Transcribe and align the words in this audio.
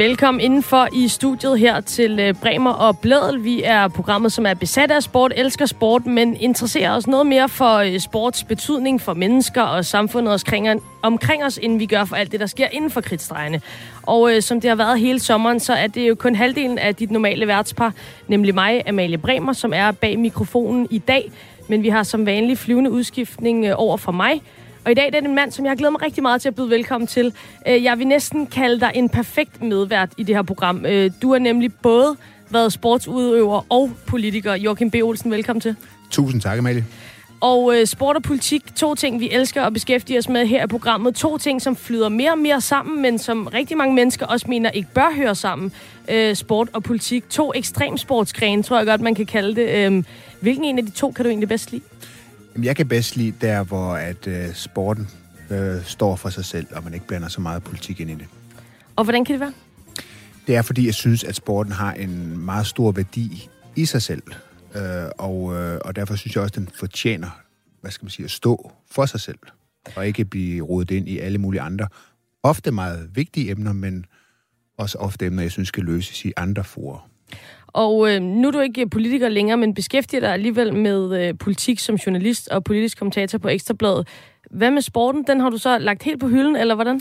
Velkommen 0.00 0.40
indenfor 0.40 0.88
i 0.92 1.08
studiet 1.08 1.58
her 1.58 1.80
til 1.80 2.20
øh, 2.20 2.34
Bremer 2.34 2.70
og 2.70 2.98
Blædel. 2.98 3.44
Vi 3.44 3.62
er 3.62 3.88
programmet, 3.88 4.32
som 4.32 4.46
er 4.46 4.54
besat 4.54 4.90
af 4.90 5.02
sport, 5.02 5.32
elsker 5.36 5.66
sport, 5.66 6.06
men 6.06 6.36
interesserer 6.36 6.96
os 6.96 7.06
noget 7.06 7.26
mere 7.26 7.48
for 7.48 7.76
øh, 7.76 7.98
sports 7.98 8.44
betydning 8.44 9.00
for 9.00 9.14
mennesker 9.14 9.62
og 9.62 9.84
samfundet 9.84 10.32
omkring, 11.02 11.44
os, 11.44 11.58
end 11.62 11.78
vi 11.78 11.86
gør 11.86 12.04
for 12.04 12.16
alt 12.16 12.32
det, 12.32 12.40
der 12.40 12.46
sker 12.46 12.68
inden 12.72 12.90
for 12.90 13.00
kridtstregene. 13.00 13.60
Og 14.02 14.34
øh, 14.34 14.42
som 14.42 14.60
det 14.60 14.68
har 14.68 14.76
været 14.76 15.00
hele 15.00 15.20
sommeren, 15.20 15.60
så 15.60 15.72
er 15.72 15.86
det 15.86 16.08
jo 16.08 16.14
kun 16.14 16.34
halvdelen 16.34 16.78
af 16.78 16.94
dit 16.94 17.10
normale 17.10 17.46
værtspar, 17.46 17.92
nemlig 18.28 18.54
mig, 18.54 18.88
Amalie 18.88 19.18
Bremer, 19.18 19.52
som 19.52 19.72
er 19.74 19.90
bag 19.90 20.18
mikrofonen 20.18 20.88
i 20.90 20.98
dag. 20.98 21.32
Men 21.68 21.82
vi 21.82 21.88
har 21.88 22.02
som 22.02 22.26
vanlig 22.26 22.58
flyvende 22.58 22.90
udskiftning 22.90 23.64
øh, 23.64 23.74
over 23.76 23.96
for 23.96 24.12
mig, 24.12 24.42
og 24.84 24.90
i 24.90 24.94
dag 24.94 25.06
det 25.06 25.14
er 25.14 25.20
det 25.20 25.28
en 25.28 25.34
mand, 25.34 25.52
som 25.52 25.66
jeg 25.66 25.76
glæder 25.76 25.90
mig 25.90 26.02
rigtig 26.02 26.22
meget 26.22 26.40
til 26.40 26.48
at 26.48 26.54
byde 26.54 26.70
velkommen 26.70 27.06
til. 27.06 27.32
Øh, 27.68 27.84
jeg 27.84 27.98
vil 27.98 28.06
næsten 28.06 28.46
kalde 28.46 28.80
dig 28.80 28.90
en 28.94 29.08
perfekt 29.08 29.62
medvært 29.62 30.08
i 30.16 30.22
det 30.22 30.34
her 30.34 30.42
program. 30.42 30.86
Øh, 30.86 31.10
du 31.22 31.32
har 31.32 31.38
nemlig 31.38 31.74
både 31.74 32.16
været 32.50 32.72
sportsudøver 32.72 33.66
og 33.68 33.90
politiker. 34.06 34.54
Joachim 34.54 34.90
B. 34.90 34.94
Olsen, 35.02 35.30
velkommen 35.30 35.60
til. 35.60 35.76
Tusind 36.10 36.40
tak, 36.40 36.58
Amalie. 36.58 36.84
Og 37.40 37.76
øh, 37.76 37.86
sport 37.86 38.16
og 38.16 38.22
politik, 38.22 38.74
to 38.76 38.94
ting, 38.94 39.20
vi 39.20 39.30
elsker 39.30 39.62
at 39.62 39.72
beskæftige 39.72 40.18
os 40.18 40.28
med 40.28 40.46
her 40.46 40.64
i 40.64 40.66
programmet. 40.66 41.14
To 41.14 41.38
ting, 41.38 41.62
som 41.62 41.76
flyder 41.76 42.08
mere 42.08 42.32
og 42.32 42.38
mere 42.38 42.60
sammen, 42.60 43.02
men 43.02 43.18
som 43.18 43.46
rigtig 43.46 43.76
mange 43.76 43.94
mennesker 43.94 44.26
også 44.26 44.46
mener 44.48 44.70
ikke 44.70 44.88
bør 44.94 45.12
høre 45.16 45.34
sammen. 45.34 45.72
Øh, 46.08 46.34
sport 46.34 46.68
og 46.72 46.82
politik. 46.82 47.30
To 47.30 47.52
ekstremsportsgrene, 47.54 48.62
tror 48.62 48.76
jeg 48.76 48.86
godt, 48.86 49.00
man 49.00 49.14
kan 49.14 49.26
kalde 49.26 49.54
det. 49.54 49.68
Øh, 49.68 50.04
hvilken 50.40 50.64
en 50.64 50.78
af 50.78 50.86
de 50.86 50.90
to 50.90 51.10
kan 51.10 51.24
du 51.24 51.28
egentlig 51.28 51.48
bedst 51.48 51.72
lide? 51.72 51.82
Jeg 52.62 52.76
kan 52.76 52.88
bedst 52.88 53.16
lide 53.16 53.34
der, 53.40 53.64
hvor 53.64 53.94
at 53.94 54.26
øh, 54.26 54.54
sporten 54.54 55.08
øh, 55.50 55.84
står 55.84 56.16
for 56.16 56.28
sig 56.28 56.44
selv, 56.44 56.66
og 56.72 56.84
man 56.84 56.94
ikke 56.94 57.06
blander 57.06 57.28
så 57.28 57.40
meget 57.40 57.62
politik 57.62 58.00
ind 58.00 58.10
i 58.10 58.14
det. 58.14 58.26
Og 58.96 59.04
hvordan 59.04 59.24
kan 59.24 59.32
det 59.32 59.40
være? 59.40 59.52
Det 60.46 60.56
er, 60.56 60.62
fordi 60.62 60.86
jeg 60.86 60.94
synes, 60.94 61.24
at 61.24 61.34
sporten 61.34 61.72
har 61.72 61.92
en 61.92 62.38
meget 62.38 62.66
stor 62.66 62.92
værdi 62.92 63.48
i 63.76 63.84
sig 63.84 64.02
selv. 64.02 64.22
Øh, 64.74 64.82
og, 65.18 65.54
øh, 65.54 65.80
og 65.84 65.96
derfor 65.96 66.16
synes 66.16 66.34
jeg 66.34 66.42
også, 66.42 66.52
at 66.52 66.56
den 66.56 66.68
fortjener, 66.74 67.40
hvad 67.80 67.90
skal 67.90 68.04
man 68.04 68.10
sige, 68.10 68.24
at 68.24 68.30
stå 68.30 68.72
for 68.90 69.06
sig 69.06 69.20
selv. 69.20 69.38
Og 69.96 70.06
ikke 70.06 70.24
blive 70.24 70.64
rodet 70.64 70.90
ind 70.90 71.08
i 71.08 71.18
alle 71.18 71.38
mulige 71.38 71.60
andre, 71.60 71.88
ofte 72.42 72.70
meget 72.70 73.10
vigtige 73.14 73.50
emner, 73.50 73.72
men 73.72 74.06
også 74.78 74.98
ofte 74.98 75.26
emner, 75.26 75.42
jeg 75.42 75.50
synes 75.50 75.68
skal 75.68 75.84
løses 75.84 76.24
i 76.24 76.32
andre 76.36 76.64
forer. 76.64 77.08
Og 77.72 78.10
øh, 78.10 78.22
nu 78.22 78.48
er 78.48 78.52
du 78.52 78.60
ikke 78.60 78.88
politiker 78.88 79.28
længere, 79.28 79.56
men 79.56 79.74
beskæftiger 79.74 80.20
dig 80.20 80.32
alligevel 80.32 80.74
med 80.74 81.22
øh, 81.22 81.38
politik 81.38 81.78
som 81.78 81.94
journalist 81.94 82.48
og 82.48 82.64
politisk 82.64 82.98
kommentator 82.98 83.38
på 83.38 83.48
Ekstrabladet. 83.48 84.08
Hvad 84.50 84.70
med 84.70 84.82
sporten? 84.82 85.24
Den 85.26 85.40
har 85.40 85.50
du 85.50 85.58
så 85.58 85.78
lagt 85.78 86.02
helt 86.02 86.20
på 86.20 86.28
hylden, 86.28 86.56
eller 86.56 86.74
hvordan? 86.74 87.00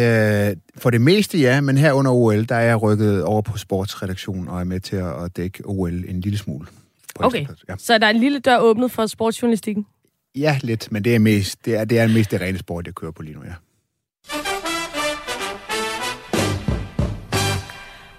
Øh, 0.00 0.56
for 0.76 0.90
det 0.90 1.00
meste 1.00 1.38
ja, 1.38 1.60
men 1.60 1.78
her 1.78 1.92
under 1.92 2.10
OL, 2.12 2.44
der 2.44 2.54
er 2.54 2.60
jeg 2.60 2.82
rykket 2.82 3.24
over 3.24 3.42
på 3.42 3.58
sportsredaktionen 3.58 4.48
og 4.48 4.60
er 4.60 4.64
med 4.64 4.80
til 4.80 4.96
at 4.96 5.36
dække 5.36 5.62
OL 5.66 6.04
en 6.08 6.20
lille 6.20 6.38
smule. 6.38 6.66
Okay, 7.14 7.46
ja. 7.68 7.74
så 7.78 7.98
der 7.98 8.06
er 8.06 8.10
en 8.10 8.20
lille 8.20 8.38
dør 8.38 8.58
åbnet 8.58 8.90
for 8.90 9.06
sportsjournalistikken? 9.06 9.86
Ja, 10.34 10.58
lidt, 10.62 10.92
men 10.92 11.04
det 11.04 11.14
er, 11.14 11.18
mest, 11.18 11.64
det 11.64 11.76
er, 11.76 11.84
det 11.84 11.98
er 11.98 12.06
mest 12.06 12.30
det 12.30 12.40
rene 12.40 12.58
sport, 12.58 12.86
jeg 12.86 12.94
kører 12.94 13.12
på 13.12 13.22
lige 13.22 13.34
nu, 13.34 13.40
ja. 13.44 13.52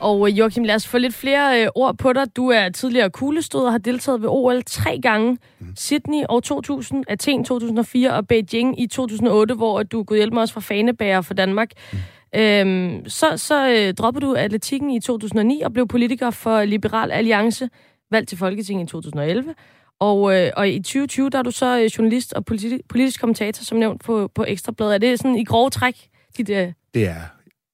Og 0.03 0.29
øh, 0.29 0.39
Joachim, 0.39 0.63
lad 0.63 0.75
os 0.75 0.87
få 0.87 0.97
lidt 0.97 1.13
flere 1.13 1.61
øh, 1.61 1.67
ord 1.75 1.97
på 1.97 2.13
dig. 2.13 2.35
Du 2.35 2.49
er 2.49 2.69
tidligere 2.69 3.09
kuglestød 3.09 3.61
og 3.61 3.71
har 3.71 3.77
deltaget 3.77 4.21
ved 4.21 4.29
OL 4.31 4.63
tre 4.63 4.99
gange. 5.01 5.37
Mm. 5.59 5.67
Sydney 5.77 6.23
år 6.29 6.39
2000, 6.39 7.03
Athen 7.07 7.43
2004 7.43 8.13
og 8.13 8.27
Beijing 8.27 8.81
i 8.81 8.87
2008, 8.87 9.55
hvor 9.55 9.83
du 9.83 10.03
kunne 10.03 10.17
hjælpe 10.17 10.33
mig 10.33 10.41
også 10.41 10.53
fra 10.53 10.61
fanebager 10.61 11.21
for 11.21 11.33
Danmark. 11.33 11.71
Mm. 11.93 11.99
Øhm, 12.35 13.09
så 13.09 13.37
så 13.37 13.69
øh, 13.69 13.93
droppede 13.93 14.25
du 14.25 14.33
atletikken 14.33 14.89
i 14.91 14.99
2009 14.99 15.61
og 15.61 15.73
blev 15.73 15.87
politiker 15.87 16.29
for 16.29 16.63
Liberal 16.63 17.11
Alliance, 17.11 17.69
valgt 18.11 18.29
til 18.29 18.37
Folketinget 18.37 18.83
i 18.83 18.87
2011. 18.87 19.55
Og, 19.99 20.35
øh, 20.35 20.51
og 20.57 20.69
i 20.69 20.79
2020, 20.79 21.29
der 21.29 21.37
er 21.37 21.43
du 21.43 21.51
så 21.51 21.79
øh, 21.79 21.85
journalist 21.85 22.33
og 22.33 22.43
politi- 22.51 22.81
politisk 22.89 23.19
kommentator, 23.19 23.63
som 23.63 23.77
nævnt 23.77 24.03
på, 24.03 24.31
på 24.35 24.45
Ekstrabladet. 24.47 24.93
Er 24.93 24.97
det 24.97 25.19
sådan 25.19 25.35
i 25.35 25.43
grove 25.43 25.69
træk, 25.69 25.95
dit, 26.37 26.49
øh, 26.49 26.71
det 26.93 27.07
er 27.07 27.21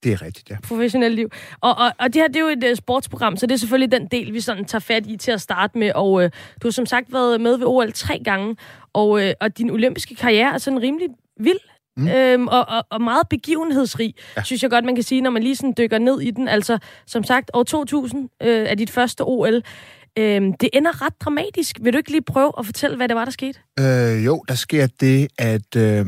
det 0.04 0.12
er 0.12 0.22
rigtigt, 0.22 0.50
ja. 0.50 0.58
Professionelt 0.64 1.16
liv. 1.16 1.30
Og, 1.62 1.78
og, 1.78 1.92
og 2.00 2.14
det 2.14 2.22
her, 2.22 2.28
det 2.28 2.36
er 2.36 2.40
jo 2.40 2.48
et 2.48 2.64
uh, 2.64 2.76
sportsprogram, 2.76 3.38
så 3.38 3.46
det 3.46 3.54
er 3.54 3.58
selvfølgelig 3.58 3.92
den 3.92 4.08
del, 4.08 4.34
vi 4.34 4.42
sådan 4.42 4.66
tager 4.66 4.80
fat 4.80 5.08
i 5.08 5.18
til 5.18 5.32
at 5.32 5.42
starte 5.42 5.78
med. 5.78 5.92
Og 5.96 6.12
uh, 6.12 6.24
du 6.24 6.30
har 6.64 6.72
som 6.72 6.86
sagt 6.86 7.14
været 7.14 7.42
med 7.42 7.58
ved 7.58 7.66
OL 7.66 7.92
tre 7.92 8.22
gange, 8.26 8.56
og, 8.94 9.10
uh, 9.10 9.30
og 9.42 9.58
din 9.58 9.70
olympiske 9.70 10.16
karriere 10.16 10.54
er 10.54 10.58
sådan 10.58 10.82
rimelig 10.82 11.08
vild. 11.40 11.60
Mm. 11.98 12.08
Øhm, 12.08 12.48
og, 12.48 12.66
og, 12.70 12.86
og 12.90 13.02
meget 13.02 13.30
begivenhedsrig, 13.30 14.14
ja. 14.38 14.44
synes 14.44 14.64
jeg 14.64 14.72
godt, 14.72 14.86
man 14.86 14.96
kan 14.96 15.04
sige, 15.04 15.22
når 15.22 15.30
man 15.30 15.44
lige 15.44 15.56
sådan 15.56 15.74
dykker 15.78 15.98
ned 15.98 16.22
i 16.22 16.31
den. 16.31 16.48
Altså, 16.48 16.78
som 17.08 17.24
sagt, 17.24 17.52
år 17.54 17.64
2000 17.64 18.30
øh, 18.44 18.66
er 18.70 18.76
dit 18.76 18.90
første 18.90 19.22
OL. 19.22 19.64
Øhm, 20.18 20.54
det 20.54 20.70
ender 20.74 21.06
ret 21.06 21.22
dramatisk. 21.22 21.78
Vil 21.81 21.94
du 21.94 21.98
ikke 21.98 22.12
lige 22.12 22.22
prøve 22.22 22.52
at 22.60 22.66
fortælle, 22.66 22.98
hvad 22.98 23.08
det 23.08 23.16
var, 23.16 23.26
der 23.26 23.31
skete? 23.31 23.60
Øh, 23.80 24.26
jo, 24.26 24.44
der 24.48 24.56
sker 24.56 24.88
det, 25.00 25.28
at 25.38 25.76
øh, 25.76 26.06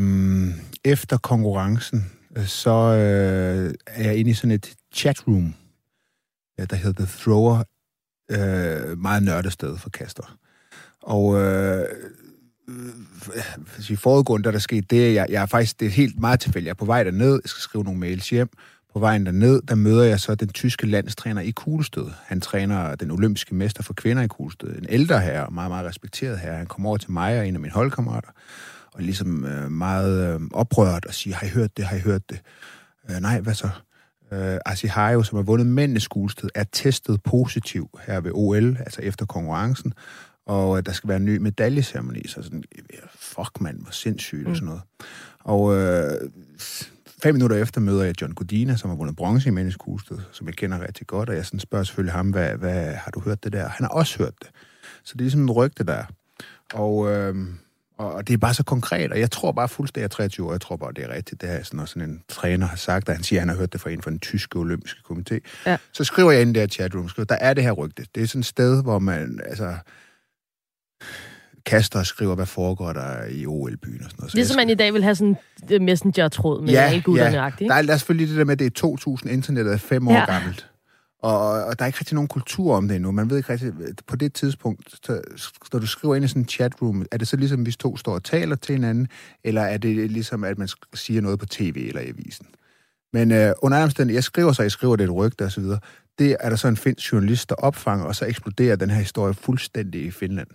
efter 0.85 1.17
konkurrencen, 1.17 2.11
så 2.35 2.69
øh, 2.69 3.73
er 3.85 4.03
jeg 4.03 4.17
inde 4.17 4.31
i 4.31 4.33
sådan 4.33 4.51
et 4.51 4.75
chatroom, 4.93 5.53
øh, 6.59 6.67
der 6.69 6.75
hedder 6.75 7.05
The 7.05 7.13
Thrower, 7.19 7.63
øh, 8.31 8.97
meget 8.97 9.23
nørdet 9.23 9.53
sted 9.53 9.77
for 9.77 9.89
kaster. 9.89 10.37
Og 11.01 11.41
øh, 11.41 11.79
øh 11.79 12.75
i 13.89 13.95
foregående, 13.95 14.43
der 14.43 14.51
der 14.51 14.59
skete 14.59 14.87
det, 14.89 15.13
jeg, 15.13 15.25
jeg 15.29 15.41
er 15.41 15.45
faktisk, 15.45 15.79
det 15.79 15.85
er 15.85 15.89
helt 15.91 16.19
meget 16.19 16.39
tilfældigt. 16.39 16.65
Jeg 16.65 16.71
er 16.71 16.85
på 16.85 16.85
vej 16.85 17.03
derned, 17.03 17.31
jeg 17.31 17.49
skal 17.49 17.61
skrive 17.61 17.83
nogle 17.83 17.99
mails 17.99 18.29
hjem. 18.29 18.49
På 18.93 18.99
vejen 18.99 19.25
derned, 19.25 19.61
der 19.61 19.75
møder 19.75 20.03
jeg 20.03 20.19
så 20.19 20.35
den 20.35 20.49
tyske 20.49 20.87
landstræner 20.87 21.41
i 21.41 21.51
kuglestød. 21.51 22.09
Han 22.25 22.41
træner 22.41 22.95
den 22.95 23.11
olympiske 23.11 23.55
mester 23.55 23.83
for 23.83 23.93
kvinder 23.93 24.23
i 24.23 24.27
kuglestød. 24.27 24.77
En 24.77 24.85
ældre 24.89 25.21
herre, 25.21 25.51
meget, 25.51 25.71
meget 25.71 25.85
respekteret 25.85 26.39
herre. 26.39 26.57
Han 26.57 26.67
kommer 26.67 26.89
over 26.89 26.97
til 26.97 27.11
mig 27.11 27.39
og 27.39 27.47
en 27.47 27.55
af 27.55 27.59
mine 27.59 27.73
holdkammerater 27.73 28.29
og 28.93 29.01
ligesom 29.01 29.45
øh, 29.45 29.71
meget 29.71 30.33
øh, 30.33 30.41
oprørt 30.53 31.05
og 31.05 31.13
siger, 31.13 31.35
har 31.35 31.47
I 31.47 31.49
hørt 31.49 31.77
det, 31.77 31.85
har 31.85 31.97
I 31.97 31.99
hørt 31.99 32.29
det? 32.29 32.41
Øh, 33.09 33.19
nej, 33.19 33.39
hvad 33.39 33.53
så? 33.53 33.69
Øh, 34.31 34.57
Asihayo, 34.65 35.23
som 35.23 35.35
har 35.35 35.43
vundet 35.43 35.67
mændenes 35.67 36.03
skulested, 36.03 36.49
er 36.55 36.63
testet 36.71 37.23
positiv 37.23 37.99
her 38.07 38.21
ved 38.21 38.31
OL, 38.33 38.77
altså 38.79 39.01
efter 39.01 39.25
konkurrencen, 39.25 39.93
og 40.45 40.77
øh, 40.77 40.85
der 40.85 40.91
skal 40.91 41.07
være 41.07 41.17
en 41.17 41.25
ny 41.25 41.37
medaljeceremoni, 41.37 42.27
så 42.27 42.41
sådan, 42.41 42.63
fuck 43.15 43.61
mand, 43.61 43.81
hvor 43.81 43.91
sindssygt 43.91 44.43
mm. 44.43 44.51
og 44.51 44.55
sådan 44.55 44.65
noget. 44.65 44.81
Og 45.39 45.75
øh, 45.75 46.29
fem 47.23 47.35
minutter 47.35 47.57
efter 47.57 47.81
møder 47.81 48.03
jeg 48.03 48.21
John 48.21 48.33
Godina, 48.33 48.75
som 48.75 48.89
har 48.89 48.97
vundet 48.97 49.15
bronze 49.15 49.49
i 49.49 49.51
mændenes 49.51 49.73
skulested, 49.73 50.17
som 50.31 50.47
jeg 50.47 50.55
kender 50.55 50.81
rigtig 50.81 51.07
godt, 51.07 51.29
og 51.29 51.35
jeg 51.35 51.45
sådan 51.45 51.59
spørger 51.59 51.83
selvfølgelig 51.83 52.13
ham, 52.13 52.29
hvad, 52.29 52.55
hvad 52.55 52.93
har 52.93 53.11
du 53.11 53.19
hørt 53.19 53.43
det 53.43 53.53
der? 53.53 53.67
Han 53.67 53.83
har 53.83 53.89
også 53.89 54.17
hørt 54.17 54.33
det. 54.41 54.49
Så 55.03 55.13
det 55.13 55.19
er 55.19 55.23
ligesom 55.23 55.41
en 55.41 55.51
rygte 55.51 55.83
der. 55.83 56.03
Og 56.73 57.11
øh, 57.11 57.35
og 58.01 58.27
det 58.27 58.33
er 58.33 58.37
bare 58.37 58.53
så 58.53 58.63
konkret, 58.63 59.11
og 59.11 59.19
jeg 59.19 59.31
tror 59.31 59.51
bare 59.51 59.67
fuldstændig, 59.67 60.01
jeg 60.01 60.05
er 60.05 60.09
23 60.09 60.47
år, 60.47 60.51
jeg 60.51 60.61
tror 60.61 60.75
bare, 60.75 60.93
det 60.93 61.03
er 61.03 61.15
rigtigt. 61.15 61.41
Det 61.41 61.49
er 61.51 61.63
sådan, 61.63 61.87
sådan 61.87 62.09
en 62.09 62.23
træner 62.29 62.67
har 62.67 62.75
sagt, 62.75 63.09
at 63.09 63.15
han 63.15 63.23
siger, 63.23 63.39
at 63.39 63.41
han 63.41 63.49
har 63.49 63.55
hørt 63.55 63.73
det 63.73 63.81
fra 63.81 63.89
en 63.89 64.01
fra 64.01 64.11
den 64.11 64.19
tyske 64.19 64.59
olympiske 64.59 64.99
komité. 65.11 65.39
Ja. 65.65 65.77
Så 65.93 66.03
skriver 66.03 66.31
jeg 66.31 66.41
ind 66.41 66.49
i 66.49 66.53
det 66.53 66.61
her 66.61 66.67
chatroom, 66.67 67.09
skriver, 67.09 67.25
der 67.25 67.35
er 67.35 67.53
det 67.53 67.63
her 67.63 67.71
rygte. 67.71 68.05
Det 68.15 68.23
er 68.23 68.27
sådan 68.27 68.39
et 68.39 68.45
sted, 68.45 68.83
hvor 68.83 68.99
man, 68.99 69.39
altså, 69.45 69.75
kaster 71.65 71.99
og 71.99 72.05
skriver, 72.05 72.35
hvad 72.35 72.45
foregår 72.45 72.93
der 72.93 73.25
i 73.25 73.45
OL-byen 73.45 74.03
og 74.03 74.11
sådan 74.11 74.15
noget. 74.19 74.31
Så 74.31 74.37
ligesom 74.37 74.55
man 74.55 74.69
i 74.69 74.75
dag 74.75 74.93
vil 74.93 75.03
have 75.03 75.15
sådan 75.15 75.37
en 75.69 75.85
messenger-tråd 75.85 76.61
med 76.61 76.69
ja, 76.69 76.81
alle 76.81 77.01
gutterne 77.01 77.43
ja. 77.43 77.49
Der 77.59 77.73
er, 77.73 77.81
der 77.81 77.93
er 77.93 77.97
selvfølgelig 77.97 78.29
det 78.29 78.37
der 78.37 78.45
med, 78.45 78.53
at 78.53 78.59
det 78.59 78.65
er 78.65 78.69
2000, 78.69 79.31
internettet 79.31 79.73
er 79.73 79.77
fem 79.77 80.07
år 80.07 80.13
ja. 80.13 80.25
gammelt. 80.25 80.70
Og, 81.21 81.65
og 81.65 81.79
der 81.79 81.85
er 81.85 81.87
ikke 81.87 81.99
rigtig 81.99 82.15
nogen 82.15 82.27
kultur 82.27 82.75
om 82.75 82.87
det 82.87 82.95
endnu. 82.95 83.11
Man 83.11 83.29
ved 83.29 83.37
ikke 83.37 83.53
rigtig, 83.53 83.73
på 84.07 84.15
det 84.15 84.33
tidspunkt, 84.33 84.95
så, 85.05 85.21
når 85.73 85.79
du 85.79 85.87
skriver 85.87 86.15
ind 86.15 86.25
i 86.25 86.27
sådan 86.27 86.41
en 86.41 86.47
chatroom, 86.47 87.05
er 87.11 87.17
det 87.17 87.27
så 87.27 87.37
ligesom, 87.37 87.61
hvis 87.61 87.77
to 87.77 87.97
står 87.97 88.13
og 88.13 88.23
taler 88.23 88.55
til 88.55 88.75
hinanden, 88.75 89.07
eller 89.43 89.61
er 89.61 89.77
det 89.77 90.11
ligesom, 90.11 90.43
at 90.43 90.57
man 90.57 90.69
siger 90.93 91.21
noget 91.21 91.39
på 91.39 91.45
tv 91.45 91.85
eller 91.87 92.01
i 92.01 92.09
avisen? 92.09 92.45
Men 93.13 93.31
øh, 93.31 93.53
under 93.61 93.83
omstændighed, 93.83 94.17
jeg 94.17 94.23
skriver 94.23 94.51
så, 94.51 94.61
jeg 94.61 94.71
skriver 94.71 94.95
det 94.95 95.03
et 95.03 95.15
rygte 95.15 95.45
og 95.45 95.51
så 95.51 95.61
videre. 95.61 95.79
Det 96.19 96.37
er 96.39 96.49
der 96.49 96.55
så 96.55 96.67
en 96.67 96.77
finsk 96.77 97.13
journalist, 97.13 97.49
der 97.49 97.55
opfanger, 97.55 98.05
og 98.05 98.15
så 98.15 98.25
eksploderer 98.25 98.75
den 98.75 98.89
her 98.89 98.99
historie 98.99 99.33
fuldstændig 99.33 100.05
i 100.05 100.11
Finland. 100.11 100.47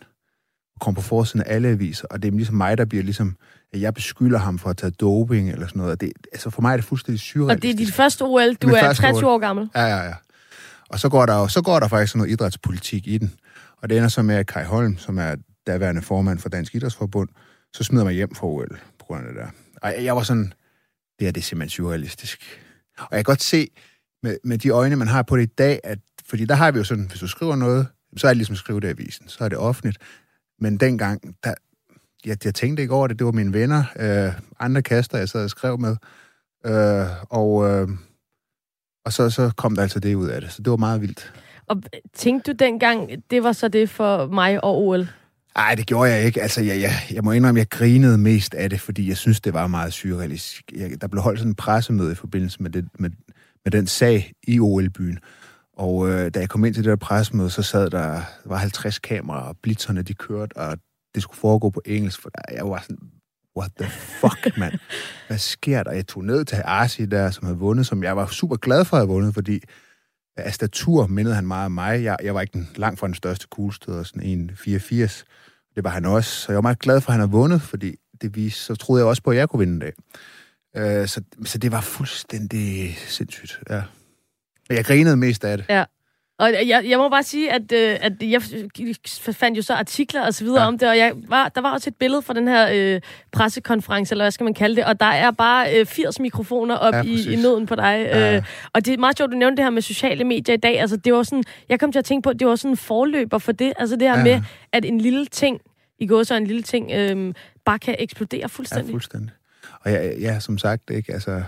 Og 0.74 0.80
kommer 0.80 1.00
på 1.00 1.06
forsiden 1.06 1.46
af 1.46 1.54
alle 1.54 1.68
aviser, 1.68 2.06
og 2.10 2.22
det 2.22 2.28
er 2.28 2.32
ligesom 2.32 2.56
mig, 2.56 2.78
der 2.78 2.84
bliver 2.84 3.04
ligesom, 3.04 3.36
at 3.72 3.80
jeg 3.80 3.94
beskylder 3.94 4.38
ham 4.38 4.58
for 4.58 4.70
at 4.70 4.76
tage 4.76 4.90
doping 4.90 5.50
eller 5.50 5.66
sådan 5.66 5.82
noget. 5.82 6.00
Det, 6.00 6.12
altså 6.32 6.50
for 6.50 6.62
mig 6.62 6.72
er 6.72 6.76
det 6.76 6.84
fuldstændig 6.84 7.20
surrealistisk. 7.20 7.56
Og 7.56 7.62
det 7.62 7.70
er 7.70 7.86
dit 7.86 7.94
første 7.94 8.22
OL, 8.22 8.54
du 8.54 8.68
er 8.68 8.92
30 8.92 9.26
år 9.26 9.38
gammel? 9.38 9.68
Ja, 9.74 9.84
ja, 9.84 10.02
ja. 10.04 10.14
Og 10.88 11.00
så 11.00 11.08
går 11.08 11.26
der 11.26 11.34
jo, 11.34 11.48
så 11.48 11.62
går 11.62 11.80
der 11.80 11.88
faktisk 11.88 12.16
noget 12.16 12.30
idrætspolitik 12.30 13.06
i 13.06 13.18
den. 13.18 13.34
Og 13.76 13.90
det 13.90 13.96
ender 13.96 14.08
så 14.08 14.22
med, 14.22 14.34
at 14.34 14.46
Kai 14.46 14.64
Holm, 14.64 14.98
som 14.98 15.18
er 15.18 15.36
daværende 15.66 16.02
formand 16.02 16.38
for 16.38 16.48
Dansk 16.48 16.74
Idrætsforbund, 16.74 17.28
så 17.72 17.84
smider 17.84 18.04
mig 18.04 18.14
hjem 18.14 18.34
fra 18.34 18.46
OL 18.46 18.78
på 18.98 19.04
grund 19.06 19.26
af 19.26 19.32
det 19.32 19.42
der. 19.42 19.48
Og 19.82 20.04
jeg 20.04 20.16
var 20.16 20.22
sådan, 20.22 20.52
det 21.18 21.28
er 21.28 21.32
det 21.32 21.44
simpelthen 21.44 21.70
surrealistisk. 21.70 22.60
Og 22.98 23.08
jeg 23.10 23.18
kan 23.18 23.24
godt 23.24 23.42
se 23.42 23.68
med, 24.22 24.36
med 24.44 24.58
de 24.58 24.70
øjne, 24.70 24.96
man 24.96 25.08
har 25.08 25.22
på 25.22 25.36
det 25.36 25.42
i 25.42 25.54
dag, 25.58 25.80
at, 25.84 25.98
fordi 26.28 26.44
der 26.44 26.54
har 26.54 26.70
vi 26.70 26.78
jo 26.78 26.84
sådan, 26.84 27.04
hvis 27.04 27.20
du 27.20 27.28
skriver 27.28 27.56
noget, 27.56 27.86
så 28.16 28.26
er 28.26 28.30
det 28.30 28.36
ligesom 28.36 28.52
at 28.52 28.58
skrive 28.58 28.80
det 28.80 28.88
i 28.88 28.90
avisen, 28.90 29.28
så 29.28 29.44
er 29.44 29.48
det 29.48 29.58
offentligt. 29.58 29.98
Men 30.60 30.76
dengang, 30.76 31.36
der, 31.44 31.54
jeg, 32.24 32.44
jeg 32.44 32.54
tænkte 32.54 32.82
ikke 32.82 32.94
over 32.94 33.06
det, 33.06 33.18
det 33.18 33.24
var 33.24 33.32
mine 33.32 33.52
venner, 33.52 33.84
øh, 33.96 34.32
andre 34.58 34.82
kaster, 34.82 35.18
jeg 35.18 35.28
sad 35.28 35.44
og 35.44 35.50
skrev 35.50 35.78
med, 35.78 35.96
øh, 36.66 37.06
og, 37.30 37.70
øh, 37.70 37.88
og 39.06 39.12
så, 39.12 39.30
så 39.30 39.50
kom 39.56 39.74
der 39.74 39.82
altså 39.82 40.00
det 40.00 40.14
ud 40.14 40.28
af 40.28 40.40
det, 40.40 40.52
så 40.52 40.62
det 40.62 40.70
var 40.70 40.76
meget 40.76 41.00
vildt. 41.00 41.32
Og 41.66 41.82
tænkte 42.14 42.52
du 42.52 42.64
dengang, 42.64 43.10
det 43.30 43.42
var 43.42 43.52
så 43.52 43.68
det 43.68 43.90
for 43.90 44.26
mig 44.26 44.64
og 44.64 44.86
OL? 44.86 45.08
Nej, 45.56 45.74
det 45.74 45.86
gjorde 45.86 46.12
jeg 46.12 46.24
ikke. 46.24 46.42
Altså, 46.42 46.62
jeg, 46.62 46.80
jeg, 46.80 46.92
jeg 47.12 47.24
må 47.24 47.32
indrømme, 47.32 47.58
jeg 47.58 47.68
grinede 47.68 48.18
mest 48.18 48.54
af 48.54 48.70
det, 48.70 48.80
fordi 48.80 49.08
jeg 49.08 49.16
synes, 49.16 49.40
det 49.40 49.54
var 49.54 49.66
meget 49.66 49.92
surrealistisk. 49.92 50.72
Jeg, 50.76 51.00
der 51.00 51.08
blev 51.08 51.22
holdt 51.22 51.38
sådan 51.38 51.50
en 51.50 51.54
pressemøde 51.54 52.12
i 52.12 52.14
forbindelse 52.14 52.62
med, 52.62 52.70
det, 52.70 52.88
med, 52.98 53.10
med 53.64 53.72
den 53.72 53.86
sag 53.86 54.32
i 54.46 54.60
OL-byen. 54.60 55.18
Og 55.76 56.08
øh, 56.08 56.30
da 56.34 56.38
jeg 56.40 56.48
kom 56.48 56.64
ind 56.64 56.74
til 56.74 56.84
det 56.84 56.90
der 56.90 56.96
pressemøde, 56.96 57.50
så 57.50 57.62
sad 57.62 57.90
der, 57.90 58.12
der 58.12 58.22
var 58.44 58.56
50 58.56 58.98
kameraer, 58.98 59.48
og 59.48 59.56
blitzerne 59.62 60.02
de 60.02 60.14
kørte, 60.14 60.56
og 60.56 60.78
det 61.14 61.22
skulle 61.22 61.38
foregå 61.38 61.70
på 61.70 61.82
engelsk. 61.86 62.22
For 62.22 62.30
jeg 62.52 62.70
var 62.70 62.80
sådan, 62.80 62.98
what 63.56 63.70
the 63.78 63.90
fuck, 63.90 64.58
mand? 64.58 64.78
Hvad 65.26 65.38
sker 65.38 65.82
der? 65.82 65.92
Jeg 65.92 66.06
tog 66.06 66.24
ned 66.24 66.44
til 66.44 66.62
Arsi 66.64 67.06
der, 67.06 67.30
som 67.30 67.44
havde 67.44 67.58
vundet, 67.58 67.86
som 67.86 68.02
jeg 68.02 68.16
var 68.16 68.26
super 68.26 68.56
glad 68.56 68.84
for 68.84 68.96
at 68.96 69.00
have 69.00 69.08
vundet, 69.08 69.34
fordi 69.34 69.60
af 70.36 70.54
statur 70.54 71.06
mindede 71.06 71.34
han 71.34 71.46
meget 71.46 71.66
om 71.66 71.72
mig. 71.72 72.04
Jeg, 72.04 72.16
jeg 72.22 72.34
var 72.34 72.40
ikke 72.40 72.52
den, 72.52 72.68
langt 72.76 73.00
fra 73.00 73.06
den 73.06 73.14
største 73.14 73.46
kuglestøder, 73.50 74.02
sådan 74.02 74.22
en 74.22 74.50
84. 74.56 75.24
Det 75.74 75.84
var 75.84 75.90
han 75.90 76.04
også. 76.04 76.30
Så 76.30 76.52
jeg 76.52 76.56
var 76.56 76.62
meget 76.62 76.78
glad 76.78 77.00
for, 77.00 77.10
at 77.10 77.12
han 77.12 77.20
havde 77.20 77.30
vundet, 77.30 77.62
fordi 77.62 77.96
det 78.20 78.36
viste, 78.36 78.60
så 78.60 78.74
troede 78.74 79.00
jeg 79.00 79.08
også 79.08 79.22
på, 79.22 79.30
at 79.30 79.36
jeg 79.36 79.48
kunne 79.48 79.58
vinde 79.58 79.74
en 79.74 79.80
dag. 79.80 79.92
Øh, 80.76 81.08
så, 81.08 81.20
så 81.44 81.58
det 81.58 81.72
var 81.72 81.80
fuldstændig 81.80 82.96
sindssygt, 83.06 83.60
ja. 83.70 83.82
Jeg 84.70 84.84
grinede 84.84 85.16
mest 85.16 85.44
af 85.44 85.56
det. 85.56 85.66
Ja. 85.68 85.84
Og 86.38 86.52
jeg, 86.66 86.84
jeg 86.88 86.98
må 86.98 87.08
bare 87.08 87.22
sige, 87.22 87.52
at, 87.52 87.72
øh, 87.72 87.98
at 88.00 88.12
jeg 88.22 88.42
fandt 89.32 89.56
jo 89.56 89.62
så 89.62 89.74
artikler 89.74 90.26
og 90.26 90.34
så 90.34 90.44
videre 90.44 90.62
ja. 90.62 90.68
om 90.68 90.78
det, 90.78 90.88
og 90.88 90.98
jeg 90.98 91.12
var, 91.28 91.48
der 91.48 91.60
var 91.60 91.72
også 91.72 91.90
et 91.90 91.96
billede 91.96 92.22
fra 92.22 92.34
den 92.34 92.48
her 92.48 92.68
øh, 92.72 93.00
pressekonference, 93.32 94.12
eller 94.12 94.24
hvad 94.24 94.30
skal 94.30 94.44
man 94.44 94.54
kalde 94.54 94.76
det, 94.76 94.84
og 94.84 95.00
der 95.00 95.06
er 95.06 95.30
bare 95.30 95.80
øh, 95.80 95.86
80 95.86 96.20
mikrofoner 96.20 96.74
op 96.74 96.94
ja, 96.94 97.02
i, 97.02 97.32
i 97.32 97.36
nøden 97.36 97.66
på 97.66 97.74
dig. 97.74 98.08
Ja. 98.12 98.36
Øh, 98.36 98.42
og 98.72 98.86
det 98.86 98.94
er 98.94 98.98
meget 98.98 99.16
sjovt, 99.18 99.32
du 99.32 99.36
nævnte 99.36 99.56
det 99.56 99.64
her 99.64 99.70
med 99.70 99.82
sociale 99.82 100.24
medier 100.24 100.54
i 100.54 100.58
dag. 100.58 100.80
Altså, 100.80 100.96
det 100.96 101.12
var 101.12 101.22
sådan, 101.22 101.44
jeg 101.68 101.80
kom 101.80 101.92
til 101.92 101.98
at 101.98 102.04
tænke 102.04 102.24
på, 102.24 102.30
at 102.30 102.38
det 102.38 102.46
var 102.46 102.56
sådan 102.56 102.70
en 102.70 102.76
forløber 102.76 103.38
for 103.38 103.52
det. 103.52 103.72
Altså 103.76 103.96
det 103.96 104.08
her 104.08 104.18
ja. 104.18 104.24
med, 104.24 104.42
at 104.72 104.84
en 104.84 105.00
lille 105.00 105.26
ting, 105.26 105.60
i 105.98 106.06
går 106.06 106.22
så 106.22 106.34
en 106.34 106.46
lille 106.46 106.62
ting, 106.62 106.90
øh, 106.92 107.34
bare 107.64 107.78
kan 107.78 107.96
eksplodere 107.98 108.48
fuldstændig. 108.48 108.88
Ja, 108.88 108.92
fuldstændig. 108.92 109.30
Og 109.80 109.92
ja, 109.92 110.18
ja, 110.20 110.40
som 110.40 110.58
sagt, 110.58 110.90
ikke, 110.90 111.12
altså 111.12 111.42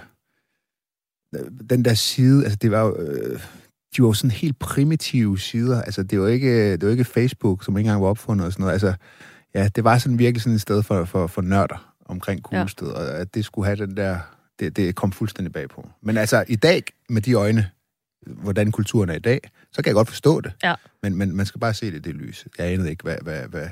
den 1.71 1.85
der 1.85 1.95
side, 1.95 2.45
altså 2.45 2.59
det 2.63 2.71
var 2.71 2.85
jo, 2.87 2.97
øh, 2.97 3.41
de 3.97 4.03
var 4.03 4.09
jo 4.09 4.13
sådan 4.13 4.31
helt 4.31 4.59
primitive 4.59 5.39
sider. 5.39 5.83
Altså 5.83 6.03
det 6.03 6.21
var 6.21 6.29
ikke, 6.29 6.73
det 6.73 6.85
var 6.85 6.91
ikke 6.91 7.05
Facebook, 7.05 7.65
som 7.65 7.79
ikke 7.79 7.89
engang 7.89 8.03
var 8.03 8.09
opfundet 8.09 8.47
og 8.47 8.53
sådan 8.53 8.63
noget. 8.63 8.73
Altså, 8.73 8.95
ja, 9.55 9.69
det 9.69 9.85
var 9.85 9.99
sådan 9.99 10.19
virkelig 10.19 10.43
sådan 10.43 10.55
et 10.55 10.61
sted 10.61 10.83
for, 10.83 11.05
for, 11.05 11.27
for 11.27 11.43
nørder 11.43 11.95
omkring 12.05 12.43
Kuglested, 12.43 12.87
ja. 12.87 12.93
og 12.93 13.09
at 13.09 13.35
det 13.35 13.45
skulle 13.45 13.67
have 13.67 13.87
den 13.87 13.97
der, 13.97 14.19
det, 14.61 14.77
det 14.77 14.95
kom 14.95 15.13
fuldstændig 15.13 15.53
bag 15.53 15.69
på. 15.69 15.89
Men 16.03 16.17
altså 16.17 16.45
i 16.49 16.57
dag, 16.57 16.83
med 17.09 17.23
de 17.23 17.35
øjne, 17.35 17.71
hvordan 18.27 18.73
kulturen 18.73 19.11
er 19.11 19.15
i 19.15 19.19
dag, 19.19 19.41
så 19.73 19.83
kan 19.83 19.87
jeg 19.87 19.95
godt 19.95 20.09
forstå 20.09 20.41
det. 20.41 20.53
Ja. 20.63 20.75
Men, 21.03 21.17
men 21.17 21.37
man 21.37 21.47
skal 21.47 21.61
bare 21.61 21.75
se 21.75 21.87
det 21.87 21.97
i 21.97 21.99
det 21.99 22.15
lys. 22.15 22.47
Jeg 22.59 22.67
anede 22.67 22.91
ikke, 22.91 23.03
hvad, 23.03 23.17
hvad, 23.23 23.43
hvad, 23.49 23.69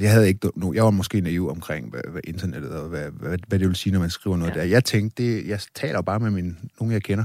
jeg 0.00 0.12
havde 0.12 0.28
ikke 0.28 0.50
no, 0.56 0.72
jeg 0.72 0.84
var 0.84 0.90
måske 0.90 1.20
naiv 1.20 1.48
omkring 1.48 1.90
hvad, 1.90 2.00
hvad 2.10 2.20
internettet 2.24 2.70
og 2.70 2.88
hvad, 2.88 3.10
hvad, 3.10 3.38
hvad 3.48 3.58
det 3.58 3.68
vil 3.68 3.76
sige, 3.76 3.92
når 3.92 4.00
man 4.00 4.10
skriver 4.10 4.36
noget 4.36 4.56
ja. 4.56 4.60
der. 4.60 4.66
Jeg 4.66 4.84
tænkte, 4.84 5.22
det, 5.22 5.46
jeg 5.46 5.60
taler 5.74 6.00
bare 6.00 6.20
med 6.20 6.30
min, 6.30 6.58
nogen, 6.80 6.92
jeg 6.92 7.02
kender. 7.02 7.24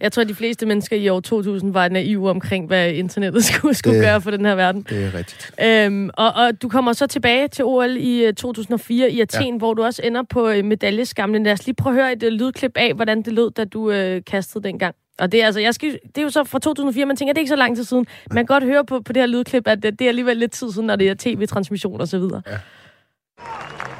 Jeg 0.00 0.12
tror, 0.12 0.20
at 0.20 0.28
de 0.28 0.34
fleste 0.34 0.66
mennesker 0.66 0.96
i 0.96 1.08
år 1.08 1.20
2000 1.20 1.72
var 1.72 1.88
naive 1.88 2.30
omkring, 2.30 2.66
hvad 2.66 2.90
internettet 2.90 3.44
skulle, 3.54 3.74
skulle 3.74 3.98
det, 3.98 4.04
gøre 4.04 4.20
for 4.20 4.30
den 4.30 4.44
her 4.44 4.54
verden. 4.54 4.86
Det 4.88 5.04
er 5.04 5.14
rigtigt. 5.14 5.52
Øhm, 5.62 6.10
og, 6.14 6.32
og 6.32 6.62
du 6.62 6.68
kommer 6.68 6.92
så 6.92 7.06
tilbage 7.06 7.48
til 7.48 7.64
OL 7.64 7.96
i 7.96 8.32
2004 8.36 9.06
øh, 9.06 9.12
i 9.12 9.20
Athen, 9.20 9.54
ja. 9.54 9.58
hvor 9.58 9.74
du 9.74 9.82
også 9.82 10.02
ender 10.04 10.22
på 10.22 10.48
øh, 10.48 10.64
medaljeskamlen. 10.64 11.44
Lad 11.44 11.52
os 11.52 11.66
lige 11.66 11.74
prøve 11.74 11.96
at 11.96 12.02
høre 12.02 12.12
et 12.12 12.22
uh, 12.22 12.28
lydklip 12.28 12.72
af, 12.76 12.94
hvordan 12.94 13.22
det 13.22 13.32
lød, 13.32 13.50
da 13.50 13.64
du 13.64 13.90
uh, 13.90 14.24
kastede 14.26 14.64
dengang. 14.64 14.94
Og 15.18 15.32
det 15.32 15.42
er, 15.42 15.46
altså, 15.46 15.60
jeg 15.60 15.74
skal, 15.74 15.92
det 15.92 16.18
er 16.18 16.22
jo 16.22 16.30
så 16.30 16.44
fra 16.44 16.58
2004, 16.58 17.06
man 17.06 17.16
tænker, 17.16 17.32
det 17.32 17.38
er 17.38 17.42
ikke 17.42 17.48
så 17.48 17.56
lang 17.56 17.76
tid 17.76 17.84
siden. 17.84 18.06
Man 18.30 18.46
kan 18.46 18.54
godt 18.54 18.64
høre 18.64 18.84
på, 18.84 19.00
på 19.00 19.12
det 19.12 19.22
her 19.22 19.26
lydklip, 19.26 19.66
at 19.66 19.82
det, 19.82 19.98
det 19.98 20.04
er 20.04 20.08
alligevel 20.08 20.36
lidt 20.36 20.52
tid 20.52 20.72
siden, 20.72 20.86
når 20.86 20.96
det 20.96 21.08
er 21.08 21.14
tv-transmission 21.18 22.00
og 22.00 22.08
så 22.08 22.18
videre. 22.18 22.42
Ja. 22.46 22.58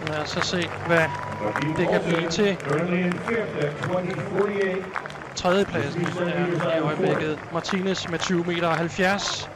Lad 0.09 0.19
os 0.19 0.29
så 0.29 0.41
se, 0.41 0.69
hvad 0.87 1.05
det 1.77 1.89
kan 1.89 2.01
blive 2.07 2.31
til. 2.31 2.57
Tredjepladsen 5.41 6.05
er 6.05 6.77
i 6.77 6.81
øjeblikket 6.81 7.39
Martinez 7.53 8.09
med 8.09 8.19
20 8.19 8.45
meter 8.45 8.69
70. 8.69 9.51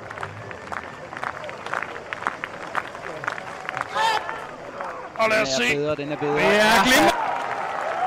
Og 5.18 5.28
lad 5.30 5.42
os 5.42 5.48
se. 5.48 5.76
Bedre, 5.76 5.94
den 5.96 6.12
er 6.12 6.16
bedre. 6.16 6.34
Det 6.34 6.44
er 6.44 6.84
glimrende. 6.84 7.12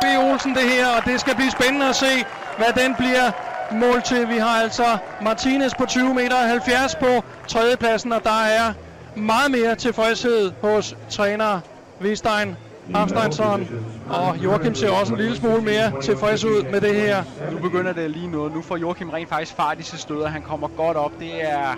B. 0.01 0.31
Olsen 0.31 0.55
det 0.55 0.61
her, 0.61 0.87
og 0.87 1.05
det 1.05 1.19
skal 1.19 1.35
blive 1.35 1.51
spændende 1.51 1.89
at 1.89 1.95
se, 1.95 2.25
hvad 2.57 2.83
den 2.83 2.95
bliver 2.95 3.31
mål 3.71 4.01
til. 4.01 4.29
Vi 4.29 4.37
har 4.37 4.61
altså 4.61 4.97
Martinez 5.21 5.71
på 5.77 5.85
20 5.85 6.13
meter 6.13 6.37
70 6.37 6.95
på 6.95 7.23
tredjepladsen, 7.47 8.11
og 8.11 8.23
der 8.23 8.43
er 8.43 8.73
meget 9.15 9.51
mere 9.51 9.75
tilfredshed 9.75 10.51
hos 10.61 10.95
træner 11.09 11.59
Vestein 11.99 12.57
Hafsteinsson. 12.95 13.67
Og 14.09 14.37
Joachim 14.43 14.75
ser 14.75 14.89
også 14.89 15.13
en 15.13 15.19
lille 15.19 15.35
smule 15.35 15.61
mere 15.61 16.01
tilfreds 16.01 16.43
ud 16.45 16.63
med 16.71 16.81
det 16.81 16.95
her. 16.95 17.23
Nu 17.51 17.57
begynder 17.57 17.93
det 17.93 18.11
lige 18.11 18.27
noget. 18.27 18.53
Nu 18.53 18.61
får 18.61 18.77
Joachim 18.77 19.09
rent 19.09 19.29
faktisk 19.29 19.55
fart 19.55 19.79
i 19.79 19.83
sit 19.83 19.99
stød, 19.99 20.21
og 20.21 20.31
han 20.31 20.41
kommer 20.41 20.67
godt 20.67 20.97
op. 20.97 21.11
Det 21.19 21.43
er... 21.43 21.75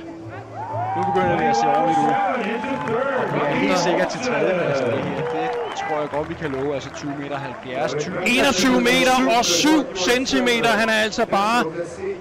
Nu 0.98 1.04
begynder 1.14 1.38
det 1.38 1.46
at 1.46 1.56
se 1.56 1.68
ordentligt 1.68 2.00
ud. 2.00 2.12
Og 3.42 3.48
er 3.48 3.56
helt 3.56 3.80
sikkert 3.80 4.08
til 4.08 4.20
tredjepladsen 4.22 4.86
det 4.86 5.04
her. 5.04 5.16
Det 5.16 5.78
tror 5.80 6.00
jeg 6.00 6.10
godt, 6.10 6.30
vi 6.30 6.34
kan 6.34 6.52
love. 6.52 6.74
Altså 6.76 6.90
20 6.90 7.14
meter 7.20 7.38
70. 7.38 7.94
20 8.00 8.28
21 8.28 8.82
meter 8.82 9.38
og 9.38 9.46
7 9.46 9.70
centimeter. 9.96 10.70
Han 10.70 10.90
er 10.90 10.94
altså 10.94 11.26
bare 11.26 11.64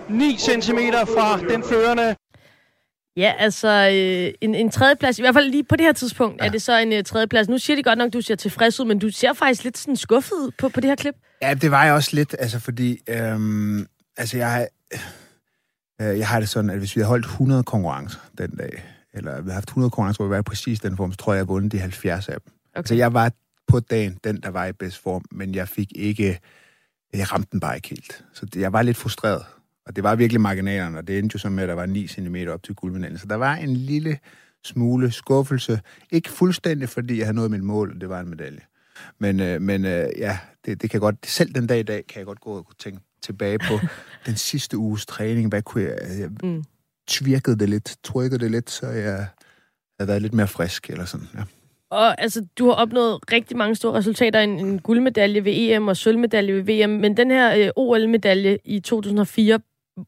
9 0.09 0.37
centimeter 0.39 1.05
fra 1.05 1.39
den 1.53 1.63
førende 1.63 2.15
Ja, 3.19 3.33
altså 3.39 3.69
øh, 3.69 4.35
en, 4.41 4.55
en 4.55 4.71
tredjeplads, 4.71 5.19
i 5.19 5.23
hvert 5.23 5.35
fald 5.35 5.51
lige 5.51 5.65
på 5.65 5.77
det 5.77 5.87
her 5.87 5.93
tidspunkt, 5.93 6.41
ja. 6.41 6.47
er 6.47 6.51
det 6.51 6.63
så 6.63 6.79
en 6.79 6.93
uh, 6.93 7.03
tredjeplads. 7.05 7.49
Nu 7.49 7.59
siger 7.59 7.77
de 7.77 7.83
godt 7.83 7.99
nok, 7.99 8.13
du 8.13 8.21
ser 8.21 8.35
tilfreds 8.35 8.81
ud, 8.81 8.85
men 8.85 8.99
du 8.99 9.11
ser 9.11 9.33
faktisk 9.33 9.65
lidt 9.65 9.79
sådan 9.79 9.97
skuffet 9.97 10.35
ud 10.35 10.51
på, 10.59 10.69
på 10.69 10.81
det 10.81 10.91
her 10.91 10.97
klip. 10.97 11.15
Ja, 11.43 11.55
det 11.55 11.71
var 11.71 11.85
jeg 11.85 11.95
også 11.95 12.11
lidt, 12.13 12.37
altså 12.39 12.59
fordi, 12.59 12.99
øhm, 13.09 13.87
altså 14.17 14.37
jeg, 14.37 14.69
øh, 16.01 16.19
jeg 16.19 16.29
har 16.29 16.41
det 16.41 16.49
sådan, 16.49 16.71
at 16.71 16.79
hvis 16.79 16.97
vi 16.97 17.01
havde 17.01 17.09
holdt 17.09 17.27
100 17.27 17.63
konkurrencer 17.63 18.19
den 18.39 18.51
dag, 18.51 18.85
eller 19.15 19.33
vi 19.33 19.43
havde 19.43 19.55
haft 19.55 19.69
100 19.69 19.91
konkurrencer, 19.91 20.19
hvor 20.19 20.27
vi 20.27 20.31
var 20.31 20.39
i 20.39 20.43
præcis 20.43 20.81
den 20.81 20.97
form, 20.97 21.13
så 21.13 21.19
tror 21.19 21.33
jeg, 21.33 21.37
jeg 21.37 21.47
har 21.47 21.53
vundet 21.53 21.73
de 21.73 21.79
70 21.79 22.29
af 22.29 22.41
dem. 22.41 22.53
Okay. 22.73 22.79
Altså 22.79 22.95
jeg 22.95 23.15
var 23.15 23.33
på 23.69 23.81
dagen 23.81 24.19
den, 24.25 24.41
der 24.41 24.51
var 24.51 24.67
i 24.67 24.73
bedst 24.73 25.03
form, 25.03 25.25
men 25.31 25.55
jeg 25.55 25.69
fik 25.69 25.93
ikke, 25.95 26.39
jeg 27.15 27.33
ramte 27.33 27.49
den 27.53 27.61
bare 27.61 27.77
ikke 27.77 27.89
helt. 27.89 28.25
Så 28.33 28.47
det, 28.47 28.61
jeg 28.61 28.73
var 28.73 28.83
lidt 28.83 28.97
frustreret. 28.97 29.43
Og 29.89 29.97
det 29.97 30.05
var 30.05 30.15
virkelig 30.15 30.41
marginalerne, 30.41 30.99
og 30.99 31.09
det 31.09 31.19
endte 31.19 31.35
jo 31.35 31.39
så 31.39 31.49
med, 31.49 31.63
at 31.63 31.69
der 31.69 31.75
var 31.75 31.87
9 31.87 32.07
cm 32.07 32.37
op 32.49 32.63
til 32.63 32.75
guldmedaljen. 32.75 33.19
Så 33.19 33.27
der 33.27 33.35
var 33.35 33.55
en 33.55 33.77
lille 33.77 34.19
smule 34.65 35.11
skuffelse. 35.11 35.81
Ikke 36.11 36.31
fuldstændig, 36.31 36.89
fordi 36.89 37.19
jeg 37.19 37.27
havde 37.27 37.37
nået 37.37 37.51
mit 37.51 37.63
mål, 37.63 37.93
og 37.95 38.01
det 38.01 38.09
var 38.09 38.21
en 38.21 38.29
medalje. 38.29 38.61
Men, 39.19 39.41
øh, 39.41 39.63
men 39.63 39.85
øh, 39.85 40.09
ja, 40.19 40.39
det, 40.65 40.83
det 40.83 40.91
kan 40.91 41.01
godt, 41.01 41.27
selv 41.27 41.55
den 41.55 41.67
dag 41.67 41.81
i 41.81 41.83
dag, 41.83 42.07
kan 42.07 42.19
jeg 42.19 42.27
godt 42.27 42.41
gå 42.41 42.51
og 42.51 42.67
tænke 42.79 43.01
tilbage 43.23 43.59
på 43.59 43.79
den 44.27 44.37
sidste 44.37 44.79
uges 44.79 45.07
træning. 45.07 45.49
Hvad 45.49 45.63
kunne 45.63 45.85
jeg, 45.85 45.99
jeg 46.19 46.31
mm. 46.43 46.65
tvirkede 47.07 47.59
det 47.59 47.69
lidt, 47.69 47.97
trykkede 48.05 48.45
det 48.45 48.51
lidt, 48.51 48.71
så 48.71 48.87
jeg 48.87 49.27
havde 49.99 50.09
været 50.09 50.23
lidt 50.23 50.35
mere 50.35 50.49
frisk, 50.49 50.91
eller 50.91 51.05
sådan, 51.05 51.27
ja. 51.35 51.43
Og 51.91 52.21
altså, 52.21 52.47
du 52.59 52.67
har 52.67 52.75
opnået 52.75 53.33
rigtig 53.33 53.57
mange 53.57 53.75
store 53.75 53.95
resultater. 53.95 54.41
En, 54.41 54.59
en 54.59 54.79
guldmedalje 54.79 55.45
ved 55.45 55.53
EM 55.57 55.89
og 55.89 55.97
sølvmedalje 55.97 56.55
ved 56.55 56.63
VM. 56.63 56.91
Men 56.91 57.17
den 57.17 57.31
her 57.31 57.57
øh, 57.57 57.71
OL-medalje 57.77 58.59
i 58.65 58.81
2004 58.81 59.59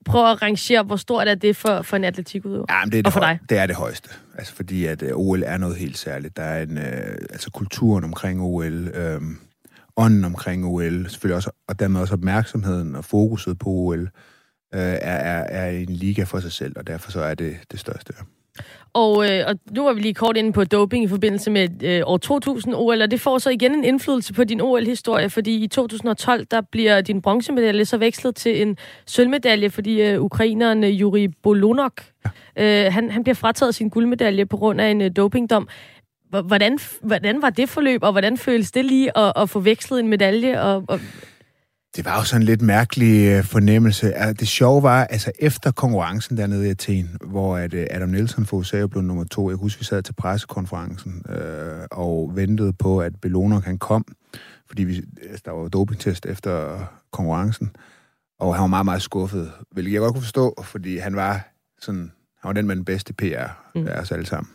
prøv 0.05 0.31
at 0.31 0.43
rangere, 0.43 0.83
hvor 0.83 0.97
stort 0.97 1.29
er 1.29 1.35
det 1.35 1.57
for, 1.57 1.83
for 1.83 1.97
en 1.97 2.05
atletikudøver? 2.05 2.65
Ja, 2.69 2.85
men 2.85 2.93
det 2.93 2.99
er 2.99 3.03
det, 3.03 3.07
og 3.07 3.13
for 3.13 3.21
dig? 3.21 3.39
det 3.49 3.59
er 3.59 3.67
det 3.67 3.77
højeste. 3.77 4.11
Altså 4.39 4.55
fordi, 4.55 4.85
at 4.85 5.03
øh, 5.03 5.11
OL 5.15 5.43
er 5.43 5.57
noget 5.57 5.77
helt 5.77 5.99
særligt. 5.99 6.37
Der 6.37 6.43
er 6.43 6.63
en, 6.63 6.79
uh, 6.79 6.85
altså 7.31 7.51
kulturen 7.51 8.05
omkring 8.05 8.43
OL, 8.43 8.89
øh, 8.89 9.21
ånden 9.97 10.25
omkring 10.25 10.67
OL, 10.67 11.09
selvfølgelig 11.11 11.37
også, 11.37 11.51
og 11.69 11.79
dermed 11.79 12.01
også 12.01 12.15
opmærksomheden 12.15 12.95
og 12.95 13.05
fokuset 13.05 13.59
på 13.59 13.69
OL, 13.69 14.01
uh, 14.03 14.09
er, 14.73 14.81
er, 14.99 15.43
er 15.43 15.71
en 15.71 15.89
liga 15.89 16.23
for 16.23 16.41
sig 16.41 16.53
selv, 16.53 16.73
og 16.77 16.87
derfor 16.87 17.11
så 17.11 17.21
er 17.21 17.35
det 17.35 17.57
det 17.71 17.81
største. 17.81 18.13
Og, 18.93 19.31
øh, 19.31 19.45
og 19.47 19.55
nu 19.71 19.85
var 19.85 19.93
vi 19.93 20.01
lige 20.01 20.15
kort 20.15 20.37
inde 20.37 20.53
på 20.53 20.65
doping 20.65 21.05
i 21.05 21.09
forbindelse 21.09 21.51
med 21.51 21.83
øh, 21.83 22.03
år 22.05 22.17
2000 22.17 22.75
OL, 22.75 23.03
og 23.03 23.11
det 23.11 23.21
får 23.21 23.39
så 23.39 23.51
igen 23.51 23.75
en 23.75 23.85
indflydelse 23.85 24.33
på 24.33 24.45
din 24.45 24.61
OL-historie, 24.61 25.31
fordi 25.31 25.65
i 25.65 25.67
2012, 25.67 26.45
der 26.45 26.61
bliver 26.61 27.01
din 27.01 27.23
bronzemedalje 27.23 27.85
så 27.85 27.97
vekslet 27.97 28.37
til 28.37 28.63
en 28.63 28.77
sølvmedalje, 29.07 29.71
fordi 29.71 30.03
øh, 30.03 30.23
ukraineren 30.23 30.85
øh, 30.85 30.91
Yuri 30.91 31.29
Bolonok, 31.43 32.03
ja. 32.57 32.87
øh, 32.87 32.93
han, 32.93 33.11
han 33.11 33.23
bliver 33.23 33.35
frataget 33.35 33.75
sin 33.75 33.89
guldmedalje 33.89 34.47
på 34.47 34.57
grund 34.57 34.81
af 34.81 34.91
en 34.91 35.01
øh, 35.01 35.11
dopingdom. 35.17 35.69
Hvordan, 36.45 36.79
hvordan 37.03 37.43
var 37.43 37.51
det 37.51 37.69
forløb, 37.69 38.03
og 38.03 38.13
hvordan 38.13 38.39
føles 38.39 38.73
det 38.73 38.85
lige 38.85 39.19
at, 39.19 39.33
at 39.37 39.51
få 39.51 39.61
vekslet 39.61 40.01
en 40.01 40.09
medalje? 40.09 40.63
Og, 40.63 40.85
og 40.89 41.01
det 42.01 42.07
var 42.07 42.19
jo 42.19 42.25
sådan 42.25 42.43
en 42.43 42.47
lidt 42.47 42.63
mærkelig 42.63 43.29
øh, 43.29 43.45
fornemmelse. 43.45 44.13
Det 44.39 44.49
sjove 44.49 44.83
var, 44.83 45.05
altså 45.05 45.33
efter 45.39 45.73
konkurrencen 45.73 46.37
dernede 46.37 46.67
i 46.67 46.71
Athen, 46.71 47.17
hvor 47.25 47.57
at 47.57 47.75
øh, 47.75 47.87
Adam 47.91 48.09
Nielsen 48.09 48.47
for 48.47 48.57
USA 48.57 48.87
blev 48.87 49.03
nummer 49.03 49.25
to, 49.25 49.51
jeg 49.51 49.57
husker, 49.57 49.81
vi 49.81 49.85
sad 49.85 50.03
til 50.03 50.13
pressekonferencen 50.13 51.25
øh, 51.29 51.87
og 51.91 52.33
ventede 52.35 52.73
på, 52.73 53.01
at 53.01 53.13
Belonok 53.21 53.65
han 53.65 53.79
kom, 53.79 54.05
fordi 54.67 54.85
vi, 54.85 55.03
altså, 55.23 55.43
der 55.45 55.51
var 55.51 55.69
dopingtest 55.69 56.27
efter 56.27 56.85
konkurrencen. 57.13 57.71
Og 58.39 58.55
han 58.55 58.61
var 58.61 58.67
meget, 58.67 58.85
meget 58.85 59.03
skuffet, 59.03 59.53
hvilket 59.73 59.93
jeg 59.93 60.01
godt 60.01 60.13
kunne 60.13 60.23
forstå, 60.23 60.63
fordi 60.65 60.99
han 60.99 61.17
var 61.17 61.49
sådan, 61.81 62.13
han 62.43 62.49
var 62.49 62.53
den 62.53 62.67
med 62.67 62.77
den 62.77 62.85
bedste 62.85 63.13
PR 63.13 63.47
mm. 63.75 63.87
af 63.87 64.01
os 64.01 64.13
alle 64.13 64.27
sammen. 64.27 64.53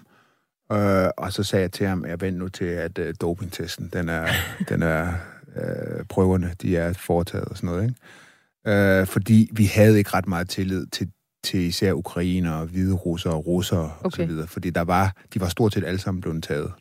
Øh, 0.72 1.10
og 1.18 1.34
så 1.34 1.44
sagde 1.44 1.64
jeg 1.64 1.72
til 1.72 1.88
ham, 1.88 2.06
jeg 2.06 2.22
venter 2.22 2.40
nu 2.40 2.48
til, 2.48 2.66
at 2.66 3.00
uh, 3.00 3.06
dopingtesten, 3.22 3.90
den 3.94 4.10
er, 4.10 4.28
den 4.70 4.84
er 4.84 5.14
uh, 5.56 6.06
prøverne, 6.10 6.52
de 6.62 6.78
er 6.78 6.94
foretaget 6.94 7.46
og 7.46 7.58
sådan 7.58 7.68
noget, 7.68 7.84
ikke? 7.84 9.02
Uh, 9.02 9.08
fordi 9.08 9.50
vi 9.52 9.66
havde 9.66 9.98
ikke 9.98 10.10
ret 10.14 10.28
meget 10.28 10.50
tillid 10.50 10.86
til, 10.86 11.10
til 11.44 11.60
især 11.60 11.94
ukrainer, 11.94 12.66
hvide 12.66 12.94
russere 12.94 13.34
og 13.34 13.48
russere 13.48 13.92
okay. 14.00 14.06
og 14.06 14.12
så 14.12 14.26
videre, 14.26 14.48
fordi 14.48 14.70
der 14.70 14.82
var, 14.82 15.16
de 15.34 15.42
var 15.42 15.48
stort 15.48 15.74
set 15.74 15.84
alle 15.86 16.00
sammen 16.00 16.22
blevet 16.22 16.44
taget. 16.44 16.72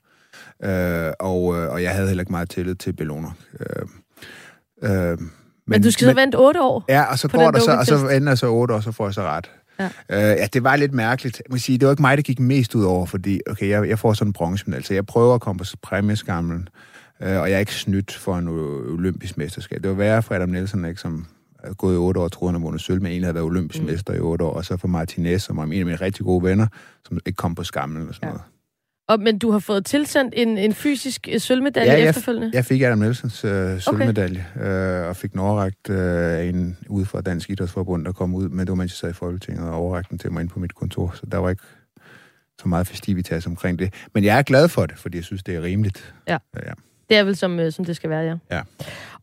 Uh, 0.64 1.12
og, 1.20 1.42
og 1.46 1.82
jeg 1.82 1.94
havde 1.94 2.06
heller 2.08 2.22
ikke 2.22 2.32
meget 2.32 2.50
tillid 2.50 2.74
til 2.74 2.92
Bellona. 2.92 3.28
Uh, 3.60 3.88
uh, 4.82 4.90
men, 4.90 5.18
men 5.66 5.82
du 5.82 5.90
skal 5.90 6.06
men, 6.06 6.14
så 6.14 6.20
vente 6.20 6.36
otte 6.36 6.62
år? 6.62 6.84
Ja, 6.88 7.02
og 7.02 7.18
så 7.18 7.28
går 7.28 7.50
der 7.50 7.60
så, 7.60 7.76
og 7.76 7.86
så 7.86 8.08
ender 8.08 8.34
så 8.34 8.48
otte 8.48 8.74
år, 8.74 8.80
så 8.80 8.92
får 8.92 9.06
jeg 9.06 9.14
så 9.14 9.22
ret. 9.22 9.50
Ja. 9.78 9.84
Øh, 9.84 10.38
ja, 10.38 10.46
det 10.52 10.64
var 10.64 10.76
lidt 10.76 10.92
mærkeligt. 10.92 11.38
Jeg 11.38 11.50
må 11.50 11.58
sige, 11.58 11.78
det 11.78 11.86
var 11.86 11.92
ikke 11.92 12.02
mig, 12.02 12.16
der 12.16 12.22
gik 12.22 12.40
mest 12.40 12.74
ud 12.74 12.84
over, 12.84 13.06
fordi 13.06 13.40
okay, 13.50 13.68
jeg, 13.68 13.88
jeg 13.88 13.98
får 13.98 14.12
sådan 14.12 14.28
en 14.28 14.32
bronze, 14.32 14.64
altså 14.74 14.94
jeg 14.94 15.06
prøver 15.06 15.34
at 15.34 15.40
komme 15.40 15.58
på 15.58 15.64
præmieskamlen, 15.82 16.60
øh, 16.60 16.93
og 17.24 17.50
jeg 17.50 17.52
er 17.52 17.58
ikke 17.58 17.74
snydt 17.74 18.12
for 18.12 18.38
en 18.38 18.48
olympisk 18.48 19.36
mesterskab. 19.36 19.82
Det 19.82 19.90
var 19.90 19.96
værre 19.96 20.22
for 20.22 20.34
Adam 20.34 20.48
Nielsen, 20.48 20.84
ikke, 20.84 21.00
som 21.00 21.26
er 21.64 21.74
gået 21.74 21.94
i 21.94 21.96
otte 21.96 22.20
år, 22.20 22.28
troede 22.28 22.52
han 22.52 22.62
vundet 22.62 22.80
sølv, 22.80 23.02
men 23.02 23.06
egentlig 23.06 23.26
havde 23.26 23.34
været 23.34 23.46
olympisk 23.46 23.82
mm. 23.82 23.86
mester 23.86 24.14
i 24.14 24.18
otte 24.18 24.44
år, 24.44 24.52
og 24.52 24.64
så 24.64 24.76
for 24.76 24.88
Martinez, 24.88 25.42
som 25.42 25.56
var 25.56 25.64
en 25.64 25.72
af 25.72 25.84
mine 25.84 25.96
rigtig 25.96 26.24
gode 26.24 26.44
venner, 26.44 26.66
som 27.08 27.18
ikke 27.26 27.36
kom 27.36 27.54
på 27.54 27.64
skamlen 27.64 28.08
og 28.08 28.14
sådan 28.14 28.28
ja. 28.28 28.32
noget. 28.32 28.42
Og, 29.08 29.20
men 29.20 29.38
du 29.38 29.50
har 29.50 29.58
fået 29.58 29.86
tilsendt 29.86 30.34
en, 30.36 30.58
en 30.58 30.74
fysisk 30.74 31.28
øh, 31.32 31.40
sølvmedalje 31.40 31.92
ja, 31.92 31.98
jeg, 31.98 32.08
efterfølgende? 32.08 32.50
jeg 32.52 32.64
fik 32.64 32.82
Adam 32.82 32.98
Nielsens 32.98 33.44
øh, 33.44 33.80
sølvmedalje, 33.80 34.46
okay. 34.56 35.02
øh, 35.02 35.08
og 35.08 35.16
fik 35.16 35.32
den 35.32 35.40
overragt 35.40 35.90
øh, 35.90 36.48
en 36.48 36.76
ude 36.88 37.06
fra 37.06 37.20
Dansk 37.20 37.50
Idrætsforbund, 37.50 38.04
der 38.04 38.12
kom 38.12 38.34
ud, 38.34 38.48
men 38.48 38.58
det 38.58 38.68
var 38.68 38.74
mens 38.74 38.92
jeg 38.92 38.96
sad 38.96 39.10
i 39.10 39.12
Folketinget, 39.12 39.68
og 39.68 39.74
overragt 39.74 40.10
den 40.10 40.18
til 40.18 40.32
mig 40.32 40.40
ind 40.40 40.48
på 40.48 40.58
mit 40.58 40.74
kontor, 40.74 41.12
så 41.14 41.26
der 41.32 41.38
var 41.38 41.50
ikke 41.50 41.62
så 42.60 42.68
meget 42.68 42.86
festivitas 42.86 43.46
omkring 43.46 43.78
det. 43.78 43.94
Men 44.14 44.24
jeg 44.24 44.38
er 44.38 44.42
glad 44.42 44.68
for 44.68 44.86
det, 44.86 44.98
fordi 44.98 45.16
jeg 45.16 45.24
synes, 45.24 45.42
det 45.42 45.54
er 45.54 45.62
rimeligt. 45.62 46.14
Ja. 46.28 46.38
ja. 46.56 46.72
Det 47.08 47.16
er 47.16 47.24
vel, 47.24 47.36
som, 47.36 47.60
øh, 47.60 47.72
som 47.72 47.84
det 47.84 47.96
skal 47.96 48.10
være, 48.10 48.22
ja. 48.22 48.56
ja. 48.56 48.60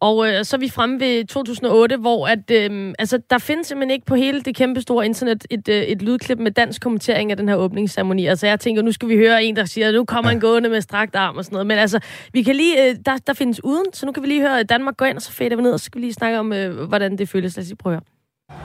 Og 0.01 0.27
øh, 0.27 0.45
så 0.45 0.55
er 0.55 0.59
vi 0.59 0.69
fremme 0.69 1.00
ved 1.00 1.25
2008, 1.25 1.97
hvor 1.97 2.27
at, 2.27 2.51
øh, 2.51 2.93
altså, 3.00 3.19
der 3.29 3.38
findes 3.38 3.67
simpelthen 3.67 3.91
ikke 3.91 4.05
på 4.05 4.15
hele 4.15 4.41
det 4.41 4.55
kæmpe 4.55 4.81
store 4.81 5.05
internet 5.05 5.45
et, 5.50 5.69
øh, 5.69 5.75
et 5.75 6.01
lydklip 6.01 6.39
med 6.39 6.51
dansk 6.51 6.81
kommentering 6.81 7.31
af 7.31 7.38
den 7.38 7.50
her 7.50 7.55
åbningsceremoni. 7.55 8.25
Altså 8.25 8.47
jeg 8.47 8.59
tænker, 8.59 8.81
nu 8.81 8.91
skal 8.91 9.09
vi 9.09 9.15
høre 9.15 9.43
en, 9.43 9.55
der 9.55 9.65
siger, 9.65 9.91
nu 9.91 10.05
kommer 10.05 10.31
ja. 10.31 10.35
en 10.35 10.41
gående 10.41 10.69
med 10.69 10.81
strakt 10.81 11.15
arm 11.15 11.38
og 11.38 11.45
sådan 11.45 11.55
noget. 11.55 11.67
Men 11.67 11.77
altså, 11.77 12.00
vi 12.33 12.43
kan 12.43 12.55
lige, 12.55 12.89
øh, 12.89 12.95
der, 13.05 13.17
der 13.27 13.33
findes 13.33 13.63
uden, 13.63 13.85
så 13.93 14.05
nu 14.05 14.11
kan 14.11 14.23
vi 14.23 14.27
lige 14.27 14.41
høre 14.41 14.63
Danmark 14.63 14.97
gå 14.97 15.05
ind, 15.05 15.17
og 15.17 15.21
så 15.21 15.31
fader 15.31 15.55
vi 15.55 15.61
ned, 15.61 15.73
og 15.73 15.79
så 15.79 15.85
skal 15.85 16.01
vi 16.01 16.05
lige 16.05 16.13
snakke 16.13 16.39
om, 16.39 16.53
øh, 16.53 16.88
hvordan 16.88 17.17
det 17.17 17.29
føles. 17.29 17.57
Lad 17.57 17.63
os 17.63 17.67
lige 17.67 17.77
prøve 17.77 17.95
at 17.95 18.01
høre. 18.01 18.57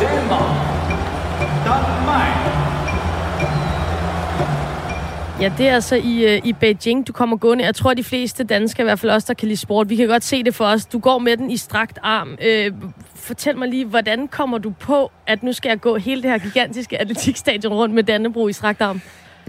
Danmark. 0.00 0.30
Danmark. 0.30 0.69
Ja, 5.40 5.52
det 5.58 5.68
er 5.68 5.74
altså 5.74 5.96
i, 5.96 6.36
øh, 6.36 6.40
i 6.44 6.52
Beijing, 6.52 7.06
du 7.06 7.12
kommer 7.12 7.36
gående. 7.36 7.64
Jeg 7.64 7.74
tror, 7.74 7.94
de 7.94 8.04
fleste 8.04 8.44
danskere, 8.44 8.84
i 8.84 8.86
hvert 8.86 8.98
fald 8.98 9.12
også, 9.12 9.26
der 9.28 9.34
kan 9.34 9.48
lide 9.48 9.56
sport, 9.56 9.88
vi 9.88 9.96
kan 9.96 10.08
godt 10.08 10.24
se 10.24 10.42
det 10.42 10.54
for 10.54 10.64
os. 10.64 10.86
Du 10.86 10.98
går 10.98 11.18
med 11.18 11.36
den 11.36 11.50
i 11.50 11.56
strakt 11.56 11.98
arm. 12.02 12.38
Øh, 12.46 12.72
fortæl 13.14 13.58
mig 13.58 13.68
lige, 13.68 13.84
hvordan 13.84 14.28
kommer 14.28 14.58
du 14.58 14.70
på, 14.70 15.10
at 15.26 15.42
nu 15.42 15.52
skal 15.52 15.68
jeg 15.68 15.80
gå 15.80 15.96
hele 15.96 16.22
det 16.22 16.30
her 16.30 16.38
gigantiske 16.38 17.00
atletikstadion 17.00 17.72
rundt 17.72 17.94
med 17.94 18.02
Dannebro 18.02 18.48
i 18.48 18.52
strakt 18.52 18.80
arm? 18.80 19.00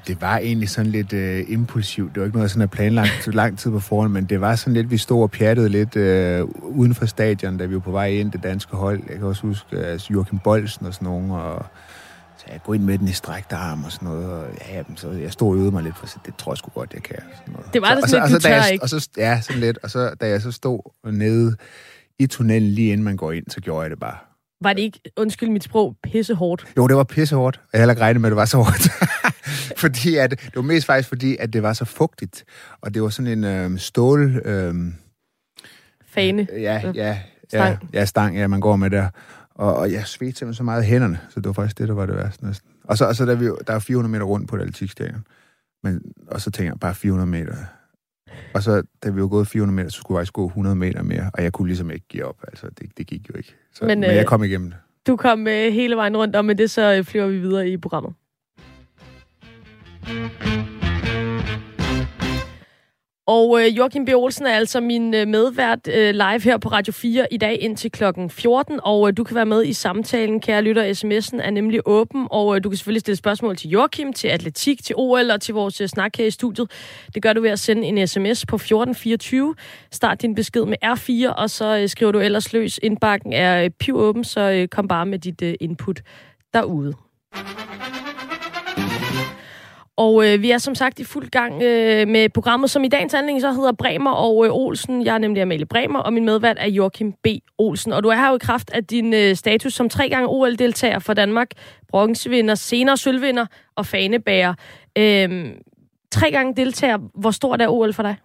Det 0.07 0.21
var 0.21 0.37
egentlig 0.37 0.69
sådan 0.69 0.91
lidt 0.91 1.13
øh, 1.13 1.43
impulsivt. 1.47 2.13
Det 2.13 2.19
var 2.19 2.25
ikke 2.25 2.37
noget, 2.37 2.51
sådan 2.51 2.61
at 2.61 2.71
planlagt 2.71 3.23
så 3.23 3.31
lang 3.31 3.59
tid 3.59 3.71
på 3.71 3.79
forhånd, 3.79 4.11
men 4.11 4.25
det 4.25 4.41
var 4.41 4.55
sådan 4.55 4.73
lidt, 4.73 4.91
vi 4.91 4.97
stod 4.97 5.21
og 5.21 5.31
pjattede 5.31 5.69
lidt 5.69 5.95
øh, 5.95 6.43
uden 6.61 6.95
for 6.95 7.05
stadion, 7.05 7.57
da 7.57 7.65
vi 7.65 7.73
var 7.73 7.79
på 7.79 7.91
vej 7.91 8.07
ind, 8.07 8.31
det 8.31 8.43
danske 8.43 8.75
hold. 8.75 9.01
Jeg 9.09 9.17
kan 9.17 9.27
også 9.27 9.41
huske 9.41 9.77
øh, 9.77 9.99
Joachim 10.09 10.39
Bolsen 10.39 10.85
og 10.85 10.93
sådan 10.93 11.05
nogen, 11.05 11.31
og 11.31 11.65
så 12.51 12.55
jeg 12.55 12.63
går 12.63 12.73
ind 12.73 12.83
med 12.83 12.97
den 12.97 13.07
i 13.07 13.11
strækte 13.11 13.55
arm 13.55 13.83
og 13.83 13.91
sådan 13.91 14.07
noget. 14.07 14.29
Og 14.29 14.47
ja, 14.69 14.83
så 14.95 15.11
jeg 15.11 15.31
stod 15.31 15.49
og 15.49 15.55
øvede 15.55 15.71
mig 15.71 15.83
lidt, 15.83 15.97
for 15.97 16.07
det 16.25 16.35
tror 16.35 16.51
jeg 16.51 16.57
sgu 16.57 16.69
godt, 16.69 16.93
jeg 16.93 17.03
kan. 17.03 17.15
Sådan 17.35 17.53
noget. 17.53 17.73
Det 17.73 17.81
var 17.81 17.95
det 17.95 18.09
sådan 18.09 18.27
så, 18.27 18.33
lidt, 18.33 18.43
du 18.43 18.47
tør 18.47 18.55
jeg, 18.55 18.69
ikke? 18.71 18.83
Og 18.83 18.89
så, 18.89 19.09
ja, 19.17 19.41
sådan 19.41 19.61
lidt. 19.61 19.79
Og 19.83 19.89
så, 19.89 20.15
da 20.21 20.27
jeg 20.27 20.41
så 20.41 20.51
stod 20.51 21.11
nede 21.11 21.55
i 22.19 22.27
tunnelen 22.27 22.69
lige 22.69 22.91
inden 22.91 23.03
man 23.03 23.17
går 23.17 23.31
ind, 23.31 23.45
så 23.49 23.61
gjorde 23.61 23.81
jeg 23.81 23.89
det 23.89 23.99
bare. 23.99 24.17
Var 24.61 24.73
det 24.73 24.81
ikke, 24.81 24.99
undskyld 25.17 25.49
mit 25.49 25.63
sprog, 25.63 25.95
pisse 26.03 26.33
hårdt? 26.33 26.67
Jo, 26.77 26.87
det 26.87 26.95
var 26.95 27.03
pisse 27.03 27.35
hårdt. 27.35 27.61
Jeg 27.73 27.81
havde 27.81 27.91
ikke 27.91 28.01
regnet 28.01 28.21
med, 28.21 28.29
at 28.29 28.31
det 28.31 28.37
var 28.37 28.45
så 28.45 28.57
hårdt. 28.57 28.89
fordi 29.83 30.15
at, 30.15 30.31
det 30.31 30.55
var 30.55 30.61
mest 30.61 30.85
faktisk 30.85 31.09
fordi, 31.09 31.37
at 31.39 31.53
det 31.53 31.63
var 31.63 31.73
så 31.73 31.85
fugtigt. 31.85 32.43
Og 32.81 32.93
det 32.93 33.01
var 33.01 33.09
sådan 33.09 33.31
en 33.31 33.43
øh, 33.43 33.79
stål... 33.79 34.41
Øh, 34.45 34.75
Fane? 36.05 36.47
Ja, 36.51 36.81
ja, 36.95 37.17
ja, 37.53 37.77
ja, 37.93 38.05
stang, 38.05 38.37
ja, 38.37 38.47
man 38.47 38.59
går 38.59 38.75
med 38.75 38.89
der. 38.89 39.09
Og, 39.61 39.75
og 39.75 39.91
jeg 39.91 40.07
svedte 40.07 40.37
simpelthen 40.37 40.53
så 40.53 40.63
meget 40.63 40.85
hænderne, 40.85 41.19
så 41.29 41.39
det 41.39 41.45
var 41.45 41.53
faktisk 41.53 41.77
det, 41.77 41.87
der 41.87 41.93
var 41.93 42.05
det 42.05 42.15
værste 42.15 42.45
næsten. 42.45 42.69
Og 42.83 42.97
så, 42.97 43.05
og 43.05 43.15
så 43.15 43.25
der, 43.25 43.35
vi, 43.35 43.45
der 43.45 43.73
er 43.73 43.79
400 43.79 44.11
meter 44.11 44.25
rundt 44.25 44.49
på 44.49 44.55
et 44.55 44.59
atletikstadion. 44.59 45.25
Men, 45.83 46.01
og 46.27 46.41
så 46.41 46.51
tænker 46.51 46.71
jeg, 46.71 46.79
bare 46.79 46.95
400 46.95 47.29
meter. 47.29 47.55
Og 48.53 48.63
så, 48.63 48.83
da 49.03 49.09
vi 49.09 49.21
var 49.21 49.27
gået 49.27 49.47
400 49.47 49.75
meter, 49.75 49.89
så 49.89 49.97
skulle 49.97 50.17
jeg 50.17 50.21
faktisk 50.21 50.33
gå 50.33 50.45
100 50.45 50.75
meter 50.75 51.03
mere, 51.03 51.31
og 51.33 51.43
jeg 51.43 51.51
kunne 51.51 51.67
ligesom 51.67 51.91
ikke 51.91 52.05
give 52.07 52.25
op. 52.25 52.37
Altså, 52.47 52.67
det, 52.79 52.97
det 52.97 53.07
gik 53.07 53.29
jo 53.29 53.37
ikke. 53.37 53.55
Så, 53.73 53.85
men, 53.85 53.99
men 53.99 54.09
jeg 54.09 54.19
øh, 54.19 54.25
kom 54.25 54.43
igennem 54.43 54.69
det. 54.69 54.79
Du 55.07 55.15
kom 55.15 55.47
øh, 55.47 55.73
hele 55.73 55.95
vejen 55.95 56.17
rundt, 56.17 56.35
og 56.35 56.45
med 56.45 56.55
det 56.55 56.71
så 56.71 56.93
øh, 56.93 57.03
flyver 57.03 57.27
vi 57.27 57.39
videre 57.39 57.69
i 57.69 57.77
programmet. 57.77 58.13
Og 63.27 63.61
øh, 63.61 63.77
Joachim 63.77 64.05
B. 64.05 64.09
Olsen 64.15 64.45
er 64.45 64.51
altså 64.51 64.79
min 64.79 65.13
øh, 65.13 65.27
medvært 65.27 65.87
øh, 65.87 66.13
live 66.13 66.41
her 66.41 66.57
på 66.57 66.69
Radio 66.69 66.93
4 66.93 67.27
i 67.33 67.37
dag 67.37 67.61
indtil 67.61 67.91
klokken 67.91 68.29
14, 68.29 68.79
og 68.83 69.07
øh, 69.07 69.17
du 69.17 69.23
kan 69.23 69.35
være 69.35 69.45
med 69.45 69.65
i 69.65 69.73
samtalen, 69.73 70.39
kære 70.39 70.61
lytter. 70.61 70.83
SMS'en 70.93 71.41
er 71.41 71.51
nemlig 71.51 71.81
åben, 71.85 72.27
og 72.31 72.55
øh, 72.55 72.63
du 72.63 72.69
kan 72.69 72.77
selvfølgelig 72.77 73.01
stille 73.01 73.15
spørgsmål 73.15 73.57
til 73.57 73.69
Joachim, 73.69 74.13
til 74.13 74.27
atletik, 74.27 74.83
til 74.83 74.95
OL 74.97 75.31
og 75.31 75.41
til 75.41 75.53
vores 75.53 75.81
øh, 75.81 75.87
snak 75.87 76.17
her 76.17 76.25
i 76.25 76.31
studiet. 76.31 76.71
Det 77.15 77.23
gør 77.23 77.33
du 77.33 77.41
ved 77.41 77.49
at 77.49 77.59
sende 77.59 77.87
en 77.87 78.07
sms 78.07 78.45
på 78.45 78.55
1424. 78.55 79.55
Start 79.91 80.21
din 80.21 80.35
besked 80.35 80.65
med 80.65 80.77
R4, 80.85 81.33
og 81.33 81.49
så 81.49 81.77
øh, 81.77 81.89
skriver 81.89 82.11
du 82.11 82.19
ellers 82.19 82.53
løs. 82.53 82.79
Indbakken 82.83 83.33
er 83.33 83.63
øh, 83.63 83.69
piv 83.69 83.95
åben, 83.97 84.23
så 84.23 84.41
øh, 84.41 84.67
kom 84.67 84.87
bare 84.87 85.05
med 85.05 85.19
dit 85.19 85.41
øh, 85.41 85.53
input 85.59 86.01
derude. 86.53 86.93
Og 90.01 90.27
øh, 90.27 90.41
vi 90.41 90.51
er 90.51 90.57
som 90.57 90.75
sagt 90.75 90.99
i 90.99 91.03
fuld 91.03 91.29
gang 91.29 91.53
øh, 91.63 92.07
med 92.07 92.29
programmet, 92.29 92.69
som 92.69 92.83
i 92.83 92.87
dagens 92.87 93.13
anledning 93.13 93.41
så 93.41 93.53
hedder 93.53 93.71
Bremer 93.71 94.11
og 94.11 94.45
øh, 94.45 94.51
Olsen. 94.53 95.05
Jeg 95.05 95.13
er 95.13 95.17
nemlig 95.17 95.41
Amalie 95.41 95.65
Bremer, 95.65 95.99
og 95.99 96.13
min 96.13 96.25
medvært 96.25 96.57
er 96.59 96.67
Joachim 96.67 97.13
B. 97.23 97.27
Olsen. 97.57 97.93
Og 97.93 98.03
du 98.03 98.09
er 98.09 98.15
her 98.15 98.29
jo 98.29 98.35
i 98.35 98.39
kraft 98.41 98.69
af 98.73 98.85
din 98.85 99.13
øh, 99.13 99.35
status 99.35 99.73
som 99.73 99.89
tre 99.89 100.09
gange 100.09 100.27
OL-deltager 100.27 100.99
for 100.99 101.13
Danmark, 101.13 101.47
bronzevinder, 101.87 102.55
senere 102.55 102.97
sølvvinder 102.97 103.45
og 103.75 103.85
fanebærer. 103.85 104.53
Øh, 104.97 105.45
tre 106.11 106.31
gange 106.31 106.55
deltager. 106.55 106.97
Hvor 107.19 107.31
stort 107.31 107.61
er 107.61 107.67
OL 107.67 107.93
for 107.93 108.03
dig? 108.03 108.15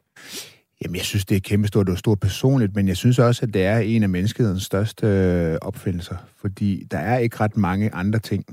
Jamen, 0.84 0.96
jeg 0.96 1.04
synes, 1.04 1.24
det 1.24 1.36
er 1.36 1.40
kæmpestort. 1.40 1.86
Det 1.86 1.92
er 1.92 1.96
stort 1.96 2.20
personligt, 2.20 2.74
men 2.74 2.88
jeg 2.88 2.96
synes 2.96 3.18
også, 3.18 3.46
at 3.46 3.54
det 3.54 3.64
er 3.64 3.78
en 3.78 4.02
af 4.02 4.08
menneskehedens 4.08 4.62
største 4.62 5.06
øh, 5.06 5.58
opfindelser. 5.62 6.16
Fordi 6.40 6.84
der 6.90 6.98
er 6.98 7.18
ikke 7.18 7.36
ret 7.40 7.56
mange 7.56 7.94
andre 7.94 8.18
ting, 8.18 8.44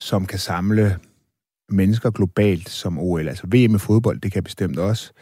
som 0.00 0.26
kan 0.26 0.38
samle 0.38 0.96
mennesker 1.68 2.10
globalt 2.10 2.68
som 2.68 2.98
OL. 2.98 3.28
Altså 3.28 3.46
VM 3.46 3.74
i 3.74 3.78
fodbold, 3.78 4.20
det 4.20 4.32
kan 4.32 4.42
bestemt 4.42 4.78
også. 4.78 5.12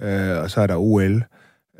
Øh, 0.00 0.38
og 0.38 0.50
så 0.50 0.60
er 0.60 0.66
der 0.66 0.76
OL, 0.76 1.24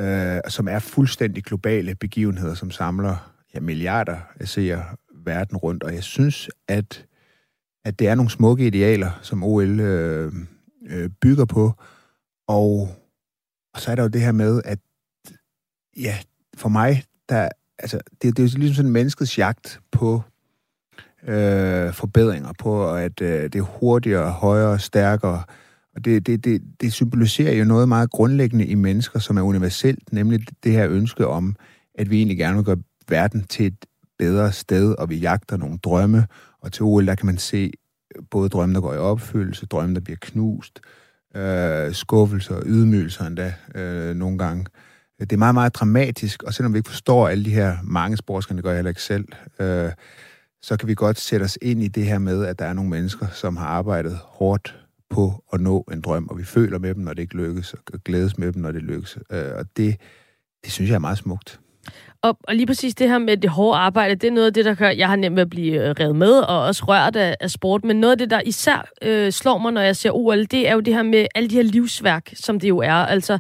øh, 0.01 0.41
som 0.49 0.69
er 0.69 0.79
fuldstændig 0.79 1.45
globale 1.45 1.95
begivenheder, 1.95 2.55
som 2.55 2.71
samler 2.71 3.33
ja, 3.55 3.61
milliarder 3.61 4.17
af 4.41 4.49
seere 4.49 4.85
verden 5.25 5.57
rundt. 5.57 5.83
Og 5.83 5.95
jeg 5.95 6.03
synes, 6.03 6.51
at, 6.69 7.07
at 7.85 7.99
det 7.99 8.09
er 8.09 8.15
nogle 8.15 8.31
smukke 8.31 8.67
idealer, 8.67 9.11
som 9.23 9.45
OL 9.45 9.81
øh, 9.81 10.33
øh, 10.87 11.11
bygger 11.21 11.45
på. 11.45 11.73
Og, 12.49 12.89
og 13.75 13.81
så 13.81 13.91
er 13.91 13.95
der 13.95 14.03
jo 14.03 14.09
det 14.09 14.21
her 14.21 14.33
med, 14.33 14.63
at 14.65 14.79
ja, 15.97 16.19
for 16.57 16.69
mig, 16.69 17.05
der, 17.29 17.49
altså, 17.79 18.01
det, 18.23 18.37
det 18.37 18.39
er 18.39 18.43
jo 18.43 18.59
ligesom 18.59 18.75
sådan 18.75 18.91
menneskets 18.91 19.39
jagt 19.39 19.81
på 19.93 20.23
øh, 21.29 21.93
forbedringer 21.93 22.53
på, 22.59 22.95
at 22.95 23.21
øh, 23.21 23.43
det 23.43 23.55
er 23.55 23.79
hurtigere, 23.79 24.31
højere, 24.31 24.79
stærkere. 24.79 25.43
Og 25.97 26.05
det, 26.05 26.27
det, 26.27 26.45
det, 26.45 26.63
det 26.81 26.93
symboliserer 26.93 27.55
jo 27.55 27.65
noget 27.65 27.89
meget 27.89 28.11
grundlæggende 28.11 28.67
i 28.67 28.75
mennesker, 28.75 29.19
som 29.19 29.37
er 29.37 29.43
universelt, 29.43 30.13
nemlig 30.13 30.41
det 30.65 30.73
her 30.73 30.89
ønske 30.89 31.27
om, 31.27 31.57
at 31.95 32.11
vi 32.11 32.17
egentlig 32.17 32.39
gerne 32.39 32.57
vil 32.57 32.65
gøre 32.65 32.83
verden 33.09 33.45
til 33.45 33.67
et 33.67 33.87
bedre 34.19 34.53
sted, 34.53 34.95
og 34.99 35.11
vi 35.11 35.17
jagter 35.17 35.57
nogle 35.57 35.79
drømme. 35.79 36.27
Og 36.61 36.73
til 36.73 36.83
OL, 36.83 37.07
der 37.07 37.15
kan 37.15 37.27
man 37.27 37.39
se 37.39 37.73
øh, 38.17 38.23
både 38.31 38.49
drømme, 38.49 38.75
der 38.75 38.81
går 38.81 38.95
i 38.95 38.99
opfyldelse, 38.99 39.67
drømme, 39.67 39.95
der 39.95 40.01
bliver 40.01 40.19
knust, 40.21 40.81
øh, 41.37 41.95
skuffelser 41.95 42.55
og 42.55 42.63
ydmygelser 42.67 43.25
endda 43.25 43.55
øh, 43.75 44.17
nogle 44.17 44.39
gange. 44.39 44.67
Det 45.21 45.33
er 45.33 45.37
meget, 45.37 45.55
meget 45.55 45.75
dramatisk, 45.75 46.43
og 46.43 46.55
selvom 46.55 46.73
vi 46.73 46.79
ikke 46.79 46.91
forstår 46.91 47.29
alle 47.29 47.45
de 47.45 47.51
her 47.51 47.77
mange 47.83 48.17
sportskerne 48.17 48.57
det 48.57 48.65
gør 48.65 48.71
jeg 48.71 48.77
heller 48.77 48.89
ikke 48.91 49.03
selv, 49.03 49.25
øh, 49.61 49.91
så 50.63 50.77
kan 50.77 50.89
vi 50.89 50.95
godt 50.95 51.19
sætte 51.19 51.45
os 51.45 51.59
ind 51.63 51.83
i 51.83 51.89
det 51.89 52.05
her 52.05 52.19
med, 52.19 52.47
at 52.47 52.59
der 52.59 52.65
er 52.65 52.73
nogle 52.73 52.91
mennesker, 52.91 53.27
som 53.33 53.57
har 53.57 53.67
arbejdet 53.67 54.19
hårdt 54.23 54.77
på 55.11 55.45
at 55.53 55.61
nå 55.61 55.85
en 55.93 56.01
drøm, 56.01 56.29
og 56.31 56.39
vi 56.39 56.45
føler 56.45 56.79
med 56.79 56.95
dem, 56.95 57.03
når 57.03 57.15
det 57.15 57.23
ikke 57.23 57.37
lykkes, 57.37 57.75
og 57.75 58.01
glædes 58.05 58.39
med 58.39 58.53
dem, 58.53 58.63
når 58.63 58.73
det 58.73 58.83
lykkes. 58.83 59.19
Øh, 59.33 59.45
og 59.57 59.65
det, 59.77 59.97
det 60.65 60.73
synes 60.73 60.91
jeg 60.91 60.95
er 60.95 61.01
meget 61.01 61.19
smukt. 61.19 61.61
Og, 62.23 62.39
og 62.49 62.55
lige 62.55 62.67
præcis 62.67 62.95
det 62.95 63.09
her 63.09 63.19
med 63.19 63.37
det 63.37 63.51
hårde 63.51 63.79
arbejde, 63.79 64.15
det 64.15 64.27
er 64.27 64.33
noget 64.33 64.47
af 64.47 64.55
det, 64.55 64.65
der 64.65 64.75
gør, 64.75 64.89
jeg 64.89 65.09
har 65.09 65.17
nemt 65.17 65.37
ved 65.37 65.43
at 65.43 65.51
blive 65.51 65.89
øh, 65.89 65.95
revet 66.01 66.17
med 66.17 66.33
og 66.33 66.65
også 66.65 66.85
rørt 66.89 67.17
af, 67.17 67.37
af 67.41 67.51
sport. 67.51 67.85
Men 67.85 67.97
noget 67.97 68.13
af 68.13 68.19
det, 68.19 68.31
der 68.31 68.41
især 68.41 68.89
øh, 69.03 69.33
slår 69.33 69.59
mig, 69.59 69.73
når 69.73 69.81
jeg 69.81 69.97
ser 69.97 70.11
OL, 70.11 70.45
det 70.45 70.69
er 70.69 70.75
jo 70.75 70.81
det 70.81 70.95
her 70.95 71.03
med 71.03 71.27
alle 71.35 71.51
de 71.51 71.55
her 71.55 71.63
livsværk, 71.63 72.31
som 72.35 72.61
det 72.61 72.69
jo 72.69 72.79
er. 72.79 72.93
Altså, 72.93 73.39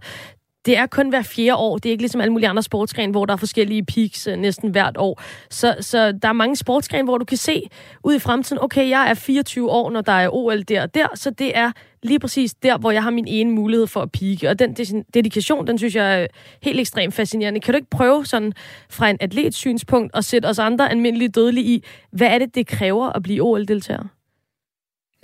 det 0.66 0.76
er 0.76 0.86
kun 0.86 1.08
hver 1.08 1.22
fjerde 1.22 1.56
år. 1.56 1.78
Det 1.78 1.88
er 1.88 1.90
ikke 1.90 2.02
ligesom 2.02 2.20
alle 2.20 2.32
mulige 2.32 2.48
andre 2.48 2.62
sportsgrene, 2.62 3.10
hvor 3.10 3.26
der 3.26 3.32
er 3.32 3.36
forskellige 3.36 3.84
peaks 3.84 4.26
øh, 4.26 4.36
næsten 4.36 4.70
hvert 4.70 4.96
år. 4.96 5.22
Så, 5.50 5.76
så 5.80 6.12
der 6.12 6.28
er 6.28 6.32
mange 6.32 6.56
sportsgrene, 6.56 7.04
hvor 7.04 7.18
du 7.18 7.24
kan 7.24 7.36
se 7.36 7.62
ud 8.04 8.14
i 8.14 8.18
fremtiden, 8.18 8.62
okay, 8.62 8.88
jeg 8.88 9.10
er 9.10 9.14
24 9.14 9.70
år, 9.70 9.90
når 9.90 10.00
der 10.00 10.12
er 10.12 10.28
OL 10.32 10.62
der 10.62 10.82
og 10.82 10.94
der, 10.94 11.06
så 11.14 11.30
det 11.30 11.56
er 11.56 11.72
lige 12.02 12.18
præcis 12.18 12.54
der, 12.54 12.78
hvor 12.78 12.90
jeg 12.90 13.02
har 13.02 13.10
min 13.10 13.28
ene 13.28 13.50
mulighed 13.50 13.86
for 13.86 14.00
at 14.00 14.12
pike. 14.12 14.48
Og 14.48 14.58
den 14.58 14.76
dedikation, 15.14 15.66
den 15.66 15.78
synes 15.78 15.94
jeg 15.94 16.22
er 16.22 16.26
helt 16.62 16.80
ekstremt 16.80 17.14
fascinerende. 17.14 17.60
Kan 17.60 17.74
du 17.74 17.76
ikke 17.76 17.90
prøve 17.90 18.26
sådan 18.26 18.52
fra 18.90 19.10
en 19.10 19.16
atlets 19.20 19.56
synspunkt 19.56 20.16
at 20.16 20.24
sætte 20.24 20.46
os 20.46 20.58
andre 20.58 20.90
almindelige 20.90 21.28
dødelige 21.28 21.66
i, 21.66 21.84
hvad 22.12 22.28
er 22.28 22.38
det, 22.38 22.54
det 22.54 22.66
kræver 22.66 23.08
at 23.08 23.22
blive 23.22 23.42
OL-deltager? 23.42 24.04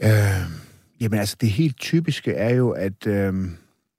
Øh, 0.03 0.11
jamen 1.01 1.19
altså, 1.19 1.37
det 1.41 1.51
helt 1.51 1.81
typiske 1.81 2.33
er 2.33 2.55
jo, 2.55 2.71
at... 2.71 3.07
Øh 3.07 3.35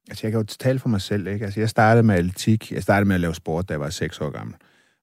Altså, 0.10 0.28
jeg 0.28 0.32
kan 0.32 0.42
jo 0.42 0.46
tale 0.60 0.80
for 0.80 0.90
mig 0.90 1.02
selv, 1.02 1.28
ikke? 1.28 1.46
Altså, 1.46 1.60
jeg 1.60 1.70
startede 1.70 2.04
med 2.04 2.16
atletik. 2.16 2.72
Jeg 2.72 2.84
startede 2.84 3.08
med 3.08 3.16
at 3.16 3.22
lave 3.22 3.36
sport, 3.36 3.70
da 3.70 3.74
jeg 3.74 3.82
var 3.82 3.90
6 3.90 4.22
år 4.22 4.30
gammel. 4.30 4.56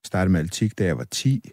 Jeg 0.03 0.07
startede 0.07 0.31
med 0.31 0.39
atletik, 0.39 0.79
da 0.79 0.85
jeg 0.85 0.97
var 0.97 1.03
10. 1.11 1.51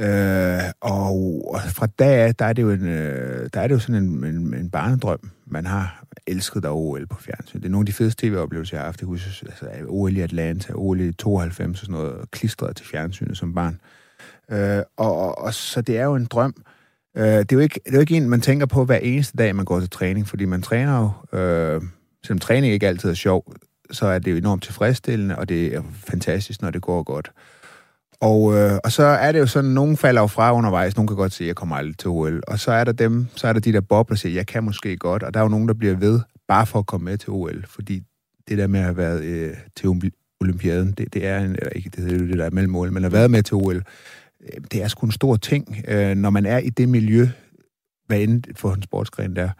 Øh, 0.00 0.60
og, 0.80 1.50
og 1.54 1.60
fra 1.60 1.86
dag 1.86 2.14
af, 2.14 2.34
der 2.34 2.44
er 2.44 2.52
det 2.52 2.62
jo, 2.62 2.70
en, 2.70 2.86
øh, 2.86 3.50
der 3.54 3.60
er 3.60 3.66
det 3.68 3.74
jo 3.74 3.78
sådan 3.78 4.04
en, 4.04 4.24
en, 4.24 4.54
en 4.54 4.70
barnedrøm, 4.70 5.30
man 5.46 5.66
har 5.66 6.04
elsket 6.26 6.62
der 6.62 6.70
OL 6.70 7.06
på 7.06 7.16
fjernsyn. 7.20 7.58
Det 7.58 7.66
er 7.66 7.70
nogle 7.70 7.82
af 7.82 7.86
de 7.86 7.92
fedeste 7.92 8.26
tv-oplevelser, 8.26 8.76
jeg 8.76 8.80
har 8.80 8.86
haft. 8.86 9.00
Jeg 9.00 9.06
husker, 9.06 9.46
altså, 9.46 9.66
OL 9.88 10.16
i 10.16 10.20
Atlanta, 10.20 10.72
OL 10.74 11.00
i 11.00 11.12
92 11.12 11.80
og 11.80 11.86
sådan 11.86 11.92
noget, 11.92 12.30
klistret 12.30 12.76
til 12.76 12.86
fjernsynet 12.86 13.38
som 13.38 13.54
barn. 13.54 13.80
Øh, 14.50 14.82
og, 14.96 15.16
og, 15.16 15.38
og, 15.38 15.54
så 15.54 15.80
det 15.80 15.98
er 15.98 16.04
jo 16.04 16.14
en 16.14 16.24
drøm. 16.24 16.54
Øh, 17.16 17.24
det, 17.24 17.52
er 17.52 17.56
jo 17.56 17.60
ikke, 17.60 17.80
det 17.84 17.90
er 17.90 17.96
jo 17.96 18.00
ikke 18.00 18.16
en, 18.16 18.28
man 18.28 18.40
tænker 18.40 18.66
på 18.66 18.84
hver 18.84 18.96
eneste 18.96 19.36
dag, 19.36 19.56
man 19.56 19.64
går 19.64 19.80
til 19.80 19.90
træning, 19.90 20.28
fordi 20.28 20.44
man 20.44 20.62
træner 20.62 20.98
jo... 21.32 21.38
Øh, 21.38 21.82
selvom 22.24 22.38
træning 22.38 22.72
ikke 22.72 22.88
altid 22.88 23.10
er 23.10 23.14
sjov, 23.14 23.52
så 23.90 24.06
er 24.06 24.18
det 24.18 24.30
jo 24.30 24.36
enormt 24.36 24.62
tilfredsstillende, 24.62 25.36
og 25.36 25.48
det 25.48 25.74
er 25.74 25.82
fantastisk, 26.06 26.62
når 26.62 26.70
det 26.70 26.82
går 26.82 27.02
godt. 27.02 27.30
Og, 28.20 28.54
øh, 28.54 28.78
og 28.84 28.92
så 28.92 29.02
er 29.02 29.32
det 29.32 29.38
jo 29.38 29.46
sådan, 29.46 29.70
at 29.70 29.74
nogen 29.74 29.96
falder 29.96 30.20
jo 30.20 30.26
fra 30.26 30.54
undervejs, 30.54 30.96
nogen 30.96 31.08
kan 31.08 31.16
godt 31.16 31.32
sige, 31.32 31.46
at 31.46 31.48
jeg 31.48 31.56
kommer 31.56 31.76
aldrig 31.76 31.98
til 31.98 32.08
OL. 32.08 32.42
Og 32.48 32.58
så 32.58 32.72
er 32.72 32.84
der 32.84 32.92
dem, 32.92 33.26
så 33.34 33.48
er 33.48 33.52
der 33.52 33.60
de 33.60 33.72
der 33.72 33.80
bobler, 33.80 34.14
der 34.14 34.18
siger, 34.18 34.34
jeg 34.34 34.46
kan 34.46 34.64
måske 34.64 34.96
godt, 34.96 35.22
og 35.22 35.34
der 35.34 35.40
er 35.40 35.44
jo 35.44 35.48
nogen, 35.48 35.68
der 35.68 35.74
bliver 35.74 35.96
ved, 35.96 36.20
bare 36.48 36.66
for 36.66 36.78
at 36.78 36.86
komme 36.86 37.04
med 37.04 37.18
til 37.18 37.30
OL, 37.30 37.66
fordi 37.66 38.02
det 38.48 38.58
der 38.58 38.66
med 38.66 38.80
at 38.80 38.84
have 38.84 38.96
været 38.96 39.22
øh, 39.22 39.56
til 39.76 39.88
Olympiaden, 40.40 40.92
det, 40.92 41.14
det 41.14 41.26
er 41.26 41.38
en, 41.38 41.50
eller 41.50 41.68
ikke, 41.68 41.90
det 41.90 42.12
er 42.12 42.18
det 42.18 42.38
der 42.38 42.50
mellem 42.50 42.76
OL, 42.76 42.92
men 42.92 43.04
at 43.04 43.10
have 43.10 43.18
været 43.18 43.30
med 43.30 43.42
til 43.42 43.54
OL, 43.54 43.76
øh, 43.76 44.60
det 44.72 44.82
er 44.82 44.88
sgu 44.88 45.06
en 45.06 45.12
stor 45.12 45.36
ting, 45.36 45.84
øh, 45.88 46.16
når 46.16 46.30
man 46.30 46.46
er 46.46 46.58
i 46.58 46.70
det 46.70 46.88
miljø, 46.88 47.28
hvad 48.06 48.20
end 48.20 48.42
for 48.56 48.72
en 48.72 48.82
sportsgren 48.82 49.36
der. 49.36 49.50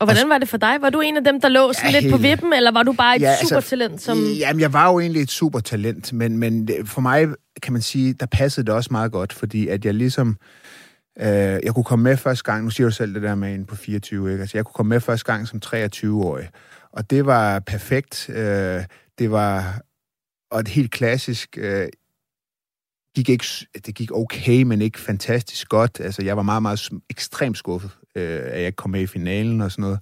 Og 0.00 0.06
hvordan 0.06 0.28
var 0.28 0.38
det 0.38 0.48
for 0.48 0.56
dig? 0.56 0.76
Var 0.80 0.90
du 0.90 1.00
en 1.00 1.16
af 1.16 1.24
dem, 1.24 1.40
der 1.40 1.48
lå 1.48 1.72
sådan 1.72 1.90
ja, 1.90 2.00
lidt 2.00 2.12
på 2.12 2.18
vippen, 2.18 2.52
eller 2.52 2.70
var 2.72 2.82
du 2.82 2.92
bare 2.92 3.16
et 3.16 3.22
ja, 3.22 3.30
altså, 3.30 3.46
supertalent? 3.48 4.02
Som... 4.02 4.18
Jamen, 4.18 4.60
jeg 4.60 4.72
var 4.72 4.92
jo 4.92 5.00
egentlig 5.00 5.22
et 5.22 5.30
supertalent, 5.30 6.12
men, 6.12 6.38
men 6.38 6.68
for 6.86 7.00
mig, 7.00 7.28
kan 7.62 7.72
man 7.72 7.82
sige, 7.82 8.12
der 8.12 8.26
passede 8.26 8.66
det 8.66 8.74
også 8.74 8.88
meget 8.92 9.12
godt, 9.12 9.32
fordi 9.32 9.68
at 9.68 9.84
jeg 9.84 9.94
ligesom... 9.94 10.36
Øh, 11.20 11.26
jeg 11.26 11.74
kunne 11.74 11.84
komme 11.84 12.02
med 12.02 12.16
første 12.16 12.44
gang, 12.44 12.64
nu 12.64 12.70
siger 12.70 12.86
du 12.86 12.94
selv 12.94 13.14
det 13.14 13.22
der 13.22 13.34
med 13.34 13.54
en 13.54 13.64
på 13.64 13.76
24, 13.76 14.32
ikke? 14.32 14.40
Altså, 14.40 14.58
jeg 14.58 14.64
kunne 14.64 14.74
komme 14.74 14.90
med 14.90 15.00
første 15.00 15.32
gang 15.32 15.48
som 15.48 15.60
23-årig, 15.66 16.48
og 16.92 17.10
det 17.10 17.26
var 17.26 17.58
perfekt. 17.58 18.28
Øh, 18.28 18.84
det 19.18 19.30
var 19.30 19.80
og 20.50 20.60
et 20.60 20.68
helt 20.68 20.90
klassisk... 20.90 21.58
Øh, 21.58 21.88
gik 23.16 23.28
ikke, 23.28 23.46
det 23.86 23.94
gik 23.94 24.12
okay, 24.12 24.62
men 24.62 24.82
ikke 24.82 25.00
fantastisk 25.00 25.68
godt. 25.68 26.00
Altså, 26.00 26.22
jeg 26.22 26.36
var 26.36 26.42
meget, 26.42 26.62
meget 26.62 26.90
ekstremt 27.10 27.58
skuffet 27.58 27.90
øh, 28.14 28.40
at 28.44 28.62
jeg 28.62 28.76
kom 28.76 28.90
med 28.90 29.00
i 29.00 29.06
finalen 29.06 29.60
og 29.60 29.70
sådan 29.70 29.82
noget. 29.82 29.98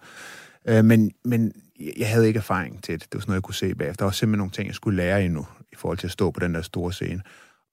Øh, 0.68 0.84
men, 0.84 1.12
men 1.24 1.52
jeg 1.96 2.08
havde 2.08 2.26
ikke 2.26 2.38
erfaring 2.38 2.82
til 2.82 2.94
det. 2.94 3.02
Det 3.02 3.14
var 3.14 3.20
sådan 3.20 3.30
noget, 3.30 3.36
jeg 3.36 3.42
kunne 3.42 3.54
se 3.54 3.74
bagefter. 3.74 3.96
Der 3.96 4.04
var 4.04 4.10
simpelthen 4.12 4.38
nogle 4.38 4.50
ting, 4.50 4.66
jeg 4.66 4.74
skulle 4.74 4.96
lære 4.96 5.24
endnu, 5.24 5.46
i 5.72 5.76
forhold 5.76 5.98
til 5.98 6.06
at 6.06 6.10
stå 6.10 6.30
på 6.30 6.40
den 6.40 6.54
der 6.54 6.62
store 6.62 6.92
scene. 6.92 7.22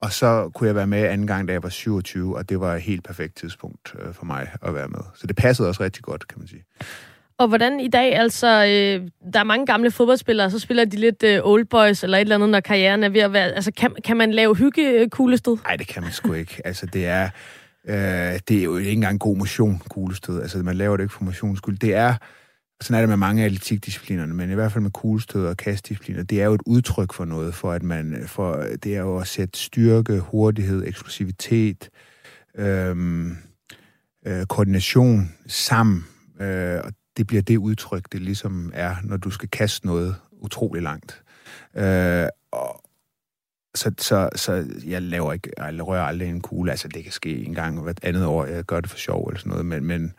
Og 0.02 0.12
så 0.12 0.50
kunne 0.54 0.66
jeg 0.66 0.74
være 0.74 0.86
med 0.86 1.02
anden 1.02 1.26
gang, 1.26 1.48
da 1.48 1.52
jeg 1.52 1.62
var 1.62 1.68
27, 1.68 2.36
og 2.36 2.48
det 2.48 2.60
var 2.60 2.74
et 2.74 2.82
helt 2.82 3.04
perfekt 3.04 3.36
tidspunkt 3.36 3.94
øh, 3.98 4.14
for 4.14 4.24
mig 4.24 4.48
at 4.62 4.74
være 4.74 4.88
med. 4.88 5.00
Så 5.14 5.26
det 5.26 5.36
passede 5.36 5.68
også 5.68 5.82
rigtig 5.82 6.02
godt, 6.02 6.28
kan 6.28 6.38
man 6.38 6.48
sige. 6.48 6.64
Og 7.38 7.48
hvordan 7.48 7.80
i 7.80 7.88
dag, 7.88 8.16
altså, 8.16 8.46
øh, 8.46 9.08
der 9.32 9.40
er 9.40 9.44
mange 9.44 9.66
gamle 9.66 9.90
fodboldspillere, 9.90 10.50
så 10.50 10.58
spiller 10.58 10.84
de 10.84 10.96
lidt 10.96 11.22
øh, 11.22 11.40
old 11.42 11.64
boys 11.64 12.04
eller 12.04 12.18
et 12.18 12.20
eller 12.20 12.34
andet, 12.34 12.48
når 12.48 12.60
karrieren 12.60 13.04
er 13.04 13.08
ved 13.08 13.20
at 13.20 13.32
være... 13.32 13.52
Altså, 13.52 13.72
kan, 13.76 13.94
kan 14.04 14.16
man 14.16 14.32
lave 14.32 14.56
hyggekuglestød? 14.56 15.56
Nej, 15.64 15.76
det 15.76 15.86
kan 15.86 16.02
man 16.02 16.12
sgu 16.12 16.32
ikke. 16.32 16.62
Altså, 16.64 16.86
det 16.86 17.06
er... 17.06 17.28
Øh, 17.88 18.40
det 18.48 18.58
er 18.58 18.62
jo 18.62 18.76
ikke 18.76 18.92
engang 18.92 19.20
god 19.20 19.36
motion, 19.36 19.82
kuglestød. 19.88 20.42
Altså, 20.42 20.58
man 20.58 20.76
laver 20.76 20.96
det 20.96 21.04
ikke 21.04 21.14
for 21.14 21.24
motions 21.24 21.58
skyld. 21.58 21.78
Det 21.78 21.94
er, 21.94 22.14
sådan 22.80 22.96
er 22.96 23.00
det 23.02 23.08
med 23.08 23.16
mange 23.16 23.44
atletikdisciplinerne, 23.44 24.34
men 24.34 24.50
i 24.50 24.54
hvert 24.54 24.72
fald 24.72 24.82
med 24.82 24.90
kuglestød 24.90 25.46
og 25.46 25.56
kastdiscipliner, 25.56 26.22
det 26.22 26.42
er 26.42 26.44
jo 26.44 26.54
et 26.54 26.62
udtryk 26.66 27.12
for 27.12 27.24
noget, 27.24 27.54
for 27.54 27.72
at 27.72 27.82
man, 27.82 28.22
for, 28.26 28.66
det 28.82 28.96
er 28.96 29.00
jo 29.00 29.18
at 29.18 29.26
sætte 29.26 29.58
styrke, 29.58 30.20
hurtighed, 30.20 30.86
eksplosivitet, 30.86 31.90
øhm, 32.58 33.36
øh, 34.26 34.46
koordination 34.46 35.34
sammen, 35.46 36.04
øh, 36.40 36.80
og 36.84 36.92
det 37.16 37.26
bliver 37.26 37.42
det 37.42 37.56
udtryk, 37.56 38.12
det 38.12 38.20
ligesom 38.20 38.70
er, 38.74 38.96
når 39.04 39.16
du 39.16 39.30
skal 39.30 39.48
kaste 39.48 39.86
noget 39.86 40.14
utrolig 40.32 40.82
langt. 40.82 41.22
Øh, 41.76 42.26
og, 42.52 42.89
så, 43.74 43.92
så, 43.98 44.28
så 44.36 44.64
jeg 44.86 45.02
laver 45.02 45.32
ikke, 45.32 45.50
jeg 45.58 45.86
rører 45.86 46.02
aldrig 46.02 46.28
en 46.28 46.40
kugle. 46.40 46.70
Altså, 46.70 46.88
det 46.88 47.02
kan 47.02 47.12
ske 47.12 47.44
en 47.44 47.54
gang 47.54 47.82
hvert 47.82 48.00
andet 48.02 48.26
år. 48.26 48.44
Jeg 48.46 48.64
gør 48.64 48.80
det 48.80 48.90
for 48.90 48.98
sjov 48.98 49.26
eller 49.26 49.38
sådan 49.38 49.50
noget, 49.50 49.66
men... 49.66 49.84
men 49.84 50.12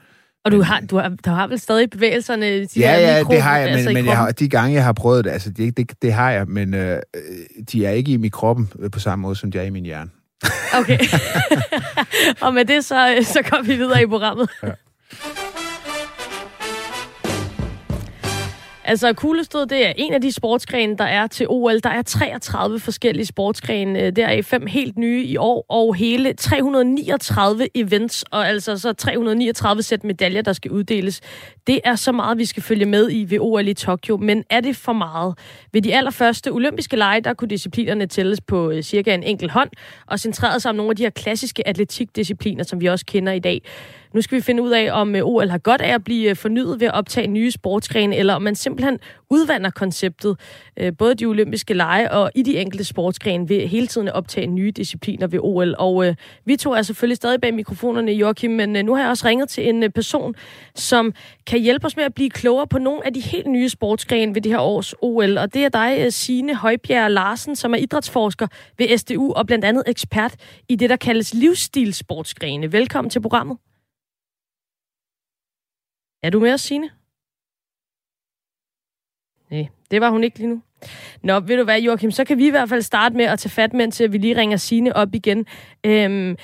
og 0.46 0.52
du 0.52 0.62
har, 0.62 0.80
du 0.80 0.98
har, 0.98 1.10
du 1.26 1.30
har 1.30 1.48
vel 1.48 1.60
stadig 1.60 1.90
bevægelserne? 1.90 2.46
De 2.46 2.68
ja, 2.80 3.00
ja, 3.00 3.18
mikro, 3.18 3.34
det 3.34 3.42
har 3.42 3.58
jeg, 3.58 3.66
men, 3.66 3.74
altså 3.74 3.94
men 3.94 4.06
jeg 4.06 4.18
har, 4.18 4.32
de 4.32 4.50
gange, 4.50 4.74
jeg 4.74 4.84
har 4.84 4.94
prøvet 4.94 5.26
det, 5.26 5.32
altså, 5.32 5.50
det, 5.50 5.78
det, 5.78 5.92
det 6.02 6.14
har 6.14 6.32
jeg, 6.32 6.48
men 6.48 6.74
øh, 6.74 7.02
de 7.72 7.86
er 7.86 7.92
ikke 7.92 8.12
i 8.12 8.18
min 8.18 8.32
kroppen 8.32 8.70
på 8.92 9.00
samme 9.00 9.22
måde, 9.22 9.36
som 9.36 9.52
de 9.52 9.60
er 9.60 9.64
i 9.64 9.70
min 9.70 9.84
hjerne. 9.84 10.10
Okay. 10.74 11.00
og 12.46 12.54
med 12.54 12.66
det, 12.66 12.86
så, 12.86 13.18
så 13.24 13.42
går 13.50 13.62
vi 13.64 13.76
videre 13.76 14.04
i 14.04 14.06
programmet. 14.06 14.50
Ja. 14.64 14.72
Altså, 18.92 19.14
kuglestød, 19.14 19.66
det 19.66 19.88
er 19.88 19.94
en 19.96 20.14
af 20.14 20.22
de 20.22 20.32
sportsgrene, 20.32 20.98
der 20.98 21.04
er 21.04 21.28
til 21.28 21.46
OL. 21.50 21.80
Der 21.80 21.90
er 21.90 22.02
33 22.02 22.80
forskellige 22.80 23.26
sportsgrene. 23.26 24.00
Øh, 24.00 24.16
der 24.16 24.28
er 24.28 24.42
fem 24.42 24.66
helt 24.66 24.98
nye 24.98 25.24
i 25.24 25.38
år, 25.38 25.66
og 25.70 25.96
hele 25.96 26.34
339 26.34 27.68
events, 27.76 28.24
og 28.32 28.48
altså 28.48 28.78
så 28.78 28.94
339 28.94 29.84
sæt 29.84 30.04
medaljer, 30.04 30.42
der 30.42 30.54
skal 30.54 30.72
uddeles. 30.72 31.22
Det 31.68 31.80
er 31.84 31.96
så 31.96 32.12
meget, 32.12 32.38
vi 32.38 32.46
skal 32.46 32.64
følge 32.64 32.86
med 32.86 33.12
i 33.12 33.26
ved 33.30 33.40
OL 33.40 33.68
i 33.68 33.74
Tokyo, 33.74 34.18
men 34.18 34.44
er 34.50 34.60
det 34.60 34.76
for 34.76 34.94
meget? 34.94 35.38
Ved 35.74 35.82
de 35.82 35.96
allerførste 35.96 36.52
olympiske 36.52 36.96
lege, 36.96 37.22
der 37.22 37.34
kunne 37.34 37.50
disciplinerne 37.50 38.06
tælles 38.06 38.42
på 38.42 38.72
øh, 38.72 38.84
cirka 38.84 39.14
en 39.14 39.24
enkelt 39.24 39.52
hånd, 39.52 39.70
og 40.08 40.20
centreret 40.20 40.62
sig 40.62 40.70
om 40.70 40.76
nogle 40.76 40.90
af 40.90 40.96
de 40.96 41.04
her 41.04 41.10
klassiske 41.10 41.68
atletikdiscipliner, 41.68 42.64
som 42.64 42.82
vi 42.82 42.86
også 42.86 43.06
kender 43.06 43.34
i 43.34 43.40
dag. 43.40 43.62
Nu 44.14 44.22
skal 44.22 44.36
vi 44.36 44.42
finde 44.42 44.64
ud 44.64 44.72
af, 44.72 44.90
om 44.92 45.16
øh, 45.16 45.26
OL 45.26 45.50
har 45.50 45.58
godt 45.58 45.82
af 45.82 45.94
at 45.94 46.04
blive 46.04 46.30
øh, 46.30 46.36
fornyet 46.36 46.80
ved 46.80 46.88
at 46.88 46.94
optage 46.94 47.28
nye 47.28 47.52
sportsgrene, 47.52 48.16
eller 48.16 48.34
om 48.34 48.42
man 48.42 48.56
simpelthen 48.56 49.00
udvander 49.30 49.70
konceptet, 49.70 50.38
øh, 50.78 50.94
både 50.98 51.16
de 51.16 51.26
olympiske 51.26 51.74
lege 51.74 52.12
og 52.12 52.32
i 52.36 52.44
de 52.44 52.58
enkelte 52.58 52.84
sportsgrene, 52.84 53.50
ved 53.50 53.68
hele 53.68 53.88
tiden 53.88 54.08
at 54.08 54.14
optage 54.14 54.48
nye 54.48 54.72
discipliner 54.72 55.28
ved 55.28 55.40
OL. 55.42 55.76
Og 55.78 56.16
vi 56.46 56.56
to 56.56 56.74
er 56.74 56.82
selvfølgelig 56.82 57.18
stadig 57.18 57.42
bag 57.42 57.54
mikrofonerne, 57.54 58.12
Joachim, 58.12 58.52
men 58.52 58.86
nu 58.86 58.96
har 58.96 59.02
jeg 59.02 59.10
også 59.10 59.28
ringet 59.28 59.50
til 59.50 59.70
en 59.70 59.92
person, 59.92 60.36
som 60.76 61.14
kan 61.48 61.60
hjælpe 61.60 61.86
os 61.86 61.96
med 61.96 62.04
at 62.04 62.14
blive 62.14 62.30
klogere 62.30 62.68
på 62.68 62.80
nogle 62.80 63.06
af 63.06 63.14
de 63.14 63.20
helt 63.20 63.48
nye 63.48 63.70
sportsgrene 63.70 64.36
ved 64.36 64.42
det 64.42 64.52
her 64.52 64.60
års 64.60 64.94
OL. 65.02 65.38
Og 65.38 65.54
det 65.54 65.66
er 65.66 65.70
dig, 65.70 66.14
Signe 66.14 66.56
Højbjerg 66.56 67.12
Larsen, 67.12 67.56
som 67.56 67.74
er 67.74 67.78
idrætsforsker 67.78 68.48
ved 68.78 68.98
SDU 68.98 69.34
og 69.34 69.48
blandt 69.48 69.66
andet 69.66 69.84
ekspert 69.88 70.36
i 70.70 70.76
det, 70.76 70.90
der 70.90 70.96
kaldes 70.96 71.34
livsstilsportsgrene. 71.34 72.72
Velkommen 72.72 73.10
til 73.10 73.22
programmet. 73.22 73.58
Er 76.24 76.30
du 76.30 76.40
med 76.40 76.54
os, 76.54 76.62
Signe? 76.62 76.90
Nej, 79.52 79.68
det 79.92 80.02
var 80.02 80.10
hun 80.10 80.24
ikke 80.24 80.38
lige 80.38 80.50
nu. 80.50 80.62
Nå, 81.24 81.40
ved 81.40 81.58
du 81.58 81.64
hvad, 81.64 81.82
Joachim, 81.82 82.12
så 82.12 82.24
kan 82.24 82.38
vi 82.38 82.48
i 82.48 82.50
hvert 82.50 82.70
fald 82.70 82.82
starte 82.82 83.16
med 83.16 83.26
at 83.26 83.40
tage 83.40 83.50
fat, 83.50 83.94
til 83.94 84.12
vi 84.12 84.18
lige 84.18 84.38
ringer 84.38 84.58
Signe 84.58 84.96
op 84.96 85.16
igen. 85.16 85.46
Øhm, 85.86 86.38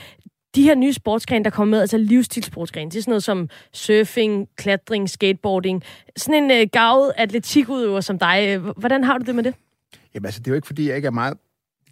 de 0.55 0.63
her 0.63 0.75
nye 0.75 0.93
sportsgrene, 0.93 1.43
der 1.43 1.49
kommer 1.49 1.71
med, 1.71 1.81
altså 1.81 1.97
livsstilsportsgrene, 1.97 2.91
det 2.91 2.97
er 2.97 3.01
sådan 3.01 3.11
noget 3.11 3.23
som 3.23 3.49
surfing, 3.73 4.49
klatring, 4.55 5.09
skateboarding. 5.09 5.83
Sådan 6.17 6.43
en 6.43 6.51
øh, 6.51 6.67
gavet 6.71 7.13
atletikudøver 7.17 8.01
som 8.01 8.19
dig, 8.19 8.45
øh, 8.47 8.63
hvordan 8.77 9.03
har 9.03 9.17
du 9.17 9.25
det 9.25 9.35
med 9.35 9.43
det? 9.43 9.55
Jamen 10.13 10.25
altså, 10.25 10.39
det 10.39 10.47
er 10.47 10.51
jo 10.51 10.55
ikke, 10.55 10.67
fordi 10.67 10.87
jeg 10.87 10.95
ikke 10.95 11.05
er 11.05 11.11
meget 11.11 11.37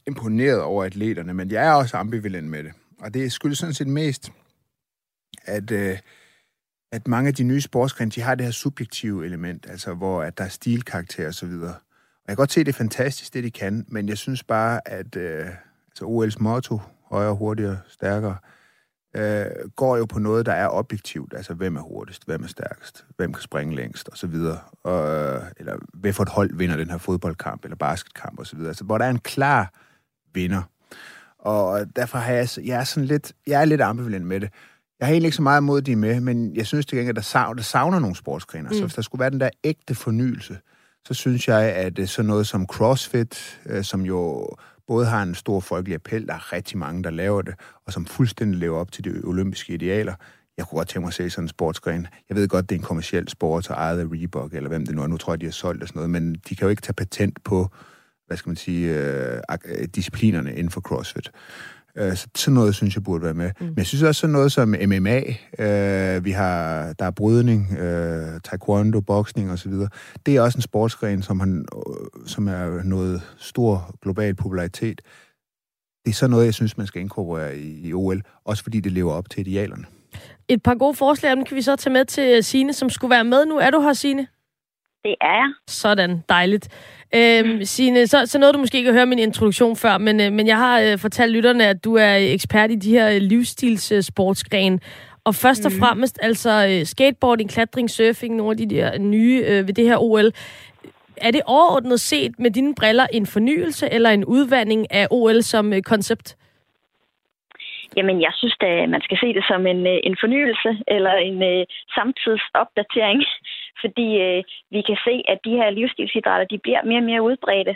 imponeret 0.07 0.61
over 0.61 0.83
atleterne, 0.83 1.33
men 1.33 1.51
jeg 1.51 1.67
er 1.67 1.71
også 1.71 1.97
ambivalent 1.97 2.47
med 2.47 2.63
det. 2.63 2.71
Og 2.99 3.13
det 3.13 3.31
skyldes 3.31 3.57
sådan 3.57 3.73
set 3.73 3.87
mest, 3.87 4.31
at 5.45 5.71
øh, 5.71 5.97
at 6.91 7.07
mange 7.07 7.27
af 7.27 7.33
de 7.33 7.43
nye 7.43 7.61
sportsgrene, 7.61 8.11
de 8.11 8.21
har 8.21 8.35
det 8.35 8.45
her 8.45 8.51
subjektive 8.51 9.25
element, 9.25 9.65
altså 9.69 9.93
hvor 9.93 10.23
at 10.23 10.37
der 10.37 10.43
er 10.43 10.49
stilkarakter 10.49 11.27
og 11.27 11.33
så 11.33 11.45
videre. 11.45 11.73
Og 11.73 12.27
jeg 12.27 12.35
kan 12.35 12.35
godt 12.35 12.51
se, 12.51 12.59
at 12.59 12.65
det 12.65 12.73
er 12.73 12.77
fantastisk, 12.77 13.33
det 13.33 13.43
de 13.43 13.51
kan, 13.51 13.85
men 13.87 14.09
jeg 14.09 14.17
synes 14.17 14.43
bare, 14.43 14.87
at, 14.87 15.15
øh, 15.15 15.47
altså 15.87 16.05
OL's 16.05 16.43
motto, 16.43 16.81
højere, 17.09 17.35
hurtigere, 17.35 17.79
stærkere, 17.87 18.37
øh, 19.15 19.45
går 19.75 19.97
jo 19.97 20.05
på 20.05 20.19
noget, 20.19 20.45
der 20.45 20.51
er 20.51 20.69
objektivt. 20.69 21.33
Altså, 21.33 21.53
hvem 21.53 21.75
er 21.75 21.81
hurtigst, 21.81 22.25
hvem 22.25 22.43
er 22.43 22.47
stærkest, 22.47 23.05
hvem 23.17 23.33
kan 23.33 23.41
springe 23.41 23.75
længst, 23.75 24.09
og 24.09 24.17
så 24.17 24.27
videre. 24.27 24.59
Og, 24.83 25.41
eller 25.57 25.77
hvad 25.93 26.13
for 26.13 26.23
et 26.23 26.29
hold 26.29 26.57
vinder 26.57 26.77
den 26.77 26.89
her 26.89 26.97
fodboldkamp, 26.97 27.63
eller 27.63 27.75
basketkamp, 27.75 28.39
og 28.39 28.47
så 28.47 28.55
videre. 28.55 28.69
Altså, 28.69 28.83
hvor 28.83 28.97
der 28.97 29.05
er 29.05 29.09
en 29.09 29.19
klar 29.19 29.73
vinder. 30.33 30.61
Og 31.39 31.85
derfor 31.95 32.17
har 32.17 32.33
jeg, 32.33 32.47
jeg 32.63 32.79
er 32.79 32.83
sådan 32.83 33.07
lidt, 33.07 33.33
jeg 33.47 33.61
er 33.61 33.65
lidt 33.65 33.81
ambivalent 33.81 34.25
med 34.25 34.39
det. 34.39 34.49
Jeg 34.99 35.07
har 35.07 35.11
egentlig 35.11 35.27
ikke 35.27 35.35
så 35.35 35.41
meget 35.41 35.61
imod, 35.61 35.77
at 35.77 35.85
de 35.85 35.91
er 35.91 35.95
med, 35.95 36.19
men 36.19 36.55
jeg 36.55 36.67
synes 36.67 36.85
til 36.85 36.97
gengæld, 36.97 37.11
at 37.11 37.15
der 37.15 37.21
savner, 37.21 37.53
der 37.53 37.63
savner 37.63 37.99
nogle 37.99 38.15
sportsgrene. 38.15 38.67
Mm. 38.67 38.73
Så 38.73 38.81
hvis 38.81 38.93
der 38.93 39.01
skulle 39.01 39.19
være 39.19 39.29
den 39.29 39.39
der 39.39 39.49
ægte 39.63 39.95
fornyelse, 39.95 40.57
så 41.07 41.13
synes 41.13 41.47
jeg, 41.47 41.61
at 41.61 42.09
sådan 42.09 42.27
noget 42.27 42.47
som 42.47 42.65
CrossFit, 42.65 43.59
øh, 43.65 43.83
som 43.83 44.01
jo 44.01 44.49
både 44.87 45.05
har 45.05 45.23
en 45.23 45.35
stor 45.35 45.59
folkelig 45.59 45.95
appel, 45.95 46.27
der 46.27 46.33
er 46.33 46.53
rigtig 46.53 46.77
mange, 46.77 47.03
der 47.03 47.09
laver 47.09 47.41
det, 47.41 47.53
og 47.85 47.93
som 47.93 48.05
fuldstændig 48.05 48.59
lever 48.59 48.79
op 48.79 48.91
til 48.91 49.03
de 49.03 49.21
olympiske 49.23 49.73
idealer. 49.73 50.13
Jeg 50.57 50.65
kunne 50.65 50.77
godt 50.77 50.87
tænke 50.87 51.01
mig 51.01 51.07
at 51.07 51.13
se 51.13 51.29
sådan 51.29 51.43
en 51.43 51.49
sportsgren. 51.49 52.07
Jeg 52.29 52.37
ved 52.37 52.47
godt, 52.47 52.69
det 52.69 52.75
er 52.75 52.79
en 52.79 52.85
kommersiel 52.85 53.29
sport, 53.29 53.65
så 53.65 53.73
ejet 53.73 53.99
af 53.99 54.05
Reebok, 54.11 54.53
eller 54.53 54.69
hvem 54.69 54.85
det 54.85 54.95
nu 54.95 55.01
er. 55.01 55.07
Nu 55.07 55.17
tror 55.17 55.33
jeg, 55.33 55.41
de 55.41 55.45
har 55.45 55.51
solgt 55.51 55.81
og 55.81 55.87
sådan 55.87 55.99
noget, 55.99 56.09
men 56.09 56.35
de 56.49 56.55
kan 56.55 56.65
jo 56.65 56.69
ikke 56.69 56.81
tage 56.81 56.93
patent 56.93 57.43
på, 57.43 57.69
hvad 58.27 58.37
skal 58.37 58.49
man 58.49 58.55
sige, 58.55 58.99
øh, 58.99 59.41
disciplinerne 59.95 60.51
inden 60.51 60.69
for 60.69 60.81
CrossFit. 60.81 61.31
Øh, 61.97 62.15
så 62.15 62.27
sådan 62.35 62.53
noget, 62.53 62.75
synes 62.75 62.95
jeg, 62.95 63.03
burde 63.03 63.23
være 63.23 63.33
med. 63.33 63.51
Mm. 63.59 63.65
Men 63.65 63.77
jeg 63.77 63.85
synes 63.85 64.03
også 64.03 64.21
sådan 64.21 64.31
noget 64.31 64.51
som 64.51 64.75
MMA, 64.87 65.21
øh, 65.59 66.25
vi 66.25 66.31
har, 66.31 66.93
der 66.99 67.05
er 67.05 67.11
brydning, 67.11 67.77
øh, 67.77 68.39
taekwondo, 68.43 69.01
boksning 69.01 69.51
osv. 69.51 69.73
Det 70.25 70.35
er 70.35 70.41
også 70.41 70.57
en 70.57 70.61
sportsgren, 70.61 71.21
som, 71.21 71.39
han, 71.39 71.65
øh, 71.75 72.27
som 72.27 72.47
er 72.47 72.83
noget 72.83 73.21
stor 73.37 73.95
global 74.01 74.35
popularitet. 74.35 75.01
Det 76.05 76.11
er 76.11 76.15
sådan 76.15 76.31
noget, 76.31 76.45
jeg 76.45 76.53
synes, 76.53 76.77
man 76.77 76.87
skal 76.87 77.01
inkorporere 77.01 77.57
i, 77.57 77.87
i 77.87 77.93
OL, 77.93 78.21
også 78.45 78.63
fordi 78.63 78.79
det 78.79 78.91
lever 78.91 79.13
op 79.13 79.29
til 79.29 79.47
idealerne. 79.47 79.85
Et 80.47 80.63
par 80.63 80.75
gode 80.75 80.93
forslag, 80.93 81.31
dem 81.31 81.45
kan 81.45 81.57
vi 81.57 81.61
så 81.61 81.75
tage 81.75 81.93
med 81.93 82.05
til 82.05 82.43
Sine, 82.43 82.73
som 82.73 82.89
skulle 82.89 83.11
være 83.11 83.23
med 83.23 83.45
nu. 83.45 83.57
Er 83.57 83.69
du 83.69 83.81
her, 83.81 83.93
Sine? 83.93 84.27
Det 85.03 85.15
er 85.21 85.35
jeg. 85.35 85.53
Sådan, 85.67 86.23
dejligt. 86.29 86.69
Øhm, 87.15 87.63
Signe, 87.63 88.07
så, 88.07 88.25
så 88.25 88.39
nåede 88.39 88.53
du 88.53 88.59
måske 88.59 88.77
ikke 88.77 88.89
at 88.89 88.95
høre 88.95 89.05
min 89.05 89.19
introduktion 89.19 89.75
før, 89.75 89.97
men, 89.97 90.21
øh, 90.21 90.31
men 90.31 90.47
jeg 90.47 90.57
har 90.57 90.81
øh, 90.81 90.97
fortalt 90.97 91.31
lytterne, 91.31 91.67
at 91.67 91.83
du 91.83 91.95
er 91.95 92.15
ekspert 92.15 92.71
i 92.71 92.75
de 92.75 92.89
her 92.89 93.19
livsstilssportsgrene. 93.19 94.79
Og 95.23 95.35
først 95.35 95.65
og 95.65 95.71
mm. 95.71 95.79
fremmest, 95.79 96.19
altså 96.21 96.67
øh, 96.69 96.85
skateboarding, 96.85 97.49
klatring, 97.49 97.89
surfing, 97.89 98.35
nogle 98.35 98.51
af 98.51 98.57
de 98.57 98.75
der 98.75 98.97
nye 98.97 99.43
øh, 99.47 99.67
ved 99.67 99.73
det 99.73 99.85
her 99.85 99.97
OL. 99.97 100.31
Er 101.17 101.31
det 101.31 101.41
overordnet 101.45 101.99
set 101.99 102.39
med 102.39 102.51
dine 102.51 102.75
briller 102.75 103.07
en 103.13 103.25
fornyelse 103.25 103.89
eller 103.91 104.09
en 104.09 104.25
udvandring 104.25 104.91
af 104.91 105.07
OL 105.11 105.41
som 105.43 105.73
øh, 105.73 105.81
koncept? 105.81 106.35
Jamen, 107.97 108.21
jeg 108.21 108.33
synes 108.39 108.55
at 108.61 108.89
man 108.89 109.01
skal 109.01 109.17
se 109.23 109.33
det 109.37 109.45
som 109.51 109.67
en, 109.67 109.87
øh, 109.87 109.99
en 110.03 110.17
fornyelse 110.23 110.71
eller 110.87 111.13
en 111.27 111.37
uh, 111.51 111.63
samtidsopdatering, 111.95 113.19
fordi 113.81 114.07
øh, 114.25 114.43
vi 114.71 114.81
kan 114.81 114.97
se, 115.07 115.23
at 115.27 115.39
de 115.45 115.57
her 115.59 115.69
livsstilsidrætter, 115.69 116.47
de 116.47 116.59
bliver 116.65 116.83
mere 116.83 116.99
og 117.03 117.09
mere 117.11 117.21
udbredte 117.21 117.75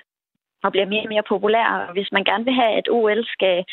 og 0.63 0.71
bliver 0.71 0.85
mere 0.85 1.03
og 1.05 1.13
mere 1.13 1.29
populære. 1.33 1.87
Og 1.87 1.93
Hvis 1.93 2.11
man 2.11 2.23
gerne 2.23 2.45
vil 2.45 2.53
have, 2.53 2.73
at 2.77 2.89
OL 2.89 3.25
skal 3.35 3.65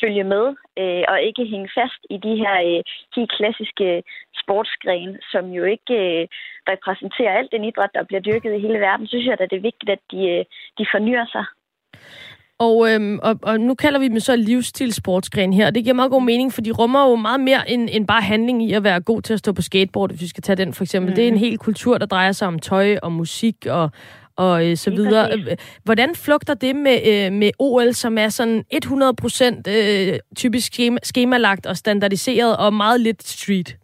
følge 0.00 0.24
med 0.24 0.44
øh, 0.80 1.04
og 1.08 1.22
ikke 1.22 1.44
hænge 1.52 1.70
fast 1.78 2.00
i 2.10 2.16
de 2.26 2.34
her 2.42 2.54
øh, 2.68 2.82
helt 3.16 3.32
klassiske 3.38 4.02
sportsgrene, 4.42 5.18
som 5.32 5.44
jo 5.58 5.64
ikke 5.64 5.94
øh, 6.04 6.28
repræsenterer 6.72 7.38
alt 7.38 7.52
den 7.52 7.64
idræt, 7.64 7.94
der 7.94 8.04
bliver 8.04 8.20
dyrket 8.20 8.54
i 8.54 8.64
hele 8.66 8.80
verden, 8.80 9.06
så 9.06 9.10
synes 9.10 9.26
jeg, 9.26 9.40
at 9.40 9.50
det 9.50 9.56
er 9.56 9.68
vigtigt, 9.70 9.90
at 9.90 10.02
de, 10.10 10.20
øh, 10.34 10.44
de 10.78 10.86
fornyer 10.92 11.26
sig. 11.34 11.44
Og, 12.66 12.90
øhm, 12.90 13.18
og, 13.22 13.34
og 13.42 13.60
nu 13.60 13.74
kalder 13.74 14.00
vi 14.00 14.08
dem 14.08 14.20
så 14.20 14.36
livsstilssportsgren 14.36 15.52
her. 15.52 15.70
Det 15.70 15.84
giver 15.84 15.94
meget 15.94 16.10
god 16.10 16.22
mening, 16.22 16.52
for 16.52 16.60
de 16.60 16.70
rummer 16.70 17.08
jo 17.08 17.16
meget 17.16 17.40
mere 17.40 17.70
end, 17.70 17.88
end 17.92 18.06
bare 18.06 18.22
handling 18.22 18.62
i 18.62 18.72
at 18.72 18.84
være 18.84 19.00
god 19.00 19.22
til 19.22 19.32
at 19.32 19.38
stå 19.38 19.52
på 19.52 19.62
skateboard, 19.62 20.10
hvis 20.10 20.22
vi 20.22 20.26
skal 20.26 20.42
tage 20.42 20.56
den 20.56 20.74
for 20.74 20.84
eksempel. 20.84 21.10
Mm. 21.10 21.14
Det 21.14 21.24
er 21.24 21.28
en 21.28 21.38
hel 21.38 21.58
kultur, 21.58 21.98
der 21.98 22.06
drejer 22.06 22.32
sig 22.32 22.48
om 22.48 22.58
tøj 22.58 22.96
og 23.02 23.12
musik 23.12 23.66
og, 23.66 23.90
og 24.36 24.68
øh, 24.68 24.76
så 24.76 24.90
videre. 24.90 25.32
Øh, 25.32 25.56
hvordan 25.84 26.14
flugter 26.14 26.54
det 26.54 26.76
med, 26.76 26.98
øh, 27.10 27.32
med 27.32 27.50
OL, 27.58 27.92
som 27.92 28.18
er 28.18 28.28
sådan 28.28 28.64
100% 28.74 29.62
øh, 29.76 30.18
typisk 30.36 30.72
schema, 30.72 30.98
schemalagt 31.02 31.66
og 31.66 31.76
standardiseret 31.76 32.56
og 32.56 32.74
meget 32.74 33.00
lidt 33.00 33.22
street? 33.22 33.76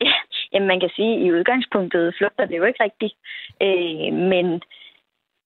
Ja, 0.00 0.12
jamen 0.52 0.68
man 0.68 0.80
kan 0.80 0.90
sige, 0.96 1.12
at 1.14 1.22
i 1.26 1.32
udgangspunktet 1.32 2.14
flugter 2.18 2.44
det 2.44 2.56
jo 2.56 2.64
ikke 2.64 2.82
rigtigt. 2.82 3.14
Øh, 3.62 4.12
men 4.32 4.60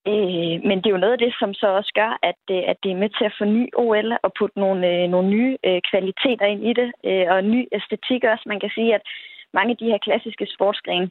Øh, 0.07 0.55
men 0.67 0.77
det 0.77 0.87
er 0.87 0.95
jo 0.97 1.03
noget 1.03 1.17
af 1.17 1.23
det, 1.25 1.33
som 1.39 1.53
så 1.53 1.67
også 1.67 1.91
gør, 1.95 2.11
at, 2.29 2.41
øh, 2.51 2.63
at 2.71 2.77
det 2.83 2.91
er 2.91 3.01
med 3.03 3.09
til 3.09 3.25
at 3.25 3.35
forny 3.37 3.69
OL 3.75 4.11
og 4.23 4.31
putte 4.39 4.59
nogle, 4.59 4.81
øh, 4.93 5.09
nogle 5.09 5.29
nye 5.29 5.57
øh, 5.65 5.81
kvaliteter 5.91 6.45
ind 6.45 6.63
i 6.67 6.73
det, 6.73 6.89
øh, 7.05 7.25
og 7.33 7.43
ny 7.43 7.61
æstetik 7.71 8.23
også. 8.23 8.43
Man 8.45 8.59
kan 8.59 8.71
sige, 8.75 8.95
at 8.95 9.01
mange 9.53 9.71
af 9.71 9.77
de 9.77 9.89
her 9.91 9.97
klassiske 9.97 10.47
sportsgrene, 10.55 11.09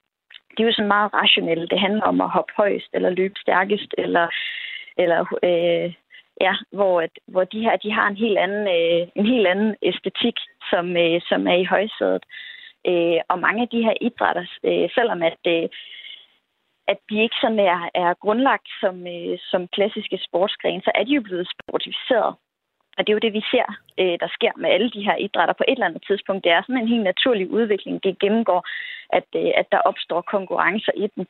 de 0.54 0.62
er 0.62 0.66
jo 0.66 0.72
sådan 0.72 0.94
meget 0.96 1.14
rationelle. 1.14 1.68
Det 1.68 1.80
handler 1.80 2.04
om 2.04 2.20
at 2.20 2.30
hoppe 2.30 2.52
højst, 2.56 2.90
eller 2.92 3.10
løbe 3.10 3.38
stærkest, 3.40 3.94
eller, 3.98 4.26
eller 4.96 5.20
øh, 5.42 5.94
ja, 6.40 6.54
hvor, 6.72 7.00
at, 7.00 7.14
hvor 7.26 7.44
de 7.44 7.60
her 7.60 7.76
de 7.76 7.92
har 7.92 8.08
en 8.08 8.16
helt 8.16 8.38
anden, 8.38 8.66
øh, 8.76 9.08
en 9.14 9.26
helt 9.26 9.46
anden 9.46 9.76
æstetik, 9.82 10.36
som, 10.70 10.96
øh, 10.96 11.20
som 11.28 11.46
er 11.46 11.56
i 11.62 11.64
højsædet. 11.64 12.24
Øh, 12.86 13.20
og 13.28 13.38
mange 13.38 13.62
af 13.62 13.68
de 13.68 13.82
her 13.82 13.94
idrætter, 14.00 14.46
øh, 14.64 14.88
selvom 14.94 15.22
at 15.22 15.42
øh, 15.46 15.68
at 16.92 16.98
de 17.10 17.22
ikke 17.22 17.38
sådan 17.40 17.58
er, 17.58 17.78
er 17.94 18.20
grundlagt 18.24 18.68
som, 18.80 18.96
øh, 19.06 19.38
som 19.50 19.68
klassiske 19.68 20.18
sportsgrene, 20.26 20.82
så 20.82 20.90
er 20.94 21.04
de 21.04 21.12
jo 21.18 21.22
blevet 21.22 21.48
sportificeret. 21.54 22.34
Og 22.96 23.00
det 23.00 23.10
er 23.10 23.18
jo 23.18 23.26
det, 23.26 23.32
vi 23.38 23.44
ser, 23.52 23.68
øh, 24.00 24.16
der 24.22 24.28
sker 24.36 24.52
med 24.56 24.70
alle 24.70 24.90
de 24.90 25.06
her 25.08 25.16
idrætter 25.16 25.54
på 25.58 25.64
et 25.68 25.72
eller 25.76 25.86
andet 25.86 26.04
tidspunkt. 26.08 26.44
Det 26.44 26.52
er 26.52 26.62
sådan 26.62 26.82
en 26.82 26.92
helt 26.94 27.10
naturlig 27.12 27.50
udvikling, 27.50 28.04
det 28.04 28.18
gennemgår, 28.18 28.60
at, 29.18 29.28
øh, 29.36 29.50
at 29.60 29.66
der 29.72 29.80
opstår 29.90 30.20
konkurrencer 30.20 30.92
i 30.96 31.06
den. 31.14 31.26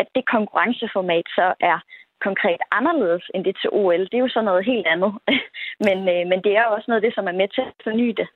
At 0.00 0.06
det 0.14 0.24
konkurrenceformat 0.34 1.26
så 1.38 1.54
er 1.60 1.78
konkret 2.26 2.62
anderledes 2.78 3.24
end 3.34 3.44
det 3.44 3.56
til 3.60 3.70
OL, 3.72 4.04
det 4.10 4.14
er 4.14 4.26
jo 4.26 4.36
så 4.36 4.42
noget 4.42 4.64
helt 4.64 4.86
andet. 4.86 5.12
men, 5.86 5.98
øh, 6.14 6.22
men 6.30 6.38
det 6.44 6.52
er 6.56 6.62
jo 6.64 6.74
også 6.76 6.88
noget 6.88 7.00
af 7.00 7.06
det, 7.06 7.14
som 7.14 7.26
er 7.28 7.40
med 7.40 7.48
til 7.48 7.60
at 7.60 7.72
forny 7.84 8.08
det. 8.20 8.28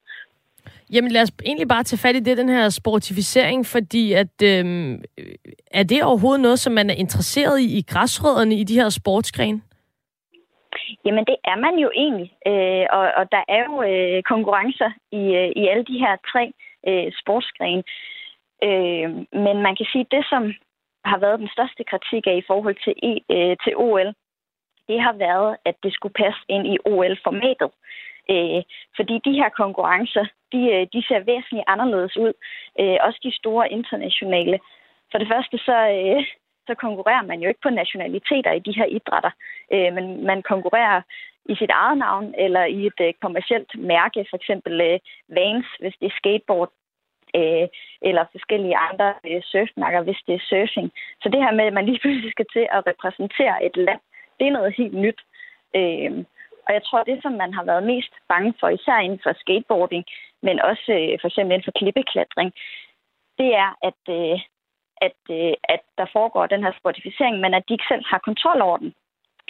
Jamen 0.93 1.11
lad 1.11 1.23
os 1.23 1.33
egentlig 1.45 1.69
bare 1.69 1.83
tage 1.83 1.99
fat 1.99 2.17
i 2.17 2.21
det, 2.21 2.39
den 2.39 2.49
her 2.49 2.69
sportificering, 2.69 3.67
fordi 3.67 4.13
at, 4.13 4.43
øhm, 4.43 5.03
er 5.71 5.83
det 5.83 6.05
overhovedet 6.05 6.41
noget, 6.41 6.59
som 6.59 6.73
man 6.73 6.91
er 6.91 6.95
interesseret 6.95 7.61
i 7.61 7.79
i 7.79 7.83
græsrødderne 7.89 8.55
i 8.55 8.65
de 8.65 8.75
her 8.75 8.89
sportsgrene? 8.89 9.61
Jamen 11.05 11.25
det 11.25 11.37
er 11.45 11.57
man 11.57 11.75
jo 11.85 11.91
egentlig, 11.95 12.31
øh, 12.47 12.87
og, 12.97 13.07
og 13.19 13.25
der 13.33 13.43
er 13.49 13.63
jo 13.69 13.75
øh, 13.91 14.23
konkurrencer 14.23 14.91
i, 15.13 15.23
øh, 15.41 15.51
i 15.61 15.63
alle 15.71 15.85
de 15.85 15.99
her 15.99 16.17
tre 16.33 16.53
øh, 16.89 17.13
sportsgrene. 17.21 17.83
Øh, 18.67 19.09
men 19.45 19.57
man 19.67 19.77
kan 19.77 19.87
sige, 19.93 20.07
at 20.07 20.15
det, 20.17 20.25
som 20.33 20.43
har 21.05 21.19
været 21.19 21.39
den 21.43 21.51
største 21.57 21.85
kritik 21.91 22.27
af 22.27 22.37
i 22.37 22.47
forhold 22.51 22.77
til, 22.85 22.95
e, 23.09 23.13
øh, 23.35 23.57
til 23.65 23.73
OL, 23.77 24.11
det 24.89 24.99
har 25.07 25.15
været, 25.27 25.57
at 25.65 25.77
det 25.83 25.93
skulle 25.93 26.19
passe 26.23 26.41
ind 26.49 26.67
i 26.75 26.77
OL-formatet. 26.85 27.71
Øh, 28.33 28.63
fordi 28.97 29.15
de 29.27 29.33
her 29.41 29.49
konkurrencer, 29.63 30.25
de, 30.53 30.61
øh, 30.75 30.87
de 30.93 31.01
ser 31.09 31.21
væsentligt 31.31 31.65
anderledes 31.67 32.17
ud. 32.17 32.33
Øh, 32.81 32.97
også 33.01 33.21
de 33.23 33.33
store 33.41 33.71
internationale. 33.71 34.59
For 35.11 35.19
det 35.19 35.29
første 35.33 35.59
så, 35.59 35.77
øh, 35.97 36.25
så 36.67 36.75
konkurrerer 36.75 37.23
man 37.23 37.41
jo 37.41 37.49
ikke 37.49 37.65
på 37.67 37.71
nationaliteter 37.71 38.53
i 38.53 38.65
de 38.67 38.77
her 38.79 38.85
idrætter. 38.85 39.31
Øh, 39.73 39.93
men 39.95 40.25
man 40.25 40.43
konkurrerer 40.43 41.03
i 41.45 41.55
sit 41.55 41.71
eget 41.71 41.99
navn 41.99 42.35
eller 42.39 42.65
i 42.65 42.87
et 42.87 43.01
øh, 43.01 43.15
kommercielt 43.23 43.71
mærke, 43.79 44.27
for 44.31 44.37
eksempel 44.37 44.81
øh, 44.81 44.99
Vans, 45.29 45.67
hvis 45.81 45.95
det 46.01 46.07
er 46.07 46.19
skateboard, 46.21 46.71
øh, 47.39 47.67
eller 48.09 48.25
forskellige 48.33 48.77
andre 48.77 49.15
øh, 49.29 49.43
surfmærker, 49.43 50.01
hvis 50.03 50.21
det 50.27 50.35
er 50.35 50.47
surfing. 50.49 50.93
Så 51.23 51.29
det 51.29 51.43
her 51.45 51.53
med, 51.53 51.65
at 51.65 51.73
man 51.73 51.87
lige 51.87 52.01
pludselig 52.03 52.31
skal 52.33 52.47
til 52.53 52.67
at 52.77 52.87
repræsentere 52.87 53.65
et 53.65 53.77
land, 53.77 54.01
det 54.39 54.47
er 54.47 54.57
noget 54.59 54.75
helt 54.77 54.95
nyt. 55.05 55.21
Øh, 55.77 56.25
og 56.67 56.71
jeg 56.77 56.83
tror, 56.85 57.03
det, 57.03 57.19
som 57.23 57.33
man 57.33 57.53
har 57.55 57.65
været 57.65 57.91
mest 57.93 58.13
bange 58.29 58.55
for, 58.61 58.69
især 58.69 58.99
inden 58.99 59.21
for 59.23 59.33
skateboarding, 59.43 60.05
men 60.47 60.57
også 60.71 60.91
øh, 60.99 61.15
for 61.21 61.29
eksempel 61.29 61.53
inden 61.53 61.69
for 61.69 61.79
klippeklatring, 61.81 62.51
det 63.41 63.51
er, 63.65 63.71
at, 63.89 64.03
øh, 64.19 64.39
at, 65.07 65.21
øh, 65.39 65.55
at 65.75 65.83
der 65.99 66.07
foregår 66.17 66.47
den 66.47 66.63
her 66.65 66.73
sportificering, 66.81 67.35
men 67.41 67.55
at 67.55 67.65
de 67.67 67.75
ikke 67.75 67.91
selv 67.93 68.05
har 68.13 68.21
kontrol 68.29 68.61
over 68.69 68.79
den. 68.85 68.93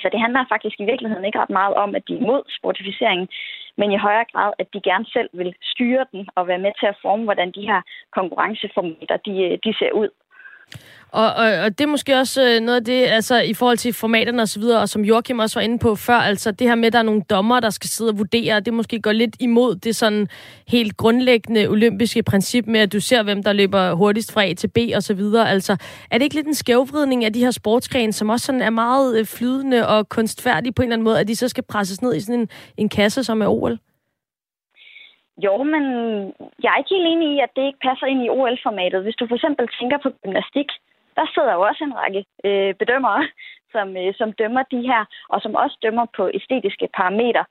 Så 0.03 0.09
det 0.13 0.21
handler 0.21 0.45
faktisk 0.49 0.77
i 0.81 0.89
virkeligheden 0.91 1.25
ikke 1.25 1.41
ret 1.43 1.59
meget 1.61 1.75
om, 1.75 1.95
at 1.95 2.03
de 2.09 2.15
er 2.15 2.19
imod 2.19 2.43
sportificeringen, 2.59 3.29
men 3.79 3.93
i 3.93 4.05
højere 4.07 4.31
grad, 4.33 4.53
at 4.59 4.69
de 4.75 4.81
gerne 4.81 5.07
selv 5.07 5.31
vil 5.33 5.55
styre 5.63 6.07
den 6.13 6.29
og 6.37 6.49
være 6.49 6.65
med 6.67 6.73
til 6.81 6.87
at 6.87 6.99
forme, 7.03 7.25
hvordan 7.25 7.51
de 7.53 7.69
her 7.71 7.81
konkurrenceformater 8.19 9.17
de, 9.17 9.35
øh, 9.47 9.59
de 9.65 9.75
ser 9.79 9.93
ud. 9.93 10.11
Og, 11.17 11.35
og, 11.35 11.53
og 11.53 11.79
det 11.79 11.85
er 11.85 11.89
måske 11.89 12.17
også 12.19 12.43
øh, 12.43 12.61
noget 12.61 12.77
af 12.77 12.85
det, 12.85 13.05
altså 13.05 13.41
i 13.41 13.55
forhold 13.55 13.79
til 13.79 13.93
formaterne 13.93 14.43
og 14.43 14.49
så 14.49 14.61
videre, 14.61 14.81
og 14.81 14.89
som 14.89 15.05
Joachim 15.05 15.39
også 15.39 15.59
var 15.59 15.65
inde 15.65 15.79
på 15.79 15.95
før, 15.95 16.15
altså 16.15 16.51
det 16.51 16.67
her 16.67 16.75
med, 16.75 16.87
at 16.87 16.93
der 16.93 16.99
er 16.99 17.03
nogle 17.03 17.23
dommer, 17.31 17.61
der 17.61 17.71
skal 17.71 17.91
sidde 17.91 18.11
og 18.11 18.19
vurdere, 18.19 18.61
det 18.61 18.75
måske 18.75 19.01
går 19.01 19.13
lidt 19.13 19.37
imod 19.41 19.77
det 19.77 19.97
sådan 19.97 20.29
helt 20.69 20.97
grundlæggende 20.97 21.69
olympiske 21.69 22.23
princip 22.23 22.67
med, 22.67 22.81
at 22.81 22.93
du 22.93 23.01
ser, 23.01 23.23
hvem 23.23 23.43
der 23.43 23.53
løber 23.53 23.95
hurtigst 23.95 24.33
fra 24.33 24.45
A 24.45 24.55
til 24.55 24.69
B 24.69 24.79
og 24.95 25.03
så 25.03 25.15
videre. 25.15 25.51
Altså, 25.51 25.77
er 26.11 26.19
det 26.19 26.25
ikke 26.25 26.35
lidt 26.35 26.47
en 26.47 26.55
skævvridning 26.55 27.25
af 27.25 27.33
de 27.33 27.41
her 27.41 27.51
sportsgrene, 27.51 28.13
som 28.13 28.29
også 28.29 28.47
sådan 28.47 28.63
er 28.63 28.71
meget 28.71 29.19
øh, 29.19 29.27
flydende 29.27 29.89
og 29.89 30.09
kunstfærdige 30.09 30.73
på 30.73 30.83
en 30.83 30.89
eller 30.89 30.97
anden 30.97 31.05
måde, 31.05 31.21
at 31.21 31.29
de 31.29 31.37
så 31.37 31.49
skal 31.49 31.65
presses 31.65 32.03
ned 32.03 32.15
i 32.15 32.21
sådan 32.21 32.41
en, 32.41 32.49
en 32.77 32.89
kasse 32.89 33.25
som 33.25 33.43
er 33.43 33.47
OL? 33.49 33.79
Jo, 35.45 35.63
men 35.63 35.85
jeg 36.63 36.71
er 36.73 36.79
ikke 36.79 36.95
helt 36.95 37.07
enig 37.07 37.29
i, 37.37 37.41
at 37.41 37.51
det 37.57 37.67
ikke 37.67 37.87
passer 37.89 38.07
ind 38.07 38.25
i 38.25 38.29
OL-formatet. 38.29 39.03
Hvis 39.03 39.19
du 39.21 39.27
for 39.27 39.35
eksempel 39.35 39.69
tænker 39.69 39.99
på 39.99 40.11
gymnastik, 40.23 40.69
der 41.17 41.27
sidder 41.35 41.53
jo 41.55 41.61
også 41.61 41.85
en 41.85 41.97
række 42.01 42.25
øh, 42.45 42.75
bedømmere, 42.75 43.23
som, 43.73 43.97
øh, 43.97 44.15
som 44.19 44.33
dømmer 44.33 44.63
de 44.63 44.81
her, 44.91 45.05
og 45.29 45.43
som 45.43 45.55
også 45.55 45.77
dømmer 45.83 46.07
på 46.17 46.31
æstetiske 46.35 46.89
parametre. 46.97 47.45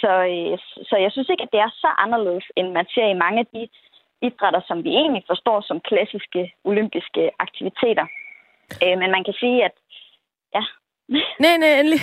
Så, 0.00 0.12
øh, 0.34 0.58
så 0.88 0.96
jeg 1.04 1.10
synes 1.12 1.28
ikke, 1.28 1.42
at 1.42 1.52
det 1.52 1.60
er 1.60 1.70
så 1.82 1.90
anderledes, 2.04 2.46
end 2.56 2.68
man 2.72 2.86
ser 2.94 3.06
i 3.06 3.20
mange 3.24 3.38
af 3.40 3.46
de 3.54 3.68
idrætter, 4.22 4.60
som 4.68 4.84
vi 4.84 4.90
egentlig 4.90 5.24
forstår 5.26 5.60
som 5.60 5.80
klassiske 5.80 6.52
olympiske 6.64 7.30
aktiviteter. 7.38 8.06
Øh, 8.82 8.98
men 9.00 9.10
man 9.10 9.24
kan 9.24 9.34
sige, 9.40 9.64
at 9.64 9.74
ja. 10.54 10.62
Nej, 11.42 11.56
nej, 11.62 11.72
endelig. 11.80 12.00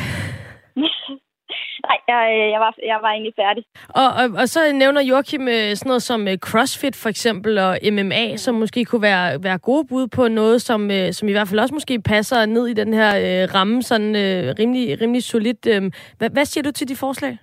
Nej, 1.87 1.97
jeg, 2.07 2.21
øh, 2.35 2.49
jeg, 2.53 2.59
var, 2.59 2.75
jeg 2.91 2.99
var 3.01 3.11
egentlig 3.11 3.33
færdig. 3.35 3.63
Og, 4.01 4.09
og, 4.19 4.25
og 4.41 4.47
så 4.53 4.59
nævner 4.73 5.01
Joachim 5.01 5.47
øh, 5.47 5.69
sådan 5.75 5.89
noget 5.89 6.03
som 6.03 6.27
øh, 6.27 6.37
CrossFit 6.37 6.95
for 7.03 7.09
eksempel 7.09 7.57
og 7.57 7.77
MMA, 7.91 8.25
mm. 8.31 8.37
som 8.37 8.55
måske 8.55 8.85
kunne 8.85 9.01
være, 9.01 9.43
være 9.43 9.57
gode 9.57 9.87
bud 9.89 10.07
på 10.07 10.27
noget, 10.27 10.61
som, 10.61 10.79
som 11.11 11.27
i 11.27 11.31
hvert 11.31 11.47
fald 11.47 11.59
også 11.59 11.73
måske 11.73 12.01
passer 12.01 12.45
ned 12.45 12.67
i 12.67 12.73
den 12.73 12.93
her 12.93 13.09
øh, 13.23 13.55
ramme, 13.55 13.81
sådan 13.81 14.15
øh, 14.15 14.55
rimelig, 14.59 15.01
rimelig 15.01 15.23
solidt. 15.23 15.67
Øh. 15.73 15.81
Hvad, 16.17 16.29
hvad 16.29 16.45
siger 16.45 16.63
du 16.63 16.71
til 16.71 16.87
de 16.87 16.95
forslag? 16.95 17.37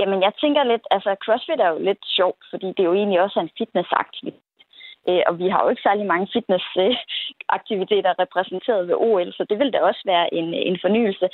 Jamen, 0.00 0.22
jeg 0.22 0.32
tænker 0.40 0.62
lidt, 0.64 0.84
altså 0.90 1.10
CrossFit 1.24 1.60
er 1.60 1.70
jo 1.74 1.78
lidt 1.88 2.02
sjovt, 2.16 2.42
fordi 2.50 2.66
det 2.66 2.80
er 2.80 2.90
jo 2.90 2.94
egentlig 2.94 3.20
også 3.20 3.38
en 3.40 3.50
fitnessaktivitet. 3.58 4.42
Og 5.28 5.38
vi 5.38 5.48
har 5.48 5.60
jo 5.62 5.68
ikke 5.68 5.86
særlig 5.88 6.06
mange 6.06 6.28
fitnessaktiviteter 6.34 8.12
repræsenteret 8.22 8.88
ved 8.88 8.96
OL, 9.08 9.32
så 9.32 9.42
det 9.50 9.58
vil 9.58 9.72
da 9.72 9.78
også 9.80 10.02
være 10.12 10.34
en, 10.34 10.54
en 10.54 10.78
fornyelse. 10.84 11.26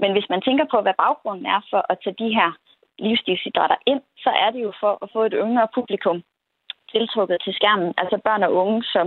Men 0.00 0.12
hvis 0.12 0.28
man 0.28 0.42
tænker 0.42 0.64
på, 0.70 0.80
hvad 0.80 0.94
baggrunden 0.98 1.46
er 1.46 1.60
for 1.70 1.82
at 1.88 1.98
tage 2.04 2.20
de 2.24 2.34
her 2.38 2.50
livsstilsidrætter 2.98 3.76
ind, 3.86 4.02
så 4.24 4.30
er 4.44 4.50
det 4.50 4.62
jo 4.62 4.72
for 4.80 4.98
at 5.02 5.08
få 5.12 5.20
et 5.24 5.34
yngre 5.44 5.68
publikum 5.74 6.22
tiltrukket 6.92 7.38
til 7.44 7.54
skærmen, 7.54 7.94
altså 8.02 8.16
børn 8.24 8.42
og 8.42 8.54
unge, 8.62 8.82
som 8.94 9.06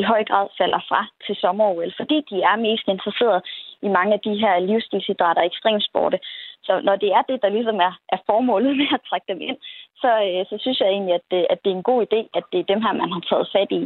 i 0.00 0.02
høj 0.02 0.24
grad 0.24 0.46
falder 0.58 0.80
fra 0.88 1.00
til 1.26 1.36
sommer 1.36 1.92
fordi 1.96 2.16
de 2.30 2.36
er 2.50 2.56
mest 2.56 2.86
interesseret 2.88 3.40
i 3.82 3.88
mange 3.88 4.12
af 4.14 4.20
de 4.20 4.34
her 4.42 4.58
livsstilsidrætter 4.58 5.42
og 5.42 5.46
ekstremsporte. 5.46 6.18
Så 6.62 6.80
når 6.86 6.96
det 6.96 7.10
er 7.18 7.22
det, 7.28 7.42
der 7.42 7.48
ligesom 7.48 7.76
er, 7.88 7.92
er 8.14 8.18
formålet 8.26 8.76
med 8.80 8.88
at 8.94 9.06
trække 9.08 9.26
dem 9.32 9.40
ind, 9.40 9.58
så, 10.02 10.10
øh, 10.28 10.46
så 10.50 10.56
synes 10.60 10.80
jeg 10.80 10.88
egentlig, 10.88 11.14
at 11.14 11.26
det, 11.30 11.46
at 11.50 11.58
det 11.64 11.70
er 11.70 11.76
en 11.76 11.90
god 11.90 12.00
idé, 12.06 12.20
at 12.38 12.44
det 12.52 12.58
er 12.60 12.72
dem 12.72 12.82
her, 12.82 12.92
man 12.92 13.12
har 13.12 13.22
taget 13.30 13.48
fat 13.54 13.72
i. 13.80 13.82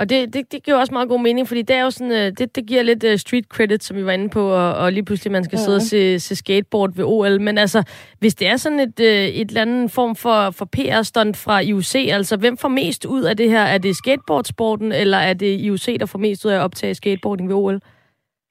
Og 0.00 0.10
det, 0.10 0.34
det, 0.34 0.52
det 0.52 0.64
giver 0.64 0.76
også 0.76 0.94
meget 0.94 1.08
god 1.08 1.20
mening, 1.20 1.48
fordi 1.48 1.62
det 1.62 1.76
er 1.76 1.82
jo 1.82 1.90
sådan, 1.90 2.10
uh, 2.10 2.32
det, 2.38 2.56
det 2.56 2.66
giver 2.66 2.82
lidt 2.82 3.04
uh, 3.04 3.14
street 3.14 3.44
credit, 3.44 3.84
som 3.84 3.96
vi 3.96 4.04
var 4.06 4.12
inde 4.12 4.30
på, 4.30 4.42
og, 4.50 4.74
og 4.74 4.92
lige 4.92 5.04
pludselig 5.04 5.32
man 5.32 5.44
skal 5.44 5.56
mm. 5.56 5.64
sidde 5.64 5.76
og 5.76 5.82
se, 5.82 6.18
se 6.18 6.36
skateboard 6.36 6.90
ved 6.96 7.04
OL. 7.04 7.40
Men 7.40 7.58
altså, 7.58 7.80
hvis 8.20 8.34
det 8.34 8.48
er 8.48 8.56
sådan 8.56 8.80
et, 8.80 9.00
uh, 9.00 9.06
et 9.40 9.48
eller 9.48 9.62
andet 9.62 9.90
form 9.90 10.16
for, 10.16 10.50
for 10.58 10.66
PR-stunt 10.74 11.36
fra 11.44 11.60
IOC, 11.60 11.94
altså 12.18 12.36
hvem 12.36 12.56
får 12.56 12.68
mest 12.68 13.04
ud 13.04 13.22
af 13.22 13.36
det 13.36 13.50
her? 13.50 13.62
Er 13.62 13.78
det 13.78 13.96
skateboardsporten, 13.96 14.92
eller 14.92 15.18
er 15.18 15.34
det 15.34 15.60
IOC, 15.60 15.86
der 16.00 16.06
får 16.06 16.18
mest 16.18 16.44
ud 16.44 16.50
af 16.50 16.56
at 16.56 16.62
optage 16.62 16.94
skateboarding 16.94 17.48
ved 17.48 17.56
OL? 17.56 17.80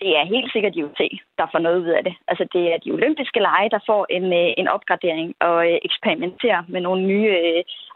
Det 0.03 0.11
er 0.19 0.25
helt 0.35 0.51
sikkert 0.51 0.75
IOC, 0.75 1.01
der 1.39 1.47
får 1.51 1.59
noget 1.59 1.79
ud 1.83 1.91
af 1.97 2.03
det. 2.03 2.13
Altså, 2.27 2.45
det 2.53 2.63
er 2.73 2.77
de 2.77 2.91
olympiske 2.91 3.39
lege, 3.39 3.69
der 3.69 3.79
får 3.89 4.05
en, 4.09 4.25
en 4.61 4.67
opgradering 4.67 5.33
og 5.39 5.59
eksperimenterer 5.89 6.61
med 6.67 6.81
nogle 6.81 7.01
nye 7.11 7.31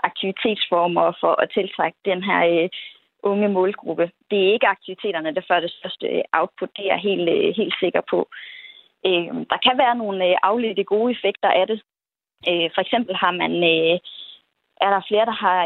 aktivitetsformer 0.04 1.18
for 1.22 1.42
at 1.42 1.52
tiltrække 1.58 1.98
den 2.06 2.24
her 2.24 2.42
unge 3.24 3.50
målgruppe. 3.50 4.12
Det 4.32 4.40
er 4.40 4.54
ikke 4.54 4.68
aktiviteterne, 4.68 5.36
der 5.36 5.42
får 5.48 5.60
det 5.60 5.72
største 5.72 6.24
output. 6.34 6.70
Det 6.78 6.84
er 6.86 6.94
jeg 6.94 7.02
helt, 7.10 7.30
øh, 7.30 7.56
helt 7.60 7.76
sikker 7.80 8.02
på. 8.10 8.20
Øh, 9.06 9.34
der 9.52 9.60
kan 9.66 9.78
være 9.84 9.96
nogle 9.96 10.26
øh, 10.30 10.36
afledte 10.44 10.84
gode 10.84 11.12
effekter 11.12 11.50
af 11.50 11.68
det. 11.68 11.80
Øh, 12.50 12.70
for 12.74 12.82
eksempel 12.82 13.16
har 13.16 13.32
man 13.32 13.54
er 14.86 14.90
der 14.90 15.08
flere, 15.08 15.26
der 15.26 15.38
har, 15.46 15.60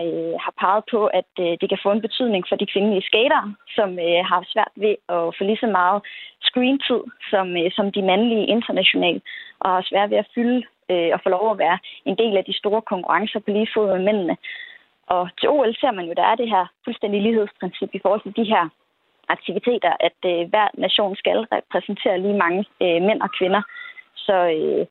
har 0.46 0.54
peget 0.63 0.84
på, 0.91 1.06
at 1.20 1.30
det 1.62 1.70
kan 1.70 1.84
få 1.84 1.91
en 1.91 2.06
betydning 2.08 2.43
for 2.50 2.56
de 2.56 2.72
kvindelige 2.74 3.08
skater, 3.10 3.41
som 3.76 3.89
har 4.32 4.41
svært 4.54 4.74
ved 4.76 4.96
at 5.10 5.36
få 5.38 5.41
lige 5.43 5.63
så 5.63 5.67
meget 5.67 6.00
screentid 6.41 7.02
som, 7.32 7.46
som 7.78 7.91
de 7.91 8.02
mandlige 8.02 8.48
internationalt, 8.56 9.24
og 9.60 9.70
har 9.70 9.82
svært 9.89 10.10
ved 10.10 10.17
at 10.17 10.32
fylde 10.36 10.63
og 11.15 11.20
få 11.24 11.30
lov 11.30 11.52
at 11.52 11.58
være 11.58 11.80
en 12.06 12.17
del 12.17 12.38
af 12.38 12.46
de 12.46 12.58
store 12.58 12.82
konkurrencer 12.82 13.39
på 13.39 13.52
lige 13.52 13.74
fod 13.74 13.88
med 13.88 14.06
mændene. 14.08 14.38
Og 15.08 15.30
til 15.39 15.50
OL 15.50 15.76
ser 15.76 15.91
man 15.91 16.06
jo, 16.06 16.13
der 16.13 16.24
er 16.24 16.36
det 16.36 16.50
her 16.50 16.65
fuldstændig 16.86 17.22
lighedsprincip 17.22 17.89
i 17.93 18.00
forhold 18.04 18.22
til 18.22 18.36
de 18.36 18.50
her 18.54 18.70
aktiviteter, 19.28 19.93
at 20.08 20.20
øh, 20.32 20.50
hver 20.50 20.67
nation 20.78 21.15
skal 21.15 21.39
repræsentere 21.58 22.22
lige 22.22 22.41
mange 22.43 22.65
øh, 22.82 23.02
mænd 23.08 23.22
og 23.22 23.32
kvinder. 23.38 23.62
Så, 24.15 24.38
øh, 24.58 24.86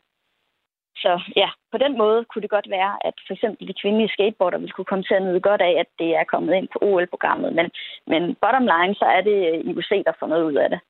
så 0.96 1.20
ja, 1.36 1.48
på 1.72 1.78
den 1.78 1.98
måde 1.98 2.24
kunne 2.24 2.42
det 2.42 2.56
godt 2.56 2.70
være, 2.70 2.92
at 3.08 3.14
for 3.26 3.32
eksempel 3.34 3.68
de 3.68 3.80
kvindelige 3.82 4.14
skateboarder 4.14 4.58
ville 4.58 4.72
kunne 4.76 4.90
komme 4.90 5.04
til 5.04 5.14
at 5.14 5.22
nyde 5.22 5.40
godt 5.40 5.60
af, 5.60 5.74
at 5.82 5.90
det 5.98 6.10
er 6.16 6.24
kommet 6.24 6.54
ind 6.54 6.68
på 6.72 6.78
OL-programmet. 6.82 7.52
Men, 7.58 7.66
men 8.06 8.22
bottom 8.42 8.66
line, 8.72 8.94
så 8.94 9.04
er 9.16 9.20
det 9.20 9.38
øh, 9.50 9.58
IOC, 9.70 9.90
der 10.06 10.12
får 10.18 10.26
noget 10.26 10.44
ud 10.44 10.54
af 10.64 10.68
det. 10.70 10.80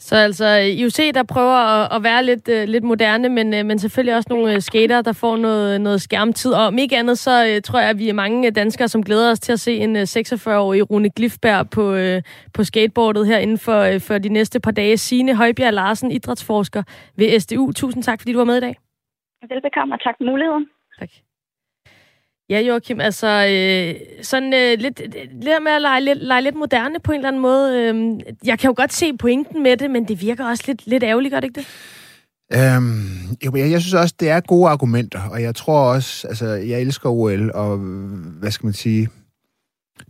Så 0.00 0.16
altså 0.16 0.46
IOC, 0.46 1.14
der 1.14 1.22
prøver 1.22 1.54
at, 1.54 1.96
at 1.96 2.02
være 2.02 2.24
lidt, 2.24 2.48
uh, 2.48 2.68
lidt 2.68 2.84
moderne, 2.84 3.28
men, 3.28 3.54
uh, 3.54 3.66
men 3.66 3.78
selvfølgelig 3.78 4.16
også 4.16 4.26
nogle 4.30 4.54
uh, 4.54 4.60
skater, 4.60 5.02
der 5.02 5.12
får 5.12 5.36
noget, 5.36 5.80
noget 5.80 6.00
skærmtid. 6.00 6.52
Og 6.52 6.66
om 6.66 6.78
ikke 6.78 6.96
andet, 6.96 7.18
så 7.18 7.54
uh, 7.56 7.62
tror 7.62 7.80
jeg, 7.80 7.90
at 7.90 7.98
vi 7.98 8.08
er 8.08 8.12
mange 8.12 8.50
danskere, 8.50 8.88
som 8.88 9.02
glæder 9.02 9.30
os 9.30 9.40
til 9.40 9.52
at 9.52 9.60
se 9.60 9.76
en 9.76 9.96
uh, 9.96 10.02
46-årig 10.02 10.90
Rune 10.90 11.10
Glifberg 11.10 11.70
på, 11.70 11.94
uh, 11.94 12.22
på 12.54 12.64
skateboardet 12.64 13.26
her 13.26 13.38
inden 13.38 13.58
for, 13.58 13.88
uh, 13.94 14.00
for 14.00 14.18
de 14.18 14.28
næste 14.28 14.60
par 14.60 14.70
dage. 14.70 14.96
Signe 14.96 15.36
Højbjerg 15.36 15.72
Larsen, 15.72 16.10
idrætsforsker 16.10 16.82
ved 17.16 17.40
SDU. 17.40 17.72
Tusind 17.72 18.02
tak, 18.02 18.20
fordi 18.20 18.32
du 18.32 18.38
var 18.38 18.44
med 18.44 18.56
i 18.56 18.60
dag. 18.60 18.76
Velbekomme, 19.48 19.94
og 19.94 20.00
tak 20.00 20.14
for 20.18 20.24
muligheden. 20.24 20.66
Tak. 20.98 21.27
Ja, 22.50 22.60
Joachim, 22.60 23.00
altså 23.00 23.26
øh, 23.26 23.94
sådan 24.22 24.54
øh, 24.54 24.78
lidt, 24.78 25.00
øh, 25.04 25.12
lidt 25.32 25.62
med 25.62 25.72
at 25.72 25.82
lege 25.82 26.00
lidt, 26.00 26.18
lege 26.22 26.42
lidt 26.42 26.54
moderne 26.54 27.00
på 27.00 27.12
en 27.12 27.18
eller 27.18 27.28
anden 27.28 27.42
måde. 27.42 27.76
Øh, 27.76 28.20
jeg 28.44 28.58
kan 28.58 28.68
jo 28.68 28.74
godt 28.76 28.92
se 28.92 29.16
pointen 29.16 29.62
med 29.62 29.76
det, 29.76 29.90
men 29.90 30.08
det 30.08 30.20
virker 30.20 30.44
også 30.44 30.64
lidt, 30.66 30.86
lidt 30.86 31.02
ærgerligt, 31.02 31.32
gør 31.32 31.40
det 31.40 31.48
ikke 31.48 31.60
det? 31.60 31.66
Øhm, 32.52 33.36
jo, 33.46 33.56
jeg, 33.56 33.70
jeg 33.70 33.80
synes 33.80 33.94
også, 33.94 34.14
det 34.20 34.28
er 34.30 34.40
gode 34.40 34.68
argumenter, 34.68 35.20
og 35.30 35.42
jeg 35.42 35.54
tror 35.54 35.80
også, 35.94 36.28
altså, 36.28 36.46
jeg 36.46 36.80
elsker 36.80 37.10
OL, 37.10 37.50
og 37.54 37.76
hvad 38.40 38.50
skal 38.50 38.66
man 38.66 38.72
sige, 38.72 39.08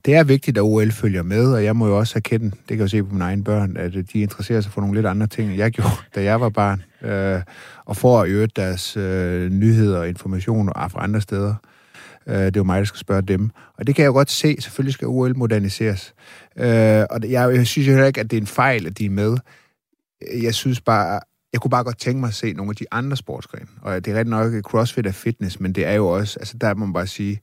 det 0.04 0.14
er 0.14 0.24
vigtigt, 0.24 0.58
at 0.58 0.62
OL 0.62 0.90
følger 0.90 1.22
med, 1.22 1.52
og 1.52 1.64
jeg 1.64 1.76
må 1.76 1.86
jo 1.86 1.98
også 1.98 2.12
erkende, 2.16 2.50
det 2.50 2.68
kan 2.68 2.80
jeg 2.80 2.90
se 2.90 3.02
på 3.02 3.12
mine 3.12 3.24
egne 3.24 3.44
børn, 3.44 3.76
at 3.76 3.96
øh, 3.96 4.04
de 4.12 4.20
interesserer 4.20 4.60
sig 4.60 4.72
for 4.72 4.80
nogle 4.80 4.96
lidt 4.96 5.06
andre 5.06 5.26
ting, 5.26 5.48
end 5.48 5.58
jeg 5.58 5.70
gjorde, 5.70 5.90
da 6.14 6.22
jeg 6.22 6.40
var 6.40 6.48
barn, 6.48 6.82
øh, 7.02 7.42
og 7.84 7.96
får 7.96 8.20
at 8.20 8.28
øge 8.28 8.46
deres 8.46 8.96
øh, 8.96 9.50
nyheder 9.50 9.98
og 9.98 10.08
informationer 10.08 10.88
fra 10.88 11.04
andre 11.04 11.20
steder. 11.20 11.54
Øh, 11.54 11.77
det 12.36 12.56
er 12.56 12.60
jo 12.60 12.64
mig, 12.64 12.78
der 12.78 12.84
skal 12.84 12.98
spørge 12.98 13.22
dem. 13.22 13.50
Og 13.78 13.86
det 13.86 13.94
kan 13.94 14.02
jeg 14.02 14.08
jo 14.08 14.12
godt 14.12 14.30
se. 14.30 14.56
Selvfølgelig 14.60 14.94
skal 14.94 15.08
OL 15.08 15.36
moderniseres. 15.36 16.14
Øh, 16.56 17.04
og 17.10 17.30
jeg, 17.30 17.54
jeg 17.54 17.66
synes 17.66 17.88
jo 17.88 17.92
heller 17.92 18.06
ikke, 18.06 18.20
at 18.20 18.30
det 18.30 18.36
er 18.36 18.40
en 18.40 18.46
fejl, 18.46 18.86
at 18.86 18.98
de 18.98 19.06
er 19.06 19.10
med. 19.10 19.36
Jeg 20.42 20.54
synes 20.54 20.80
bare, 20.80 21.20
jeg 21.52 21.60
kunne 21.60 21.70
bare 21.70 21.84
godt 21.84 21.98
tænke 21.98 22.20
mig 22.20 22.28
at 22.28 22.34
se 22.34 22.52
nogle 22.52 22.70
af 22.70 22.76
de 22.76 22.86
andre 22.90 23.16
sportsgrene. 23.16 23.66
Og 23.82 24.04
det 24.04 24.12
er 24.12 24.16
rigtig 24.16 24.30
nok, 24.30 24.52
CrossFit 24.62 25.06
er 25.06 25.12
fitness, 25.12 25.60
men 25.60 25.72
det 25.72 25.86
er 25.86 25.92
jo 25.92 26.08
også, 26.08 26.38
altså 26.38 26.58
der 26.58 26.74
må 26.74 26.86
man 26.86 26.92
bare 26.92 27.06
sige, 27.06 27.40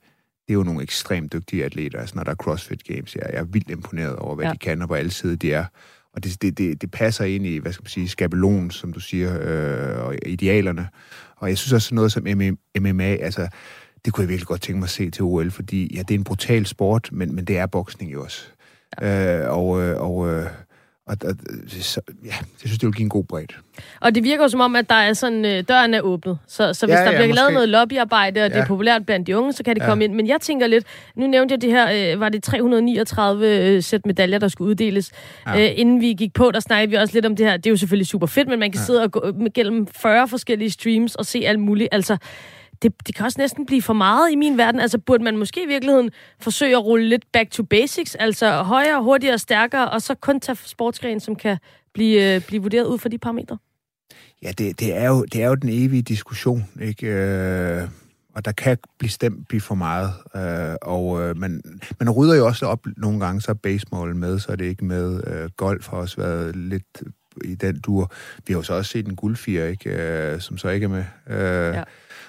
det 0.47 0.53
er 0.53 0.53
jo 0.53 0.63
nogle 0.63 0.83
ekstremt 0.83 1.33
dygtige 1.33 1.65
atleter, 1.65 1.99
altså 1.99 2.15
når 2.15 2.23
der 2.23 2.31
er 2.31 2.35
CrossFit 2.35 2.83
Games. 2.83 3.15
Jeg, 3.15 3.23
jeg 3.33 3.39
er 3.39 3.43
vildt 3.43 3.69
imponeret 3.69 4.15
over, 4.15 4.35
hvad 4.35 4.45
ja. 4.45 4.51
de 4.51 4.57
kan, 4.57 4.81
og 4.81 4.87
på 4.87 4.93
alle 4.93 5.11
sider 5.11 5.35
de 5.35 5.53
er. 5.53 5.65
Og 6.13 6.23
det, 6.23 6.41
det, 6.41 6.57
det, 6.57 6.81
det 6.81 6.91
passer 6.91 7.25
ind 7.25 7.45
i, 7.45 7.57
hvad 7.57 7.71
skal 7.71 7.83
man 7.83 7.89
sige, 7.89 8.09
skabelon, 8.09 8.71
som 8.71 8.93
du 8.93 8.99
siger, 8.99 9.39
øh, 9.41 10.05
og 10.05 10.15
idealerne. 10.25 10.87
Og 11.37 11.49
jeg 11.49 11.57
synes 11.57 11.73
også 11.73 11.95
noget 11.95 12.11
som 12.11 12.27
MMA, 12.79 13.15
altså 13.15 13.47
det 14.05 14.13
kunne 14.13 14.21
jeg 14.21 14.29
virkelig 14.29 14.47
godt 14.47 14.61
tænke 14.61 14.79
mig 14.79 14.85
at 14.85 14.89
se 14.89 15.09
til 15.09 15.23
OL, 15.23 15.51
fordi 15.51 15.95
ja, 15.95 15.99
det 15.99 16.11
er 16.11 16.17
en 16.17 16.23
brutal 16.23 16.65
sport, 16.65 17.09
men, 17.11 17.35
men 17.35 17.45
det 17.45 17.57
er 17.57 17.65
boksning 17.65 18.13
jo 18.13 18.23
også. 18.23 18.41
Ja. 19.01 19.43
Øh, 19.43 19.57
og 19.57 19.81
øh, 19.81 20.01
og, 20.01 20.29
øh, 20.29 20.45
og, 21.07 21.17
og 21.25 21.35
så, 21.67 22.01
ja, 22.25 22.27
jeg 22.29 22.35
synes, 22.57 22.79
det 22.79 22.87
vil 22.87 22.93
give 22.93 23.03
en 23.03 23.09
god 23.09 23.23
bredde. 23.23 23.53
Og 24.01 24.15
det 24.15 24.23
virker 24.23 24.43
jo 24.43 24.47
som 24.49 24.59
om, 24.59 24.75
at 24.75 24.89
der 24.89 24.95
er 24.95 25.13
sådan, 25.13 25.45
øh, 25.45 25.63
døren 25.67 25.93
er 25.93 26.01
åbnet. 26.01 26.37
Så, 26.47 26.73
så 26.73 26.85
hvis 26.85 26.93
ja, 26.93 26.99
der 26.99 27.11
ja, 27.11 27.17
bliver 27.17 27.27
måske. 27.27 27.35
lavet 27.35 27.53
noget 27.53 27.69
lobbyarbejde, 27.69 28.39
og 28.39 28.49
ja. 28.49 28.55
det 28.55 28.63
er 28.63 28.67
populært 28.67 29.05
blandt 29.05 29.27
de 29.27 29.37
unge, 29.37 29.53
så 29.53 29.63
kan 29.63 29.75
det 29.75 29.81
ja. 29.81 29.87
komme 29.87 30.03
ind. 30.03 30.13
Men 30.13 30.27
jeg 30.27 30.41
tænker 30.41 30.67
lidt, 30.67 30.85
nu 31.15 31.27
nævnte 31.27 31.53
jeg 31.53 31.61
det 31.61 31.69
her, 31.69 32.13
øh, 32.13 32.19
var 32.19 32.29
det 32.29 32.43
339 32.43 33.47
øh, 33.47 33.83
sæt 33.83 34.05
medaljer, 34.05 34.39
der 34.39 34.47
skulle 34.47 34.69
uddeles. 34.69 35.11
Ja. 35.47 35.63
Øh, 35.63 35.79
inden 35.79 36.01
vi 36.01 36.13
gik 36.13 36.33
på, 36.33 36.51
der 36.51 36.59
snakkede 36.59 36.89
vi 36.89 36.95
også 36.95 37.13
lidt 37.13 37.25
om 37.25 37.35
det 37.35 37.45
her. 37.45 37.57
Det 37.57 37.65
er 37.65 37.71
jo 37.71 37.77
selvfølgelig 37.77 38.07
super 38.07 38.27
fedt, 38.27 38.47
men 38.47 38.59
man 38.59 38.71
kan 38.71 38.79
ja. 38.79 38.85
sidde 38.85 39.03
og 39.03 39.11
gå 39.11 39.33
gennem 39.53 39.87
40 39.87 40.27
forskellige 40.27 40.69
streams 40.69 41.15
og 41.15 41.25
se 41.25 41.43
alt 41.45 41.59
muligt. 41.59 41.89
Altså, 41.91 42.17
det, 42.81 43.07
det 43.07 43.15
kan 43.15 43.25
også 43.25 43.39
næsten 43.39 43.65
blive 43.65 43.81
for 43.81 43.93
meget 43.93 44.31
i 44.31 44.35
min 44.35 44.57
verden. 44.57 44.81
Altså 44.81 44.97
burde 44.97 45.23
man 45.23 45.37
måske 45.37 45.63
i 45.63 45.67
virkeligheden 45.67 46.09
forsøge 46.39 46.75
at 46.75 46.85
rulle 46.85 47.09
lidt 47.09 47.31
back 47.31 47.51
to 47.51 47.63
basics, 47.63 48.15
altså 48.15 48.63
højere, 48.63 49.03
hurtigere, 49.03 49.37
stærkere, 49.37 49.89
og 49.89 50.01
så 50.01 50.15
kun 50.15 50.39
tage 50.39 50.57
sportsgren, 50.63 51.19
som 51.19 51.35
kan 51.35 51.57
blive, 51.93 52.35
øh, 52.35 52.41
blive 52.47 52.61
vurderet 52.61 52.85
ud 52.85 52.97
fra 52.97 53.09
de 53.09 53.17
parametre? 53.17 53.57
Ja, 54.43 54.51
det, 54.51 54.79
det, 54.79 54.97
er 54.97 55.07
jo, 55.07 55.23
det 55.23 55.43
er 55.43 55.47
jo 55.47 55.55
den 55.55 55.69
evige 55.69 56.01
diskussion, 56.01 56.65
ikke? 56.81 57.07
Øh, 57.07 57.87
og 58.35 58.45
der 58.45 58.51
kan 58.51 58.77
blive 58.97 59.09
stemt 59.09 59.47
blive 59.47 59.61
for 59.61 59.75
meget. 59.75 60.13
Øh, 60.35 60.75
og 60.81 61.21
øh, 61.21 61.37
man, 61.37 61.61
man 61.99 62.09
rydder 62.09 62.35
jo 62.35 62.45
også 62.45 62.65
op 62.65 62.79
nogle 62.97 63.19
gange, 63.19 63.41
så 63.41 63.51
er 63.51 63.55
baseball 63.55 64.15
med, 64.15 64.39
så 64.39 64.51
er 64.51 64.55
det 64.55 64.65
ikke 64.65 64.85
med. 64.85 65.23
Øh, 65.27 65.49
golf 65.57 65.87
har 65.87 65.97
også 65.97 66.17
været 66.17 66.55
lidt 66.55 67.03
i 67.43 67.55
den 67.55 67.79
dur. 67.79 68.11
Vi 68.47 68.53
har 68.53 68.59
jo 68.59 68.63
så 68.63 68.73
også 68.73 68.91
set 68.91 69.07
en 69.07 69.15
guldfire, 69.15 69.71
ikke? 69.71 69.89
Øh, 69.89 70.41
som 70.41 70.57
så 70.57 70.69
ikke 70.69 70.83
er 70.83 70.89
med. 70.89 71.03
Øh, 71.27 71.75
ja. 71.75 71.83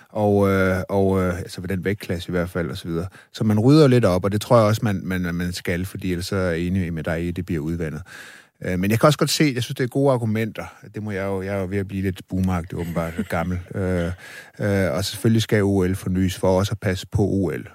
Og, 0.09 0.49
øh, 0.49 0.83
og 0.89 1.23
øh, 1.23 1.39
altså 1.39 1.61
ved 1.61 1.69
den 1.69 1.85
vægtklasse 1.85 2.29
i 2.29 2.33
hvert 2.33 2.51
fald, 2.51 2.71
og 2.71 2.77
så 2.77 2.89
videre. 2.89 3.07
Så 3.33 3.45
man 3.45 3.61
rydder 3.61 3.89
lidt 3.89 4.05
op, 4.05 4.25
og 4.25 4.33
det 4.33 4.41
tror 4.41 4.57
jeg 4.57 4.67
også, 4.67 4.81
man, 4.85 5.01
man, 5.05 5.35
man 5.35 5.53
skal, 5.53 5.87
fordi 5.87 6.13
ellers 6.13 6.33
er 6.33 6.39
jeg 6.39 6.59
enig 6.59 6.93
med 6.93 7.03
dig 7.03 7.25
i, 7.25 7.29
at 7.29 7.37
det 7.37 7.47
bliver 7.47 7.61
udvandet. 7.61 8.03
Øh, 8.65 8.79
men 8.79 8.91
jeg 8.91 9.01
kan 9.01 9.07
også 9.07 9.19
godt 9.19 9.31
se, 9.31 9.53
jeg 9.55 9.63
synes, 9.63 9.77
det 9.77 9.85
er 9.85 9.89
gode 9.89 10.13
argumenter. 10.13 10.65
Det 10.95 11.03
må 11.03 11.11
jeg 11.11 11.25
jo, 11.25 11.43
jeg 11.43 11.55
er 11.55 11.61
jo 11.61 11.67
ved 11.71 11.79
at 11.79 11.89
blive 11.89 12.03
lidt 12.03 12.21
boomeragt, 12.29 12.75
åbenbart 12.75 13.15
gammel. 13.29 13.61
Øh, 13.75 14.13
øh, 14.61 14.93
og 14.93 15.05
selvfølgelig 15.05 15.43
skal 15.43 15.63
OL 15.63 15.95
fornyes 15.95 16.37
for 16.37 16.59
også 16.59 16.73
at 16.73 16.81
passe 16.81 17.07
på 17.13 17.23
OL. 17.23 17.69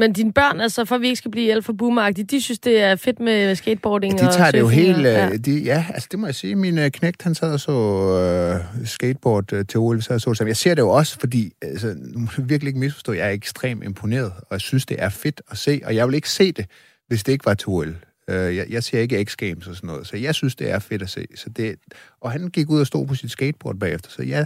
Men 0.00 0.12
dine 0.12 0.32
børn, 0.32 0.60
altså 0.60 0.84
for 0.84 0.94
at 0.94 1.00
vi 1.00 1.06
ikke 1.06 1.16
skal 1.16 1.30
blive 1.30 1.52
alt 1.52 1.64
for 1.64 1.72
boomeragtige, 1.72 2.24
de 2.24 2.40
synes, 2.40 2.58
det 2.58 2.80
er 2.80 2.96
fedt 2.96 3.20
med 3.20 3.54
skateboarding 3.54 4.20
ja, 4.20 4.26
de 4.26 4.32
tager 4.32 4.46
og 4.46 4.52
det 4.52 4.60
jo 4.60 4.68
helt... 4.68 4.96
og, 4.96 5.04
ja. 5.04 5.36
De, 5.36 5.58
ja, 5.58 5.86
altså 5.94 6.08
det 6.10 6.18
må 6.18 6.26
jeg 6.26 6.34
sige. 6.34 6.56
Min 6.56 6.78
uh, 6.78 6.86
knægt, 6.88 7.22
han 7.22 7.34
sad 7.34 7.52
og 7.52 7.60
så 7.60 7.72
uh, 8.80 8.86
skateboard 8.86 9.52
uh, 9.52 9.60
til 9.68 9.80
OL, 9.80 10.02
så 10.02 10.18
så 10.18 10.30
det 10.30 10.46
Jeg 10.46 10.56
ser 10.56 10.74
det 10.74 10.82
jo 10.82 10.88
også, 10.88 11.20
fordi, 11.20 11.52
altså, 11.62 11.94
nu 11.98 12.20
må 12.20 12.26
du 12.36 12.42
virkelig 12.42 12.68
ikke 12.68 12.80
misforstå, 12.80 13.12
jeg 13.12 13.26
er 13.26 13.30
ekstremt 13.30 13.84
imponeret, 13.84 14.32
og 14.36 14.46
jeg 14.50 14.60
synes, 14.60 14.86
det 14.86 15.02
er 15.02 15.08
fedt 15.08 15.42
at 15.50 15.58
se, 15.58 15.80
og 15.84 15.94
jeg 15.94 16.06
vil 16.06 16.14
ikke 16.14 16.30
se 16.30 16.52
det, 16.52 16.66
hvis 17.08 17.24
det 17.24 17.32
ikke 17.32 17.46
var 17.46 17.54
til 17.54 17.68
OL. 17.68 17.88
Uh, 17.88 18.34
jeg, 18.34 18.66
jeg 18.70 18.82
ser 18.82 19.00
ikke 19.00 19.26
X-Games 19.30 19.70
og 19.70 19.76
sådan 19.76 19.86
noget, 19.86 20.06
så 20.06 20.16
jeg 20.16 20.34
synes, 20.34 20.54
det 20.54 20.70
er 20.70 20.78
fedt 20.78 21.02
at 21.02 21.10
se. 21.10 21.26
Så 21.34 21.50
det, 21.50 21.76
og 22.20 22.30
han 22.32 22.48
gik 22.48 22.70
ud 22.70 22.80
og 22.80 22.86
stod 22.86 23.06
på 23.06 23.14
sit 23.14 23.30
skateboard 23.30 23.76
bagefter, 23.76 24.10
så 24.10 24.22
ja, 24.22 24.40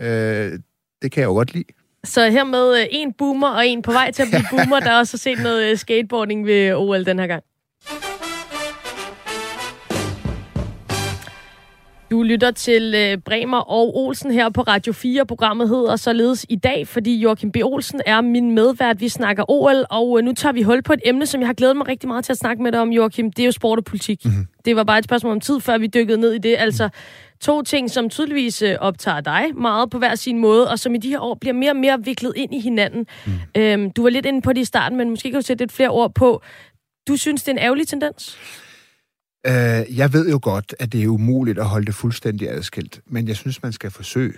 uh, 0.00 0.58
det 1.02 1.12
kan 1.12 1.20
jeg 1.20 1.26
jo 1.26 1.32
godt 1.32 1.54
lide. 1.54 1.72
Så 2.06 2.30
her 2.30 2.44
med 2.44 2.80
øh, 2.80 2.86
en 2.90 3.12
boomer 3.12 3.48
og 3.48 3.66
en 3.66 3.82
på 3.82 3.92
vej 3.92 4.10
til 4.10 4.22
at 4.22 4.28
blive 4.28 4.44
boomer, 4.50 4.80
der 4.80 4.98
også 4.98 5.12
har 5.12 5.18
set 5.18 5.42
noget 5.42 5.70
øh, 5.70 5.76
skateboarding 5.76 6.46
ved 6.46 6.74
OL 6.74 7.04
den 7.06 7.18
her 7.18 7.26
gang. 7.26 7.42
Du 12.10 12.22
lytter 12.22 12.50
til 12.50 12.94
øh, 12.96 13.18
Bremer 13.18 13.58
og 13.58 13.96
Olsen 13.96 14.30
her 14.30 14.50
på 14.50 14.60
Radio 14.60 14.92
4. 14.92 15.26
Programmet 15.26 15.68
hedder 15.68 15.96
således 15.96 16.46
i 16.48 16.56
dag, 16.56 16.88
fordi 16.88 17.16
Joachim 17.16 17.52
B. 17.52 17.56
Olsen 17.64 18.00
er 18.06 18.20
min 18.20 18.50
medvært. 18.54 19.00
Vi 19.00 19.08
snakker 19.08 19.50
OL, 19.50 19.84
og 19.90 20.24
nu 20.24 20.32
tager 20.32 20.52
vi 20.52 20.62
hul 20.62 20.82
på 20.82 20.92
et 20.92 21.00
emne, 21.04 21.26
som 21.26 21.40
jeg 21.40 21.48
har 21.48 21.54
glædet 21.54 21.76
mig 21.76 21.88
rigtig 21.88 22.08
meget 22.08 22.24
til 22.24 22.32
at 22.32 22.38
snakke 22.38 22.62
med 22.62 22.72
dig 22.72 22.80
om, 22.80 22.92
Joachim. 22.92 23.32
Det 23.32 23.42
er 23.42 23.46
jo 23.46 23.52
sport 23.52 23.78
og 23.78 23.84
politik. 23.84 24.24
Mm-hmm. 24.24 24.46
Det 24.64 24.76
var 24.76 24.84
bare 24.84 24.98
et 24.98 25.04
spørgsmål 25.04 25.32
om 25.32 25.40
tid, 25.40 25.60
før 25.60 25.78
vi 25.78 25.86
dykkede 25.86 26.20
ned 26.20 26.32
i 26.32 26.38
det. 26.38 26.56
Altså, 26.58 26.88
To 27.46 27.62
ting, 27.62 27.90
som 27.90 28.10
tydeligvis 28.10 28.62
øh, 28.62 28.76
optager 28.80 29.20
dig 29.20 29.56
meget 29.56 29.90
på 29.90 29.98
hver 29.98 30.14
sin 30.14 30.38
måde, 30.38 30.70
og 30.70 30.78
som 30.78 30.94
i 30.94 30.98
de 30.98 31.08
her 31.08 31.20
år 31.20 31.34
bliver 31.34 31.52
mere 31.52 31.70
og 31.70 31.76
mere 31.76 32.04
viklet 32.04 32.32
ind 32.36 32.54
i 32.54 32.60
hinanden. 32.60 33.06
Mm. 33.26 33.32
Øhm, 33.56 33.90
du 33.90 34.02
var 34.02 34.10
lidt 34.10 34.26
inde 34.26 34.42
på 34.42 34.52
det 34.52 34.60
i 34.60 34.64
starten, 34.64 34.98
men 34.98 35.10
måske 35.10 35.30
kan 35.30 35.40
du 35.40 35.46
sætte 35.46 35.62
lidt 35.62 35.72
flere 35.72 35.88
ord 35.88 36.14
på. 36.14 36.42
Du 37.08 37.16
synes, 37.16 37.42
det 37.42 37.48
er 37.48 37.52
en 37.52 37.58
ærgerlig 37.58 37.88
tendens? 37.88 38.38
Uh, 39.48 39.98
jeg 39.98 40.12
ved 40.12 40.30
jo 40.30 40.38
godt, 40.42 40.74
at 40.78 40.92
det 40.92 41.02
er 41.02 41.08
umuligt 41.08 41.58
at 41.58 41.66
holde 41.66 41.86
det 41.86 41.94
fuldstændig 41.94 42.50
adskilt, 42.50 43.00
men 43.06 43.28
jeg 43.28 43.36
synes, 43.36 43.62
man 43.62 43.72
skal 43.72 43.90
forsøge. 43.90 44.34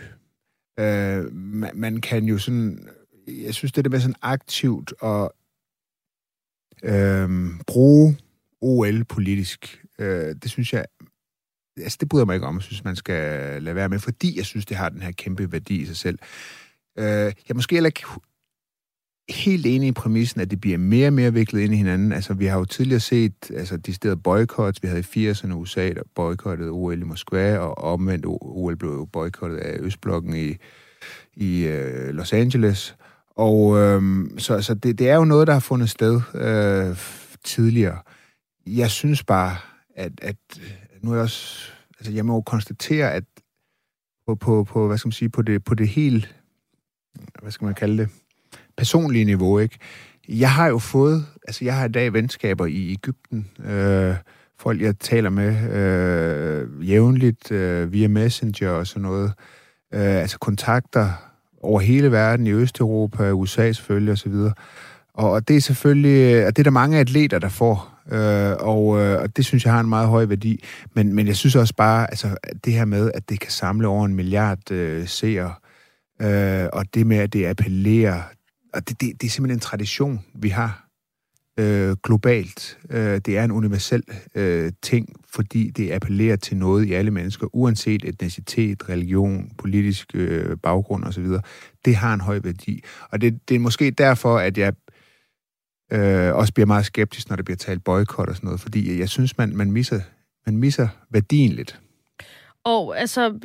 Uh, 0.81 1.33
man, 1.35 1.71
man 1.75 2.01
kan 2.01 2.25
jo 2.25 2.39
sådan... 2.39 2.89
Jeg 3.29 3.55
synes, 3.55 3.73
det 3.73 3.85
der 3.85 3.91
med 3.91 4.01
sådan 4.01 4.15
aktivt 4.23 4.93
at 5.03 5.29
uh, 6.89 7.31
bruge 7.67 8.17
OL 8.61 9.05
politisk, 9.05 9.85
uh, 9.99 10.07
det 10.07 10.51
synes 10.51 10.73
jeg 10.73 10.85
altså 11.83 11.97
det 12.01 12.09
bryder 12.09 12.25
mig 12.25 12.35
ikke 12.35 12.47
om, 12.47 12.55
jeg 12.55 12.63
synes, 12.63 12.85
man 12.85 12.97
skal 12.97 13.63
lade 13.63 13.77
være 13.77 13.89
med, 13.89 13.99
fordi 13.99 14.37
jeg 14.37 14.45
synes, 14.45 14.67
det 14.67 14.77
har 14.77 14.89
den 14.89 15.03
her 15.03 15.13
kæmpe 15.13 15.53
værdi 15.53 15.77
i 15.77 15.87
sig 15.87 15.97
selv. 15.97 16.19
Øh, 16.99 17.05
jeg 17.05 17.35
er 17.51 17.55
måske 17.55 17.77
heller 17.77 17.89
ikke 17.89 18.05
helt 19.29 19.67
enig 19.67 19.89
i 19.89 19.93
præmissen, 19.93 20.41
at 20.41 20.51
det 20.51 20.61
bliver 20.61 20.79
mere 20.79 21.07
og 21.07 21.13
mere 21.13 21.33
viklet 21.33 21.61
ind 21.61 21.73
i 21.75 21.77
hinanden. 21.77 22.13
Altså, 22.13 22.35
vi 22.35 22.47
har 22.47 22.59
jo 22.59 22.65
tidligere 22.65 23.01
set 23.01 23.51
altså, 23.57 23.77
de 23.77 23.95
steder 23.95 24.15
boykots. 24.15 24.83
Vi 24.83 24.89
havde 24.89 25.05
i 25.15 25.31
80'erne 25.31 25.53
USA, 25.53 25.89
der 25.89 26.03
boykottede 26.15 26.71
OL 26.71 27.01
i 27.01 27.05
Moskva, 27.05 27.59
og 27.59 27.79
omvendt 27.79 28.27
OL 28.27 28.77
blev 28.77 28.91
jo 28.91 29.05
boykottet 29.05 29.59
af 29.59 29.77
Østblokken 29.81 30.37
i, 30.37 30.57
i 31.35 31.67
øh, 31.67 32.15
Los 32.15 32.33
Angeles. 32.33 32.97
Og 33.37 33.79
øh, 33.79 34.03
så, 34.39 34.63
så 34.63 34.75
det, 34.75 34.99
det 34.99 35.09
er 35.09 35.15
jo 35.15 35.25
noget, 35.25 35.47
der 35.47 35.53
har 35.53 35.61
fundet 35.61 35.91
sted 35.91 36.21
øh, 36.35 36.97
tidligere. 37.45 37.99
Jeg 38.67 38.91
synes 38.91 39.25
bare, 39.25 39.57
at, 39.97 40.13
at 40.23 40.37
Øh, 40.99 41.05
nu 41.05 41.11
er 41.11 41.15
jeg 41.15 41.23
også, 41.23 41.71
altså 41.99 42.13
jeg 42.13 42.27
må 42.27 42.35
jo 42.35 42.41
konstatere, 42.41 43.13
at 43.13 43.25
på, 44.27 44.35
på, 44.35 44.65
på 44.65 44.87
hvad 44.87 44.99
skal 44.99 45.09
man 45.09 45.13
sige, 45.13 45.29
på 45.29 45.43
det, 45.43 45.65
på 45.65 45.75
det 45.75 45.89
helt, 45.89 46.35
hvad 47.43 47.51
skal 47.51 47.65
man 47.65 47.75
kalde 47.75 47.99
det, 47.99 48.09
personlige 48.77 49.25
niveau, 49.25 49.59
ikke? 49.59 49.79
Jeg 50.29 50.53
har 50.53 50.69
jo 50.69 50.79
fået, 50.79 51.27
altså 51.49 51.65
jeg 51.65 51.77
har 51.77 51.85
i 51.85 51.93
dag 51.93 52.13
venskaber 52.13 52.67
i 52.67 52.93
Ægypten, 52.93 53.51
øh, 53.65 54.15
folk 54.59 54.81
jeg 54.81 54.99
taler 54.99 55.31
med 55.31 55.71
øh, 55.73 56.89
jævnligt 56.89 57.53
øh, 57.53 57.93
via 57.93 58.09
Messenger 58.09 58.71
og 58.71 58.87
sådan 58.87 59.03
noget, 59.03 59.33
øh, 59.95 60.01
altså 60.01 60.39
kontakter 60.39 61.13
over 61.63 61.81
hele 61.81 62.13
verden, 62.13 62.47
i 62.47 62.53
Østeuropa, 62.53 63.33
USA 63.33 63.73
selvfølgelig 63.73 64.13
osv., 64.13 64.35
og, 65.15 65.31
og 65.31 65.49
det 65.49 65.57
er 65.57 65.61
selvfølgelig, 65.61 66.35
øh, 66.35 66.47
og 66.47 66.57
det 66.57 66.63
er 66.63 66.65
der 66.65 66.71
mange 66.71 66.99
atleter, 66.99 67.39
der 67.39 67.49
får, 67.49 67.98
Øh, 68.13 68.57
og, 68.59 69.01
øh, 69.01 69.23
og 69.23 69.37
det 69.37 69.45
synes 69.45 69.65
jeg 69.65 69.73
har 69.73 69.81
en 69.81 69.89
meget 69.89 70.09
høj 70.09 70.25
værdi. 70.25 70.65
Men, 70.95 71.13
men 71.13 71.27
jeg 71.27 71.37
synes 71.37 71.57
også 71.57 71.75
bare, 71.75 72.11
altså 72.11 72.37
det 72.65 72.73
her 72.73 72.85
med, 72.85 73.11
at 73.15 73.29
det 73.29 73.41
kan 73.41 73.51
samle 73.51 73.89
over 73.89 74.07
en 74.07 74.15
milliard 74.15 74.71
øh, 74.71 75.09
seere, 75.09 75.55
øh, 76.23 76.69
og 76.73 76.95
det 76.95 77.07
med, 77.07 77.17
at 77.17 77.33
det 77.33 77.47
appellerer, 77.47 78.23
og 78.75 78.89
det, 78.89 79.01
det, 79.01 79.21
det 79.21 79.27
er 79.27 79.31
simpelthen 79.31 79.57
en 79.57 79.61
tradition, 79.61 80.21
vi 80.35 80.49
har 80.49 80.89
øh, 81.59 81.97
globalt. 82.05 82.79
Øh, 82.91 83.21
det 83.27 83.39
er 83.39 83.45
en 83.45 83.51
universel 83.51 84.03
øh, 84.35 84.73
ting, 84.83 85.09
fordi 85.31 85.71
det 85.71 85.93
appellerer 85.93 86.37
til 86.37 86.57
noget 86.57 86.87
i 86.87 86.93
alle 86.93 87.11
mennesker, 87.11 87.47
uanset 87.53 88.05
etnicitet, 88.05 88.89
religion, 88.89 89.51
politisk 89.59 90.11
øh, 90.15 90.57
baggrund 90.63 91.05
osv. 91.05 91.27
Det 91.85 91.97
har 91.97 92.15
en 92.15 92.21
høj 92.21 92.41
værdi. 92.45 92.85
Og 93.11 93.21
det, 93.21 93.49
det 93.49 93.55
er 93.55 93.59
måske 93.59 93.91
derfor, 93.91 94.39
at 94.39 94.59
jeg 94.59 94.73
øh, 95.93 96.35
også 96.35 96.53
bliver 96.53 96.67
meget 96.67 96.87
skeptisk, 96.87 97.29
når 97.29 97.37
der 97.37 97.43
bliver 97.43 97.57
talt 97.57 97.85
boykot 97.85 98.29
og 98.29 98.35
sådan 98.35 98.47
noget, 98.47 98.61
fordi 98.61 99.01
jeg 99.01 99.09
synes, 99.09 99.39
man, 99.39 99.57
man, 99.57 99.73
misser, 99.73 100.01
man 100.47 100.57
misser 100.57 100.89
værdien 101.11 101.53
lidt. 101.53 101.81
Og 102.65 103.01
altså, 103.01 103.39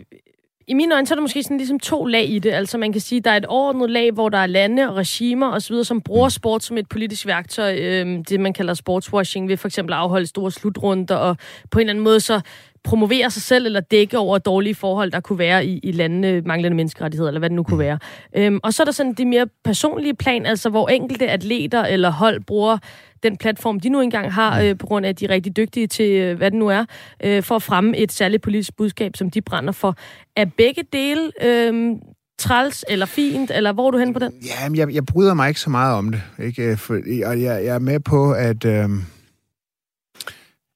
i 0.67 0.73
mine 0.73 0.95
øjne, 0.95 1.07
så 1.07 1.13
er 1.13 1.15
der 1.15 1.21
måske 1.21 1.43
sådan 1.43 1.57
ligesom 1.57 1.79
to 1.79 2.05
lag 2.05 2.29
i 2.29 2.39
det. 2.39 2.51
Altså 2.51 2.77
man 2.77 2.91
kan 2.91 3.01
sige, 3.01 3.21
der 3.21 3.31
er 3.31 3.37
et 3.37 3.45
overordnet 3.45 3.89
lag, 3.89 4.11
hvor 4.11 4.29
der 4.29 4.37
er 4.37 4.45
lande 4.45 4.89
og 4.89 4.95
regimer 4.95 5.51
osv., 5.51 5.83
som 5.83 6.01
bruger 6.01 6.27
mm. 6.27 6.31
sport 6.31 6.63
som 6.63 6.77
et 6.77 6.89
politisk 6.89 7.25
værktøj. 7.25 7.77
Øh, 7.79 8.19
det 8.29 8.39
man 8.39 8.53
kalder 8.53 8.73
sportswashing, 8.73 9.47
ved 9.47 9.57
for 9.57 9.67
eksempel 9.67 9.93
at 9.93 9.99
afholde 9.99 10.25
store 10.25 10.51
slutrunder, 10.51 11.15
og 11.15 11.37
på 11.71 11.79
en 11.79 11.81
eller 11.81 11.93
anden 11.93 12.03
måde 12.03 12.19
så 12.19 12.41
promovere 12.83 13.31
sig 13.31 13.41
selv 13.41 13.65
eller 13.65 13.79
dække 13.79 14.17
over 14.17 14.37
dårlige 14.37 14.75
forhold, 14.75 15.11
der 15.11 15.19
kunne 15.19 15.39
være 15.39 15.65
i, 15.65 15.79
i 15.83 15.91
landene, 15.91 16.41
manglende 16.41 16.75
menneskerettigheder, 16.77 17.29
eller 17.29 17.39
hvad 17.39 17.49
det 17.49 17.55
nu 17.55 17.63
kunne 17.63 17.79
være. 17.79 17.99
Øhm, 18.35 18.59
og 18.63 18.73
så 18.73 18.83
er 18.83 18.85
der 18.85 18.91
sådan 18.91 19.13
det 19.13 19.27
mere 19.27 19.47
personlige 19.63 20.15
plan, 20.15 20.45
altså 20.45 20.69
hvor 20.69 20.89
enkelte 20.89 21.29
atleter 21.29 21.83
eller 21.83 22.09
hold 22.09 22.41
bruger 22.41 22.77
den 23.23 23.37
platform, 23.37 23.79
de 23.79 23.89
nu 23.89 24.01
engang 24.01 24.33
har, 24.33 24.61
mm. 24.61 24.65
øh, 24.65 24.77
på 24.77 24.87
grund 24.87 25.05
af, 25.05 25.09
at 25.09 25.19
de 25.19 25.25
er 25.25 25.29
rigtig 25.29 25.57
dygtige 25.57 25.87
til, 25.87 26.11
øh, 26.11 26.37
hvad 26.37 26.51
det 26.51 26.59
nu 26.59 26.67
er, 26.67 26.85
øh, 27.23 27.43
for 27.43 27.55
at 27.55 27.63
fremme 27.63 27.97
et 27.97 28.11
særligt 28.11 28.43
politisk 28.43 28.77
budskab, 28.77 29.15
som 29.15 29.29
de 29.29 29.41
brænder 29.41 29.71
for. 29.71 29.95
Er 30.35 30.45
begge 30.57 30.83
dele 30.93 31.31
øh, 31.43 31.95
træls 32.39 32.85
eller 32.89 33.05
fint, 33.05 33.51
eller 33.51 33.73
hvor 33.73 33.87
er 33.87 33.91
du 33.91 33.97
hen 33.97 34.13
på 34.13 34.19
den? 34.19 34.31
Ja, 34.45 34.85
jeg, 34.85 34.93
jeg 34.93 35.05
bryder 35.05 35.33
mig 35.33 35.47
ikke 35.47 35.59
så 35.59 35.69
meget 35.69 35.95
om 35.95 36.11
det. 36.11 36.21
Ikke? 36.39 36.77
For, 36.77 36.93
og 37.25 37.41
jeg, 37.41 37.65
jeg 37.65 37.75
er 37.75 37.79
med 37.79 37.99
på, 37.99 38.31
at... 38.31 38.65
Øh 38.65 38.89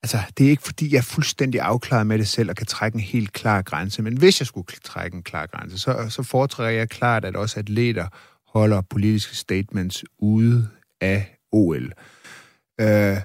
Altså, 0.08 0.32
det 0.38 0.46
er 0.46 0.50
ikke 0.50 0.64
fordi, 0.64 0.92
jeg 0.92 0.98
er 0.98 1.02
fuldstændig 1.02 1.62
afklaret 1.62 2.08
med 2.08 2.18
det 2.18 2.28
selv 2.28 2.50
og 2.50 2.56
kan 2.56 2.66
trække 2.66 2.96
en 2.96 3.02
helt 3.02 3.34
klar 3.34 3.62
grænse, 3.62 4.02
men 4.02 4.18
hvis 4.18 4.42
jeg 4.42 4.48
skulle 4.48 4.68
trække 4.84 5.16
en 5.16 5.24
klar 5.24 5.46
grænse, 5.46 5.80
så, 5.80 6.06
så 6.10 6.24
foretrækker 6.24 6.80
jeg 6.80 6.90
klart, 6.90 7.26
at 7.26 7.36
også 7.36 7.60
atleter 7.60 8.08
holder 8.48 8.82
politiske 8.82 9.36
statements 9.36 10.06
ude 10.20 10.70
af 11.02 11.38
OL. 11.52 11.94
Øh, 12.82 13.18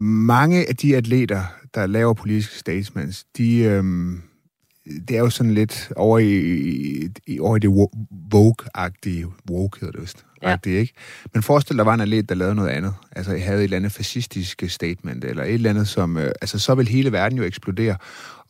mange 0.00 0.68
af 0.68 0.76
de 0.76 0.96
atleter, 0.96 1.44
der 1.74 1.86
laver 1.86 2.14
politiske 2.14 2.58
statements, 2.58 3.24
de, 3.36 3.58
øh, 3.58 3.84
det 5.08 5.16
er 5.16 5.20
jo 5.20 5.30
sådan 5.30 5.54
lidt 5.54 5.92
over 5.96 6.18
i, 6.18 7.10
i, 7.26 7.40
over 7.40 7.56
i 7.56 7.58
det 7.58 7.70
woke-agtige, 8.34 9.26
woke 9.50 9.80
hedder 9.80 9.92
det 9.92 10.00
vist, 10.00 10.24
ja. 10.42 10.56
ikke? 10.66 10.92
Men 11.34 11.42
forestil 11.42 11.76
dig, 11.76 11.86
var 11.86 11.94
en 11.94 12.00
atlet, 12.00 12.28
der 12.28 12.34
lavede 12.34 12.54
noget 12.54 12.68
andet. 12.68 12.94
Altså, 13.16 13.38
havde 13.38 13.58
et 13.58 13.64
eller 13.64 13.76
andet 13.76 13.92
fascistisk 13.92 14.62
statement, 14.68 15.24
eller 15.24 15.44
et 15.44 15.54
eller 15.54 15.70
andet, 15.70 15.88
som... 15.88 16.16
Øh, 16.16 16.32
altså, 16.40 16.58
så 16.58 16.74
vil 16.74 16.88
hele 16.88 17.12
verden 17.12 17.38
jo 17.38 17.44
eksplodere. 17.44 17.96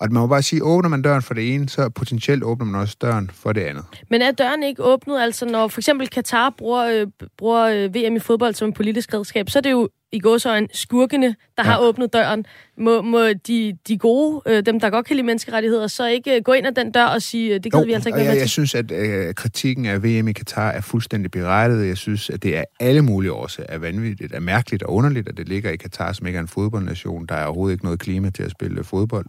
Og 0.05 0.12
man 0.12 0.20
må 0.20 0.26
bare 0.26 0.42
sige, 0.42 0.64
åbner 0.64 0.88
man 0.88 1.02
døren 1.02 1.22
for 1.22 1.34
det 1.34 1.55
ene, 1.55 1.68
så 1.68 1.88
potentielt 1.88 2.42
åbner 2.42 2.66
man 2.66 2.80
også 2.80 2.96
døren 3.00 3.30
for 3.34 3.52
det 3.52 3.61
andet. 3.61 3.84
Men 4.11 4.22
er 4.22 4.30
døren 4.30 4.62
ikke 4.62 4.82
åbnet, 4.82 5.20
altså 5.20 5.46
når 5.46 5.68
for 5.68 5.80
eksempel 5.80 6.09
Katar 6.09 6.55
bruger, 6.59 6.84
øh, 6.84 7.07
bruger 7.38 7.64
øh, 7.64 7.94
VM 7.94 8.16
i 8.16 8.18
fodbold 8.18 8.55
som 8.55 8.68
en 8.68 8.74
politisk 8.74 9.14
redskab, 9.14 9.50
så 9.50 9.59
er 9.59 9.61
det 9.61 9.70
jo 9.70 9.88
i 10.14 10.22
en 10.59 10.68
skurkene, 10.72 11.26
der 11.26 11.34
ja. 11.57 11.62
har 11.62 11.78
åbnet 11.78 12.12
døren. 12.12 12.46
Må, 12.78 13.02
må 13.02 13.26
de, 13.46 13.78
de 13.88 13.98
gode, 13.98 14.42
øh, 14.46 14.66
dem 14.66 14.80
der 14.80 14.90
godt 14.90 15.07
kan 15.07 15.16
lide 15.16 15.26
menneskerettigheder, 15.26 15.86
så 15.86 16.07
ikke 16.07 16.36
øh, 16.36 16.42
gå 16.42 16.52
ind 16.52 16.66
ad 16.66 16.72
den 16.72 16.92
dør 16.92 17.05
og 17.05 17.22
sige, 17.22 17.55
øh, 17.55 17.61
det 17.64 17.72
kan 17.72 17.86
vi 17.86 17.92
altså 17.92 18.09
ikke 18.09 18.18
være 18.18 18.28
jeg, 18.28 18.38
jeg 18.38 18.48
synes, 18.48 18.74
at 18.74 18.90
øh, 18.90 19.34
kritikken 19.34 19.86
af 19.86 20.02
VM 20.05 20.28
i 20.28 20.32
Katar 20.32 20.70
er 20.70 20.80
fuldstændig 20.80 21.30
berettiget. 21.30 21.88
Jeg 21.88 21.96
synes, 21.96 22.30
at 22.30 22.42
det 22.42 22.57
er 22.57 22.64
alle 22.80 23.02
mulige 23.02 23.32
årsager 23.32 23.66
er 23.68 23.78
vanvittigt, 23.78 24.34
er 24.34 24.40
mærkeligt 24.40 24.82
og 24.82 24.94
underligt, 24.94 25.28
at 25.28 25.36
det 25.36 25.48
ligger 25.48 25.70
i 25.70 25.76
Katar, 25.76 26.12
som 26.12 26.26
ikke 26.26 26.36
er 26.36 26.42
en 26.42 26.48
fodboldnation. 26.48 27.26
Der 27.26 27.34
er 27.34 27.44
overhovedet 27.44 27.74
ikke 27.74 27.84
noget 27.84 28.00
klima 28.00 28.30
til 28.30 28.42
at 28.42 28.50
spille 28.50 28.84
fodbold. 28.84 29.26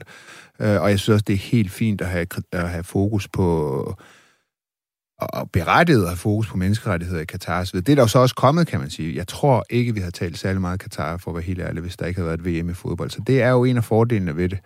Øh, 0.65 0.81
og 0.81 0.89
jeg 0.89 0.99
synes 0.99 1.13
også, 1.13 1.23
det 1.27 1.33
er 1.33 1.37
helt 1.37 1.71
fint 1.71 2.01
at 2.01 2.07
have, 2.07 2.27
at 2.51 2.69
have 2.69 2.83
fokus 2.83 3.27
på 3.27 3.95
og 5.17 5.51
berettiget 5.51 6.01
at 6.01 6.09
have 6.09 6.17
fokus 6.17 6.47
på 6.47 6.57
menneskerettigheder 6.57 7.21
i 7.21 7.25
Katar. 7.25 7.63
Det 7.63 7.89
er 7.89 7.95
der 7.95 8.01
jo 8.01 8.07
så 8.07 8.19
også 8.19 8.35
kommet, 8.35 8.67
kan 8.67 8.79
man 8.79 8.89
sige. 8.89 9.15
Jeg 9.15 9.27
tror 9.27 9.65
ikke, 9.69 9.93
vi 9.93 9.99
har 9.99 10.09
talt 10.09 10.37
særlig 10.37 10.61
meget 10.61 10.79
Katar, 10.79 11.17
for 11.17 11.31
at 11.31 11.35
være 11.35 11.43
helt 11.43 11.59
ærlig, 11.59 11.81
hvis 11.81 11.97
der 11.97 12.05
ikke 12.05 12.21
havde 12.21 12.27
været 12.27 12.55
et 12.55 12.63
VM 12.63 12.69
i 12.69 12.73
fodbold. 12.73 13.09
Så 13.09 13.21
det 13.27 13.41
er 13.41 13.49
jo 13.49 13.63
en 13.63 13.77
af 13.77 13.83
fordelene 13.83 14.37
ved 14.37 14.49
det. 14.49 14.59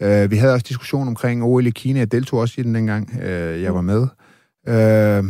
Uh, 0.00 0.30
vi 0.30 0.36
havde 0.36 0.52
også 0.52 0.66
diskussion 0.68 1.08
omkring 1.08 1.44
OL 1.44 1.66
i 1.66 1.70
Kina. 1.70 1.98
Jeg 1.98 2.12
deltog 2.12 2.40
også 2.40 2.54
i 2.58 2.62
den 2.62 2.74
dengang, 2.74 3.10
uh, 3.14 3.62
jeg 3.62 3.74
var 3.74 3.80
med. 3.80 4.06
Uh, 4.68 5.26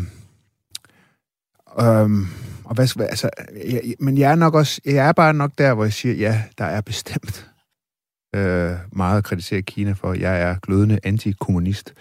um, 1.84 2.28
og 2.64 2.74
hvad, 2.74 2.88
altså, 3.00 3.30
jeg, 3.66 3.94
men 3.98 4.18
jeg 4.18 4.30
er 4.30 4.34
nok 4.34 4.54
også, 4.54 4.80
jeg 4.84 5.08
er 5.08 5.12
bare 5.12 5.34
nok 5.34 5.52
der, 5.58 5.74
hvor 5.74 5.84
jeg 5.84 5.92
siger, 5.92 6.14
ja, 6.14 6.42
der 6.58 6.64
er 6.64 6.80
bestemt 6.80 7.49
øh, 8.34 8.76
meget 8.92 9.18
at 9.18 9.24
kritisere 9.24 9.62
Kina 9.62 9.92
for. 9.92 10.14
Jeg 10.14 10.42
er 10.42 10.56
glødende 10.62 10.98
antikommunist 11.02 11.94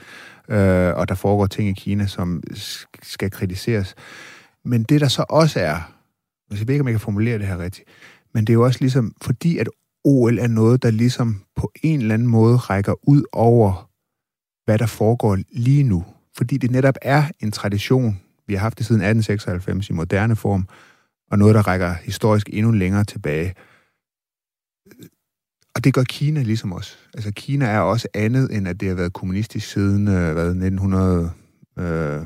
øh, 0.49 0.93
og 0.95 1.07
der 1.07 1.15
foregår 1.15 1.47
ting 1.47 1.69
i 1.69 1.73
Kina, 1.73 2.05
som 2.07 2.43
skal 3.03 3.32
kritiseres. 3.32 3.95
Men 4.65 4.84
det, 4.84 5.01
der 5.01 5.07
så 5.07 5.25
også 5.30 5.59
er, 5.59 5.75
altså, 6.51 6.61
jeg 6.61 6.67
ved 6.67 6.73
ikke, 6.73 6.82
om 6.82 6.88
jeg 6.88 6.93
kan 6.93 6.99
formulere 6.99 7.38
det 7.38 7.47
her 7.47 7.57
rigtigt, 7.57 7.89
men 8.34 8.45
det 8.45 8.53
er 8.53 8.55
jo 8.55 8.63
også 8.63 8.80
ligesom, 8.82 9.15
fordi 9.21 9.57
at 9.57 9.69
OL 10.03 10.39
er 10.39 10.47
noget, 10.47 10.84
der 10.84 10.91
ligesom 10.91 11.43
på 11.55 11.71
en 11.84 12.01
eller 12.01 12.13
anden 12.13 12.27
måde 12.27 12.57
rækker 12.57 13.09
ud 13.09 13.23
over, 13.32 13.89
hvad 14.65 14.77
der 14.77 14.86
foregår 14.86 15.38
lige 15.51 15.84
nu. 15.84 16.05
Fordi 16.38 16.57
det 16.57 16.71
netop 16.71 16.95
er 17.01 17.23
en 17.39 17.51
tradition, 17.51 18.21
vi 18.47 18.53
har 18.53 18.61
haft 18.61 18.77
det 18.77 18.86
siden 18.86 19.01
1896 19.01 19.89
i 19.89 19.93
moderne 19.93 20.36
form, 20.36 20.67
og 21.32 21.39
noget, 21.39 21.55
der 21.55 21.67
rækker 21.67 21.93
historisk 21.93 22.49
endnu 22.53 22.71
længere 22.71 23.03
tilbage. 23.03 23.53
Og 25.76 25.84
det 25.84 25.93
gør 25.93 26.03
Kina 26.03 26.41
ligesom 26.41 26.74
os. 26.74 26.99
Altså 27.13 27.32
Kina 27.32 27.65
er 27.65 27.80
også 27.80 28.07
andet, 28.13 28.55
end 28.55 28.67
at 28.67 28.80
det 28.80 28.88
har 28.88 28.95
været 28.95 29.13
kommunistisk 29.13 29.72
siden 29.72 30.07
øh, 30.07 30.34
hvad, 30.34 30.47
1900... 30.47 31.32
Øh, 31.80 32.22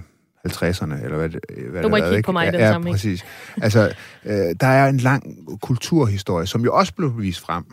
50'erne, 0.47 1.03
eller 1.03 1.17
hvad, 1.17 1.29
hvad 1.69 1.83
du 1.83 1.89
må 1.89 1.95
ikke 1.95 2.09
kigge 2.09 2.23
på 2.23 2.31
mig 2.31 2.45
ja, 2.45 2.51
den 2.51 2.59
ja, 2.59 2.71
samme, 2.71 2.91
præcis. 2.91 3.23
Altså, 3.61 3.93
øh, 4.25 4.55
der 4.59 4.67
er 4.67 4.89
en 4.89 4.97
lang 4.97 5.37
kulturhistorie, 5.61 6.47
som 6.47 6.63
jo 6.63 6.75
også 6.75 6.93
blev 6.93 7.17
vist 7.17 7.39
frem 7.39 7.63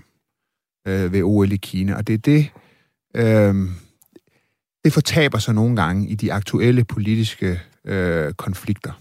øh, 0.89 1.12
ved 1.12 1.23
OL 1.23 1.53
i 1.53 1.57
Kina, 1.57 1.97
og 1.97 2.07
det 2.07 2.14
er 2.14 2.18
det, 2.18 2.51
øh, 3.14 3.55
det 4.85 4.93
fortaber 4.93 5.39
sig 5.39 5.55
nogle 5.55 5.77
gange 5.77 6.09
i 6.09 6.14
de 6.14 6.33
aktuelle 6.33 6.85
politiske 6.85 7.61
øh, 7.85 8.33
konflikter. 8.33 8.93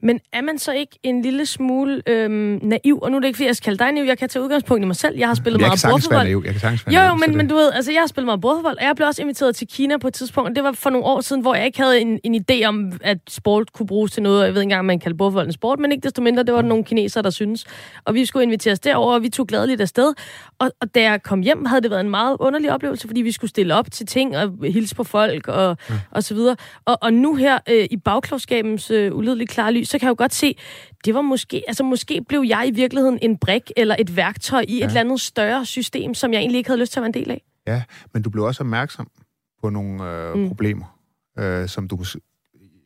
Men 0.00 0.20
er 0.32 0.40
man 0.40 0.58
så 0.58 0.72
ikke 0.72 0.98
en 1.02 1.22
lille 1.22 1.46
smule 1.46 2.02
øhm, 2.06 2.60
naiv? 2.62 2.98
Og 3.02 3.10
nu 3.10 3.16
er 3.16 3.20
det 3.20 3.26
ikke, 3.26 3.36
fordi 3.36 3.46
jeg 3.46 3.56
skal 3.56 3.64
kalde 3.64 3.84
dig 3.84 3.92
naiv. 3.92 4.04
Jeg 4.04 4.18
kan 4.18 4.28
tage 4.28 4.42
udgangspunkt 4.42 4.84
i 4.84 4.86
mig 4.86 4.96
selv. 4.96 5.18
Jeg 5.18 5.28
har 5.28 5.34
spillet 5.34 5.60
jeg 5.60 5.66
meget 5.68 5.86
bordfodbold. 5.90 6.44
Jeg 6.44 6.52
kan 6.52 6.60
sagtens 6.60 6.86
være 6.86 7.04
Jo, 7.04 7.08
jo, 7.08 7.14
men, 7.14 7.36
men 7.36 7.48
du 7.48 7.54
ved, 7.54 7.72
altså, 7.72 7.92
jeg 7.92 8.00
har 8.00 8.06
spillet 8.06 8.26
meget 8.26 8.40
bordfodbold, 8.40 8.76
og 8.78 8.84
jeg 8.84 8.96
blev 8.96 9.08
også 9.08 9.22
inviteret 9.22 9.56
til 9.56 9.68
Kina 9.68 9.98
på 9.98 10.08
et 10.08 10.14
tidspunkt. 10.14 10.50
Og 10.50 10.56
det 10.56 10.64
var 10.64 10.72
for 10.72 10.90
nogle 10.90 11.06
år 11.06 11.20
siden, 11.20 11.42
hvor 11.42 11.54
jeg 11.54 11.66
ikke 11.66 11.80
havde 11.80 12.00
en, 12.00 12.20
en 12.24 12.44
idé 12.50 12.64
om, 12.64 12.92
at 13.00 13.18
sport 13.28 13.72
kunne 13.72 13.86
bruges 13.86 14.12
til 14.12 14.22
noget. 14.22 14.44
Jeg 14.44 14.54
ved 14.54 14.60
ikke 14.60 14.62
engang, 14.62 14.78
om 14.78 14.84
man 14.84 15.00
kalder 15.00 15.16
bordfodbold 15.16 15.46
en 15.46 15.52
sport, 15.52 15.78
men 15.78 15.92
ikke 15.92 16.02
desto 16.02 16.22
mindre, 16.22 16.42
det 16.42 16.54
var 16.54 16.60
der 16.60 16.68
nogle 16.68 16.84
kinesere, 16.84 17.22
der 17.22 17.30
synes. 17.30 17.64
Og 18.04 18.14
vi 18.14 18.24
skulle 18.24 18.42
inviteres 18.42 18.80
derover, 18.80 19.14
og 19.14 19.22
vi 19.22 19.28
tog 19.28 19.46
gladeligt 19.46 19.80
afsted. 19.80 20.14
Og, 20.58 20.70
og 20.80 20.94
da 20.94 21.02
jeg 21.02 21.22
kom 21.22 21.40
hjem, 21.40 21.64
havde 21.64 21.80
det 21.80 21.90
været 21.90 22.00
en 22.00 22.10
meget 22.10 22.36
underlig 22.40 22.72
oplevelse, 22.72 23.06
fordi 23.06 23.22
vi 23.22 23.32
skulle 23.32 23.50
stille 23.50 23.74
op 23.74 23.90
til 23.90 24.06
ting 24.06 24.36
og 24.36 24.52
hilse 24.62 24.94
på 24.94 25.04
folk 25.04 25.48
og, 25.48 25.76
ja. 25.90 25.94
og 26.10 26.24
så 26.24 26.34
videre. 26.34 26.56
Og, 26.84 26.98
og 27.02 27.12
nu 27.12 27.34
her 27.34 27.58
øh, 27.68 27.86
i 27.90 27.96
bagklogskabens 27.96 28.90
øh, 28.90 29.16
ulideligt 29.16 29.50
klare 29.50 29.71
lys, 29.72 29.88
så 29.88 29.98
kan 29.98 30.06
jeg 30.06 30.10
jo 30.10 30.14
godt 30.18 30.34
se, 30.34 30.56
det 31.04 31.14
var 31.14 31.20
måske, 31.20 31.62
altså 31.68 31.84
måske 31.84 32.24
blev 32.28 32.44
jeg 32.46 32.64
i 32.68 32.70
virkeligheden 32.70 33.18
en 33.22 33.38
brik 33.38 33.70
eller 33.76 33.96
et 33.98 34.16
værktøj 34.16 34.64
i 34.68 34.78
ja. 34.78 34.84
et 34.84 34.88
eller 34.88 35.00
andet 35.00 35.20
større 35.20 35.66
system, 35.66 36.14
som 36.14 36.32
jeg 36.32 36.38
egentlig 36.38 36.58
ikke 36.58 36.70
havde 36.70 36.80
lyst 36.80 36.92
til 36.92 37.00
at 37.00 37.02
være 37.02 37.08
en 37.08 37.14
del 37.14 37.30
af. 37.30 37.42
Ja, 37.66 37.82
men 38.14 38.22
du 38.22 38.30
blev 38.30 38.44
også 38.44 38.62
opmærksom 38.62 39.10
på 39.62 39.70
nogle 39.70 40.10
øh, 40.10 40.34
mm. 40.34 40.48
problemer, 40.48 40.98
øh, 41.38 41.68
som, 41.68 41.88
du, 41.88 42.04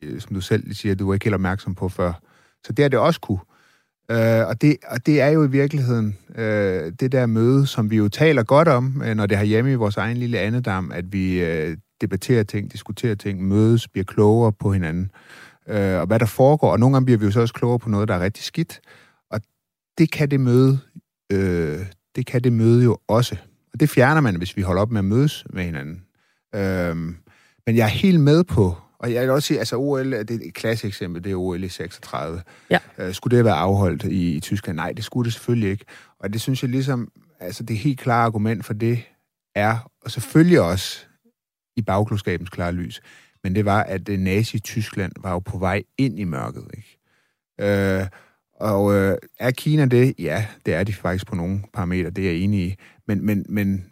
øh, 0.01 0.21
som 0.21 0.33
du 0.33 0.41
selv 0.41 0.73
siger, 0.73 0.95
du 0.95 1.07
var 1.07 1.13
ikke 1.13 1.25
helt 1.25 1.33
opmærksom 1.33 1.75
på 1.75 1.89
før. 1.89 2.13
Så 2.63 2.73
det 2.73 2.85
er 2.85 2.89
det 2.89 2.99
også 2.99 3.19
kunne. 3.19 3.39
Øh, 4.11 4.47
og, 4.47 4.61
det, 4.61 4.77
og 4.87 5.05
det 5.05 5.21
er 5.21 5.27
jo 5.27 5.43
i 5.43 5.49
virkeligheden 5.49 6.17
øh, 6.35 6.91
det 6.99 7.11
der 7.11 7.25
møde, 7.25 7.67
som 7.67 7.91
vi 7.91 7.97
jo 7.97 8.09
taler 8.09 8.43
godt 8.43 8.67
om, 8.67 9.01
øh, 9.05 9.15
når 9.15 9.25
det 9.25 9.37
har 9.37 9.45
hjemme 9.45 9.71
i 9.71 9.75
vores 9.75 9.97
egen 9.97 10.17
lille 10.17 10.39
andedam, 10.39 10.91
at 10.91 11.13
vi 11.13 11.41
øh, 11.41 11.77
debatterer 12.01 12.43
ting, 12.43 12.71
diskuterer 12.71 13.15
ting, 13.15 13.47
mødes, 13.47 13.87
bliver 13.87 14.05
klogere 14.05 14.53
på 14.53 14.73
hinanden 14.73 15.03
øh, 15.03 15.46
og 15.67 16.07
hvad 16.07 16.19
der 16.19 16.25
foregår. 16.25 16.71
Og 16.71 16.79
nogle 16.79 16.93
gange 16.93 17.05
bliver 17.05 17.17
vi 17.17 17.25
jo 17.25 17.31
så 17.31 17.41
også 17.41 17.53
klogere 17.53 17.79
på 17.79 17.89
noget, 17.89 18.07
der 18.07 18.15
er 18.15 18.19
rigtig 18.19 18.43
skidt. 18.43 18.81
Og 19.31 19.41
det 19.97 20.11
kan 20.11 20.31
det 20.31 20.39
møde, 20.39 20.79
øh, 21.31 21.79
det 22.15 22.25
kan 22.25 22.43
det 22.43 22.53
møde 22.53 22.83
jo 22.83 22.97
også. 23.07 23.35
Og 23.73 23.79
det 23.79 23.89
fjerner 23.89 24.21
man, 24.21 24.35
hvis 24.35 24.57
vi 24.57 24.61
holder 24.61 24.81
op 24.81 24.91
med 24.91 24.99
at 24.99 25.05
mødes 25.05 25.45
med 25.49 25.63
hinanden. 25.63 26.03
Øh, 26.55 26.95
men 27.65 27.75
jeg 27.75 27.83
er 27.83 27.87
helt 27.87 28.19
med 28.19 28.43
på, 28.43 28.75
og 28.99 29.13
jeg 29.13 29.21
vil 29.21 29.29
også 29.29 29.47
sige, 29.47 29.59
altså 29.59 29.75
OL, 29.77 30.11
det 30.11 30.31
er 30.31 30.47
et 30.47 30.53
klassisk 30.53 30.85
eksempel, 30.85 31.23
det 31.23 31.31
er 31.31 31.35
OL 31.35 31.63
i 31.63 31.69
36. 31.69 32.41
Ja. 32.69 32.79
Øh, 32.97 33.13
skulle 33.13 33.37
det 33.37 33.45
være 33.45 33.55
afholdt 33.55 34.03
i, 34.03 34.35
i 34.35 34.39
Tyskland? 34.39 34.75
Nej, 34.75 34.91
det 34.91 35.05
skulle 35.05 35.25
det 35.25 35.33
selvfølgelig 35.33 35.69
ikke. 35.69 35.85
Og 36.19 36.33
det 36.33 36.41
synes 36.41 36.63
jeg 36.63 36.71
ligesom, 36.71 37.11
altså 37.39 37.63
det 37.63 37.77
helt 37.77 37.99
klare 37.99 38.25
argument 38.25 38.65
for 38.65 38.73
det 38.73 39.03
er, 39.55 39.91
og 40.01 40.11
selvfølgelig 40.11 40.61
også 40.61 41.05
i 41.75 41.81
bagklodskabens 41.81 42.49
klare 42.49 42.71
lys, 42.71 43.01
men 43.47 43.55
det 43.55 43.65
var, 43.65 43.83
at 43.83 44.09
øh, 44.09 44.19
Nazi-Tyskland 44.19 45.11
var 45.21 45.31
jo 45.31 45.39
på 45.39 45.57
vej 45.57 45.83
ind 45.97 46.19
i 46.19 46.23
mørket. 46.23 46.65
Ikke? 46.73 46.97
Øh, 47.61 48.07
og 48.59 48.93
øh, 48.93 49.17
er 49.39 49.51
Kina 49.51 49.85
det? 49.85 50.15
Ja, 50.19 50.45
det 50.65 50.73
er 50.73 50.83
de 50.83 50.93
faktisk 50.93 51.27
på 51.27 51.35
nogle 51.35 51.63
parametre, 51.73 52.09
det 52.09 52.23
er 52.27 52.31
jeg 52.31 52.39
enig 52.39 52.59
i. 52.59 52.75
Men, 53.07 53.25
men, 53.25 53.45
men, 53.49 53.85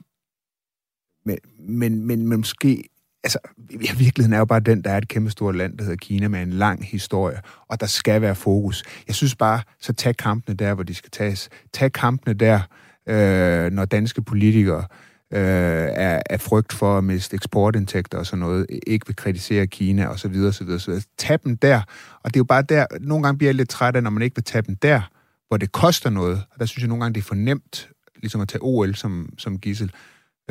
men, 1.26 1.38
men, 1.60 2.06
men, 2.06 2.28
men 2.28 2.38
måske 2.38 2.84
altså, 3.24 3.40
i 3.70 3.78
virkeligheden 3.78 4.34
er 4.34 4.38
jo 4.38 4.46
bare 4.46 4.60
den, 4.60 4.82
der 4.82 4.92
er 4.92 4.98
et 4.98 5.08
kæmpe 5.08 5.32
stort 5.32 5.56
land, 5.56 5.78
der 5.78 5.84
hedder 5.84 5.98
Kina, 5.98 6.28
med 6.28 6.42
en 6.42 6.54
lang 6.54 6.86
historie, 6.86 7.42
og 7.68 7.80
der 7.80 7.86
skal 7.86 8.22
være 8.22 8.36
fokus. 8.36 8.84
Jeg 9.08 9.16
synes 9.16 9.36
bare, 9.36 9.62
så 9.80 9.94
tag 9.94 10.18
kampene 10.18 10.56
der, 10.56 10.74
hvor 10.74 10.84
de 10.84 10.94
skal 10.94 11.12
tages. 11.12 11.50
Tag 11.74 11.92
kampene 11.92 12.34
der, 12.34 12.60
øh, 13.08 13.72
når 13.72 13.86
danske 13.86 14.22
politikere 14.22 14.84
øh, 14.84 15.05
Øh, 15.34 15.88
af, 15.92 16.22
af 16.30 16.42
frygt 16.42 16.74
for 16.74 16.98
at 16.98 17.04
miste 17.04 17.36
eksportindtægter 17.36 18.18
og 18.18 18.26
sådan 18.26 18.40
noget, 18.40 18.66
ikke 18.88 19.08
vil 19.08 19.16
kritisere 19.16 19.68
Kina 19.68 20.08
og 20.08 20.20
så 20.20 20.28
videre, 20.28 20.54
så 20.54 20.64
videre, 20.64 20.80
så 20.80 20.92
videre. 20.92 21.04
Tag 21.18 21.40
dem 21.44 21.58
der, 21.58 21.82
og 22.24 22.34
det 22.34 22.36
er 22.36 22.40
jo 22.40 22.44
bare 22.44 22.62
der, 22.62 22.86
nogle 23.02 23.24
gange 23.24 23.38
bliver 23.38 23.50
jeg 23.50 23.56
lidt 23.56 23.70
træt 23.70 23.96
af, 23.96 24.04
når 24.04 24.10
man 24.10 24.24
ikke 24.24 24.36
vil 24.36 24.44
tage 24.44 24.62
dem 24.62 24.76
der, 24.76 25.02
hvor 25.48 25.58
det 25.58 25.72
koster 25.72 26.10
noget, 26.10 26.44
og 26.52 26.60
der 26.60 26.66
synes 26.66 26.82
jeg 26.82 26.88
nogle 26.88 27.04
gange, 27.04 27.14
det 27.14 27.22
er 27.22 27.26
for 27.26 27.36
nemt, 27.36 27.90
ligesom 28.16 28.42
at 28.42 28.48
tage 28.48 28.62
OL 28.64 28.96
som, 28.96 29.30
som 29.38 29.60
gissel, 29.60 29.92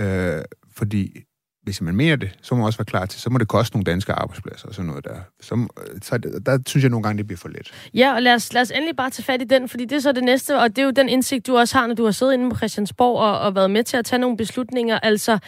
øh, 0.01 0.43
fordi 0.72 1.25
hvis 1.65 1.81
man 1.81 1.97
mener 1.97 2.17
det, 2.17 2.31
så 2.43 2.55
må 2.55 2.59
man 2.59 2.67
også 2.67 2.79
være 2.79 2.85
klar 2.85 3.07
til, 3.07 3.21
så 3.21 3.31
må 3.31 3.39
det 3.39 3.49
koste 3.49 3.77
nogle 3.77 3.85
danske 3.85 4.12
arbejdspladser 4.12 4.69
og 4.69 4.75
sådan 4.75 4.87
noget 4.87 5.05
der. 5.05 5.17
Så, 5.41 5.55
øh, 5.55 6.01
så 6.03 6.19
der 6.47 6.59
synes 6.67 6.83
jeg 6.85 6.91
nogle 6.91 7.03
gange, 7.03 7.19
det 7.19 7.27
bliver 7.27 7.39
for 7.39 7.49
let. 7.49 7.73
Ja, 7.95 8.15
og 8.15 8.23
lad 8.23 8.35
os, 8.35 8.53
lad 8.53 8.62
os 8.62 8.71
endelig 8.71 8.97
bare 8.97 9.11
tage 9.11 9.25
fat 9.25 9.43
i 9.43 9.45
den, 9.45 9.69
fordi 9.69 9.85
det 9.85 9.97
er 9.97 10.01
så 10.01 10.12
det 10.12 10.25
næste, 10.25 10.59
og 10.59 10.69
det 10.69 10.79
er 10.79 10.85
jo 10.85 10.91
den 10.91 11.09
indsigt, 11.09 11.47
du 11.47 11.57
også 11.57 11.79
har, 11.79 11.87
når 11.87 11.95
du 11.95 12.05
har 12.05 12.11
siddet 12.11 12.33
inde 12.35 12.51
på 12.51 12.57
Christiansborg 12.57 13.19
og, 13.19 13.39
og 13.39 13.55
været 13.55 13.71
med 13.71 13.85
til 13.85 13.97
at 13.97 14.05
tage 14.05 14.21
nogle 14.21 14.37
beslutninger. 14.37 14.99
Altså, 14.99 15.39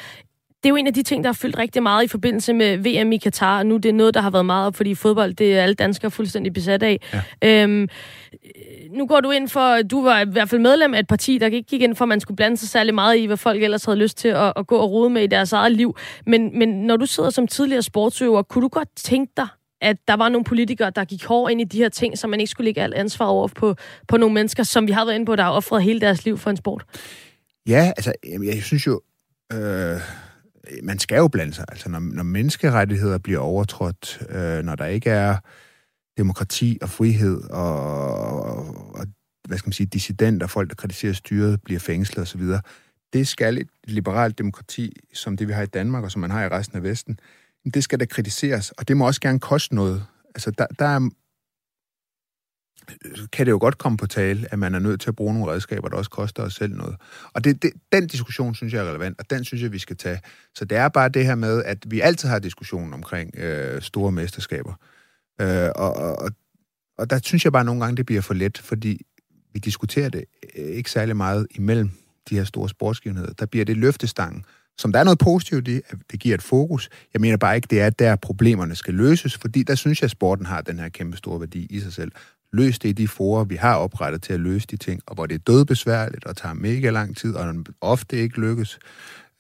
det 0.62 0.68
er 0.68 0.68
jo 0.68 0.76
en 0.76 0.86
af 0.86 0.94
de 0.94 1.02
ting, 1.02 1.24
der 1.24 1.28
har 1.28 1.34
fyldt 1.34 1.58
rigtig 1.58 1.82
meget 1.82 2.04
i 2.04 2.08
forbindelse 2.08 2.52
med 2.52 2.76
VM 2.78 3.12
i 3.12 3.16
Katar, 3.16 3.58
og 3.58 3.66
nu 3.66 3.76
det 3.76 3.88
er 3.88 3.92
noget, 3.92 4.14
der 4.14 4.20
har 4.20 4.30
været 4.30 4.46
meget 4.46 4.66
op, 4.66 4.76
fordi 4.76 4.94
fodbold, 4.94 5.34
det 5.34 5.58
er 5.58 5.62
alle 5.62 5.74
danskere 5.74 6.10
fuldstændig 6.10 6.52
besat 6.52 6.82
af. 6.82 7.00
Ja. 7.42 7.62
Øhm, 7.62 7.88
nu 8.90 9.06
går 9.06 9.20
du 9.20 9.30
ind 9.30 9.48
for, 9.48 9.82
du 9.82 10.02
var 10.02 10.20
i 10.20 10.24
hvert 10.24 10.48
fald 10.48 10.60
medlem 10.60 10.94
af 10.94 10.98
et 10.98 11.06
parti, 11.06 11.38
der 11.38 11.46
ikke 11.46 11.62
gik 11.62 11.82
ind 11.82 11.96
for, 11.96 12.04
at 12.04 12.08
man 12.08 12.20
skulle 12.20 12.36
blande 12.36 12.56
sig 12.56 12.68
særlig 12.68 12.94
meget 12.94 13.18
i, 13.18 13.24
hvad 13.24 13.36
folk 13.36 13.62
ellers 13.62 13.84
havde 13.84 13.98
lyst 13.98 14.18
til 14.18 14.28
at, 14.28 14.52
at 14.56 14.66
gå 14.66 14.76
og 14.76 14.90
rode 14.90 15.10
med 15.10 15.22
i 15.22 15.26
deres 15.26 15.52
eget 15.52 15.72
liv. 15.72 15.96
Men, 16.26 16.58
men 16.58 16.68
når 16.68 16.96
du 16.96 17.06
sidder 17.06 17.30
som 17.30 17.46
tidligere 17.46 17.82
sportsøver, 17.82 18.42
kunne 18.42 18.62
du 18.62 18.68
godt 18.68 18.88
tænke 18.96 19.32
dig, 19.36 19.48
at 19.80 19.96
der 20.08 20.14
var 20.14 20.28
nogle 20.28 20.44
politikere, 20.44 20.90
der 20.90 21.04
gik 21.04 21.24
hårdt 21.24 21.52
ind 21.52 21.60
i 21.60 21.64
de 21.64 21.78
her 21.78 21.88
ting, 21.88 22.18
så 22.18 22.26
man 22.26 22.40
ikke 22.40 22.50
skulle 22.50 22.64
lægge 22.64 22.82
alt 22.82 22.94
ansvar 22.94 23.26
over 23.26 23.48
på, 23.48 23.74
på 24.08 24.16
nogle 24.16 24.34
mennesker, 24.34 24.62
som 24.62 24.86
vi 24.86 24.92
har 24.92 25.04
været 25.04 25.14
inde 25.14 25.26
på, 25.26 25.36
der 25.36 25.42
har 25.42 25.50
offret 25.50 25.82
hele 25.82 26.00
deres 26.00 26.24
liv 26.24 26.38
for 26.38 26.50
en 26.50 26.56
sport? 26.56 26.84
Ja, 27.68 27.92
altså, 27.96 28.12
jeg 28.44 28.62
synes 28.62 28.86
jo, 28.86 29.00
øh, 29.52 30.00
Øh, 30.70 30.78
man 30.82 30.98
skal 30.98 31.16
jo 31.16 31.28
blande 31.28 31.54
sig. 31.54 31.64
Altså, 31.68 31.88
når, 31.88 31.98
når 31.98 32.22
menneskerettigheder 32.22 33.18
bliver 33.18 33.38
overtrådt, 33.38 34.26
øh, 34.28 34.64
når 34.64 34.74
der 34.74 34.86
ikke 34.86 35.10
er 35.10 35.36
demokrati 36.18 36.78
og 36.82 36.90
frihed 36.90 37.42
og, 37.50 38.42
og, 38.42 38.94
og 38.94 39.06
hvad 39.48 39.58
skal 39.58 39.68
man 39.68 39.72
sige, 39.72 39.86
dissidenter, 39.86 40.46
folk, 40.46 40.68
der 40.68 40.74
kritiserer 40.74 41.12
styret, 41.12 41.62
bliver 41.62 41.80
fængslet 41.80 42.22
osv., 42.22 42.42
det 43.12 43.28
skal 43.28 43.58
et 43.58 43.68
liberalt 43.84 44.38
demokrati, 44.38 44.96
som 45.14 45.36
det 45.36 45.48
vi 45.48 45.52
har 45.52 45.62
i 45.62 45.66
Danmark, 45.66 46.04
og 46.04 46.10
som 46.10 46.20
man 46.20 46.30
har 46.30 46.44
i 46.44 46.48
resten 46.48 46.76
af 46.76 46.82
Vesten, 46.82 47.18
det 47.74 47.84
skal 47.84 48.00
da 48.00 48.04
kritiseres, 48.04 48.70
og 48.70 48.88
det 48.88 48.96
må 48.96 49.06
også 49.06 49.20
gerne 49.20 49.40
koste 49.40 49.74
noget. 49.74 50.04
Altså, 50.34 50.50
der, 50.50 50.66
der 50.78 50.86
er, 50.86 51.10
kan 53.32 53.46
det 53.46 53.52
jo 53.52 53.58
godt 53.60 53.78
komme 53.78 53.98
på 53.98 54.06
tale, 54.06 54.46
at 54.50 54.58
man 54.58 54.74
er 54.74 54.78
nødt 54.78 55.00
til 55.00 55.08
at 55.08 55.16
bruge 55.16 55.34
nogle 55.34 55.52
redskaber, 55.52 55.88
der 55.88 55.96
også 55.96 56.10
koster 56.10 56.42
os 56.42 56.54
selv 56.54 56.74
noget. 56.76 56.96
Og 57.32 57.44
det, 57.44 57.62
det, 57.62 57.72
den 57.92 58.06
diskussion 58.06 58.54
synes 58.54 58.72
jeg 58.72 58.84
er 58.84 58.88
relevant, 58.88 59.18
og 59.18 59.30
den 59.30 59.44
synes 59.44 59.62
jeg, 59.62 59.72
vi 59.72 59.78
skal 59.78 59.96
tage. 59.96 60.20
Så 60.54 60.64
det 60.64 60.78
er 60.78 60.88
bare 60.88 61.08
det 61.08 61.26
her 61.26 61.34
med, 61.34 61.64
at 61.64 61.78
vi 61.86 62.00
altid 62.00 62.28
har 62.28 62.38
diskussionen 62.38 62.92
omkring 62.92 63.38
øh, 63.38 63.82
store 63.82 64.12
mesterskaber. 64.12 64.74
Øh, 65.40 65.70
og, 65.76 65.96
og, 65.96 66.30
og 66.98 67.10
der 67.10 67.20
synes 67.24 67.44
jeg 67.44 67.52
bare 67.52 67.64
nogle 67.64 67.80
gange, 67.80 67.96
det 67.96 68.06
bliver 68.06 68.22
for 68.22 68.34
let, 68.34 68.58
fordi 68.58 69.06
vi 69.52 69.58
diskuterer 69.58 70.08
det 70.08 70.24
øh, 70.56 70.64
ikke 70.64 70.90
særlig 70.90 71.16
meget 71.16 71.46
imellem 71.50 71.90
de 72.30 72.34
her 72.34 72.44
store 72.44 72.68
sportsgivenheder. 72.68 73.32
Der 73.32 73.46
bliver 73.46 73.64
det 73.64 73.76
løftestangen, 73.76 74.44
som 74.78 74.92
der 74.92 75.00
er 75.00 75.04
noget 75.04 75.18
positivt 75.18 75.68
i, 75.68 75.80
at 75.88 75.98
det 76.10 76.20
giver 76.20 76.34
et 76.34 76.42
fokus. 76.42 76.88
Jeg 77.14 77.20
mener 77.20 77.36
bare 77.36 77.56
ikke, 77.56 77.68
det 77.70 77.80
er 77.80 77.90
der 77.90 78.16
problemerne 78.16 78.76
skal 78.76 78.94
løses, 78.94 79.38
fordi 79.38 79.62
der 79.62 79.74
synes 79.74 80.00
jeg, 80.00 80.06
at 80.06 80.10
sporten 80.10 80.46
har 80.46 80.60
den 80.60 80.78
her 80.78 80.88
kæmpe 80.88 81.16
store 81.16 81.40
værdi 81.40 81.66
i 81.70 81.80
sig 81.80 81.92
selv. 81.92 82.12
Løs 82.56 82.78
det 82.78 82.88
i 82.88 82.92
de 82.92 83.08
forer, 83.08 83.44
vi 83.44 83.56
har 83.56 83.74
oprettet 83.76 84.22
til 84.22 84.32
at 84.32 84.40
løse 84.40 84.66
de 84.66 84.76
ting, 84.76 85.02
og 85.06 85.14
hvor 85.14 85.26
det 85.26 85.34
er 85.34 85.38
dødbesværligt 85.38 86.24
og 86.24 86.36
tager 86.36 86.54
mega 86.54 86.90
lang 86.90 87.16
tid, 87.16 87.34
og 87.34 87.54
ofte 87.80 88.16
ikke 88.16 88.40
lykkes. 88.40 88.78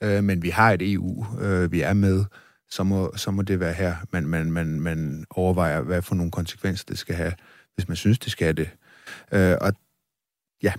Øh, 0.02 0.24
men 0.24 0.42
vi 0.42 0.48
har 0.48 0.72
et 0.72 0.92
EU, 0.92 1.26
øh, 1.40 1.72
vi 1.72 1.80
er 1.80 1.92
med, 1.92 2.24
så 2.70 2.82
må, 2.82 3.12
så 3.16 3.30
må 3.30 3.42
det 3.42 3.60
være 3.60 3.72
her, 3.72 3.96
man, 4.12 4.26
man, 4.26 4.52
man, 4.52 4.80
man 4.80 5.24
overvejer, 5.30 5.80
hvad 5.80 6.02
for 6.02 6.14
nogle 6.14 6.30
konsekvenser 6.30 6.84
det 6.88 6.98
skal 6.98 7.14
have, 7.14 7.32
hvis 7.74 7.88
man 7.88 7.96
synes, 7.96 8.18
det 8.18 8.32
skal 8.32 8.44
have 8.44 8.52
det. 8.52 8.68
Øh, 9.32 9.56
og 9.60 9.72
ja, 10.62 10.72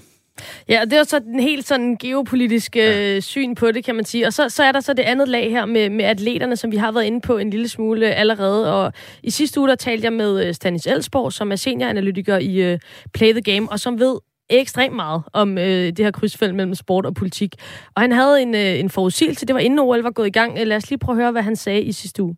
Ja, 0.69 0.81
og 0.81 0.91
det 0.91 0.99
er 0.99 1.03
så 1.03 1.19
den 1.19 1.39
helt 1.39 1.67
sådan 1.67 1.97
geopolitiske 1.97 2.79
ja. 2.79 3.15
Øh, 3.15 3.21
syn 3.21 3.55
på 3.55 3.71
det, 3.71 3.85
kan 3.85 3.95
man 3.95 4.05
sige. 4.05 4.27
Og 4.27 4.33
så, 4.33 4.49
så 4.49 4.63
er 4.63 4.71
der 4.71 4.79
så 4.79 4.93
det 4.93 5.03
andet 5.03 5.27
lag 5.27 5.51
her 5.51 5.65
med, 5.65 5.89
med 5.89 6.05
atleterne, 6.05 6.55
som 6.55 6.71
vi 6.71 6.77
har 6.77 6.91
været 6.91 7.03
inde 7.05 7.21
på 7.21 7.37
en 7.37 7.49
lille 7.49 7.67
smule 7.67 8.07
allerede. 8.07 8.73
Og 8.73 8.93
i 9.23 9.29
sidste 9.29 9.59
uge, 9.59 9.69
der 9.69 9.75
talte 9.75 10.05
jeg 10.05 10.13
med 10.13 10.47
øh, 10.47 10.53
Stanis 10.53 10.87
Elsborg, 10.87 11.33
som 11.33 11.51
er 11.51 11.55
senioranalytiker 11.55 12.37
i 12.37 12.73
uh, 12.73 12.79
Play 13.13 13.31
the 13.31 13.41
Game, 13.41 13.71
og 13.71 13.79
som 13.79 13.99
ved 13.99 14.17
ekstremt 14.49 14.95
meget 14.95 15.23
om 15.33 15.49
uh, 15.51 15.63
det 15.63 15.99
her 15.99 16.11
krydsfelt 16.11 16.55
mellem 16.55 16.75
sport 16.75 17.05
og 17.05 17.13
politik. 17.13 17.55
Og 17.95 18.01
han 18.01 18.11
havde 18.11 18.41
en, 18.41 18.53
uh, 18.53 18.79
en 18.79 18.89
forudsigelse, 18.89 19.45
det 19.45 19.53
var 19.53 19.59
inden 19.59 19.79
OL 19.79 20.01
var 20.01 20.11
gået 20.11 20.27
i 20.27 20.31
gang. 20.31 20.59
Lad 20.59 20.77
os 20.77 20.89
lige 20.89 20.99
prøve 20.99 21.15
at 21.15 21.21
høre, 21.23 21.31
hvad 21.31 21.41
han 21.41 21.55
sagde 21.55 21.81
i 21.81 21.91
sidste 21.91 22.23
uge. 22.23 22.35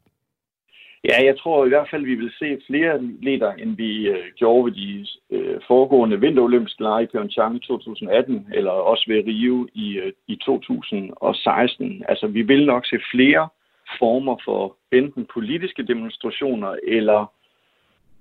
Ja, 1.04 1.26
jeg 1.26 1.38
tror 1.38 1.66
i 1.66 1.70
hvert 1.70 1.90
fald, 1.92 2.06
vi 2.06 2.16
vil 2.16 2.32
se 2.40 2.62
flere 2.68 2.92
atleter, 2.92 3.52
end 3.52 3.76
vi 3.76 4.08
øh, 4.08 4.26
gjorde 4.36 4.66
ved 4.66 4.72
de 4.72 5.08
øh, 5.32 5.60
foregående 5.68 6.20
vinterolympiske 6.20 6.84
lege 6.84 7.04
i 7.04 7.08
Pyeongchang 7.08 7.56
i 7.56 7.60
2018, 7.60 8.48
eller 8.54 8.72
også 8.72 9.06
ved 9.08 9.24
Rio 9.28 9.68
i, 9.74 9.98
øh, 9.98 10.14
i 10.28 10.36
2016. 10.46 12.04
Altså, 12.10 12.28
vi 12.28 12.42
vil 12.42 12.66
nok 12.66 12.86
se 12.86 13.00
flere 13.14 13.50
former 14.00 14.36
for 14.46 14.76
enten 14.92 15.28
politiske 15.34 15.84
demonstrationer 15.84 16.76
eller 16.88 17.32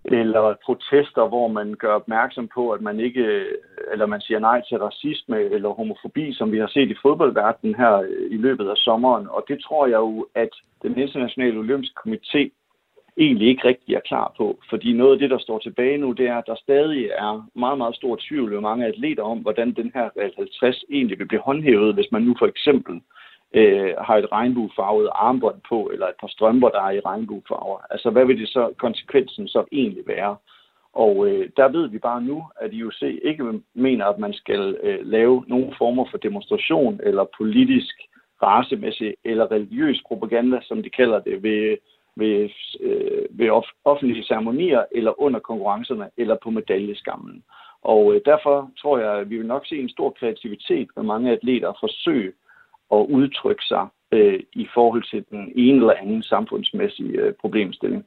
eller 0.04 0.54
protester, 0.64 1.28
hvor 1.28 1.48
man 1.48 1.74
gør 1.74 1.94
opmærksom 1.94 2.48
på, 2.54 2.70
at 2.70 2.80
man 2.80 3.00
ikke, 3.00 3.20
øh, 3.20 3.52
eller 3.92 4.06
man 4.06 4.20
siger 4.20 4.38
nej 4.38 4.62
til 4.68 4.78
racisme 4.78 5.40
eller 5.40 5.68
homofobi, 5.68 6.32
som 6.32 6.52
vi 6.52 6.58
har 6.58 6.66
set 6.66 6.90
i 6.90 7.00
fodboldverdenen 7.02 7.74
her 7.74 7.94
øh, 7.96 8.30
i 8.30 8.36
løbet 8.36 8.68
af 8.68 8.76
sommeren. 8.76 9.28
Og 9.28 9.44
det 9.48 9.58
tror 9.62 9.86
jeg 9.86 9.96
jo, 9.96 10.26
at 10.34 10.48
den 10.82 10.98
internationale 10.98 11.58
olympiske 11.58 12.00
komité 12.06 12.50
egentlig 13.18 13.48
ikke 13.48 13.68
rigtig 13.68 13.94
er 13.94 14.00
klar 14.00 14.34
på. 14.36 14.58
Fordi 14.70 14.92
noget 14.92 15.12
af 15.12 15.18
det, 15.18 15.30
der 15.30 15.38
står 15.38 15.58
tilbage 15.58 15.98
nu, 15.98 16.12
det 16.12 16.26
er, 16.26 16.36
at 16.36 16.46
der 16.46 16.54
stadig 16.54 17.04
er 17.04 17.48
meget, 17.54 17.78
meget 17.78 17.96
stor 17.96 18.18
tvivl 18.20 18.50
ved 18.50 18.60
mange 18.60 18.86
atleter 18.86 19.22
om, 19.22 19.38
hvordan 19.38 19.72
den 19.72 19.90
her 19.94 20.10
regel 20.16 20.32
50 20.36 20.84
egentlig 20.90 21.18
vil 21.18 21.28
blive 21.28 21.40
håndhævet, 21.40 21.94
hvis 21.94 22.12
man 22.12 22.22
nu 22.22 22.34
for 22.38 22.46
eksempel 22.46 23.00
øh, 23.54 23.94
har 24.00 24.16
et 24.16 24.32
regnbuefarvet 24.32 25.08
armbånd 25.14 25.60
på, 25.68 25.90
eller 25.92 26.06
et 26.06 26.20
par 26.20 26.28
strømper, 26.28 26.68
der 26.68 26.82
er 26.82 26.90
i 26.90 27.00
regnbuefarver. 27.00 27.78
Altså, 27.90 28.10
hvad 28.10 28.24
vil 28.26 28.40
det 28.40 28.48
så, 28.48 28.72
konsekvensen 28.78 29.48
så 29.48 29.64
egentlig 29.72 30.04
være? 30.06 30.36
Og 30.92 31.28
øh, 31.28 31.50
der 31.56 31.68
ved 31.68 31.88
vi 31.88 31.98
bare 31.98 32.22
nu, 32.22 32.44
at 32.60 32.72
IOC 32.72 33.02
ikke 33.02 33.44
mener, 33.74 34.06
at 34.06 34.18
man 34.18 34.32
skal 34.32 34.76
øh, 34.82 34.98
lave 35.02 35.44
nogen 35.46 35.74
former 35.78 36.04
for 36.10 36.18
demonstration 36.18 37.00
eller 37.02 37.24
politisk, 37.38 37.94
racemæssig 38.42 39.14
eller 39.24 39.50
religiøs 39.50 40.02
propaganda, 40.06 40.58
som 40.62 40.82
de 40.82 40.90
kalder 40.90 41.18
det, 41.18 41.42
ved 41.42 41.76
ved, 42.18 42.48
øh, 42.80 43.26
ved 43.30 43.62
offentlige 43.84 44.24
ceremonier, 44.24 44.84
eller 44.92 45.20
under 45.20 45.40
konkurrencerne, 45.40 46.10
eller 46.16 46.36
på 46.42 46.50
medaljeskammen. 46.50 47.44
Og 47.82 48.14
øh, 48.14 48.20
derfor 48.24 48.70
tror 48.80 48.98
jeg, 48.98 49.12
at 49.12 49.30
vi 49.30 49.36
vil 49.36 49.46
nok 49.46 49.66
se 49.66 49.76
en 49.78 49.88
stor 49.88 50.10
kreativitet 50.10 50.88
med 50.96 51.04
mange 51.04 51.32
atleter 51.32 51.72
forsøge 51.80 52.32
at 52.92 53.06
udtrykke 53.16 53.64
sig 53.64 53.86
øh, 54.12 54.40
i 54.52 54.66
forhold 54.74 55.04
til 55.10 55.24
den 55.30 55.52
ene 55.56 55.78
eller 55.78 55.94
anden 55.94 56.22
samfundsmæssige 56.22 57.18
øh, 57.20 57.34
problemstilling. 57.40 58.04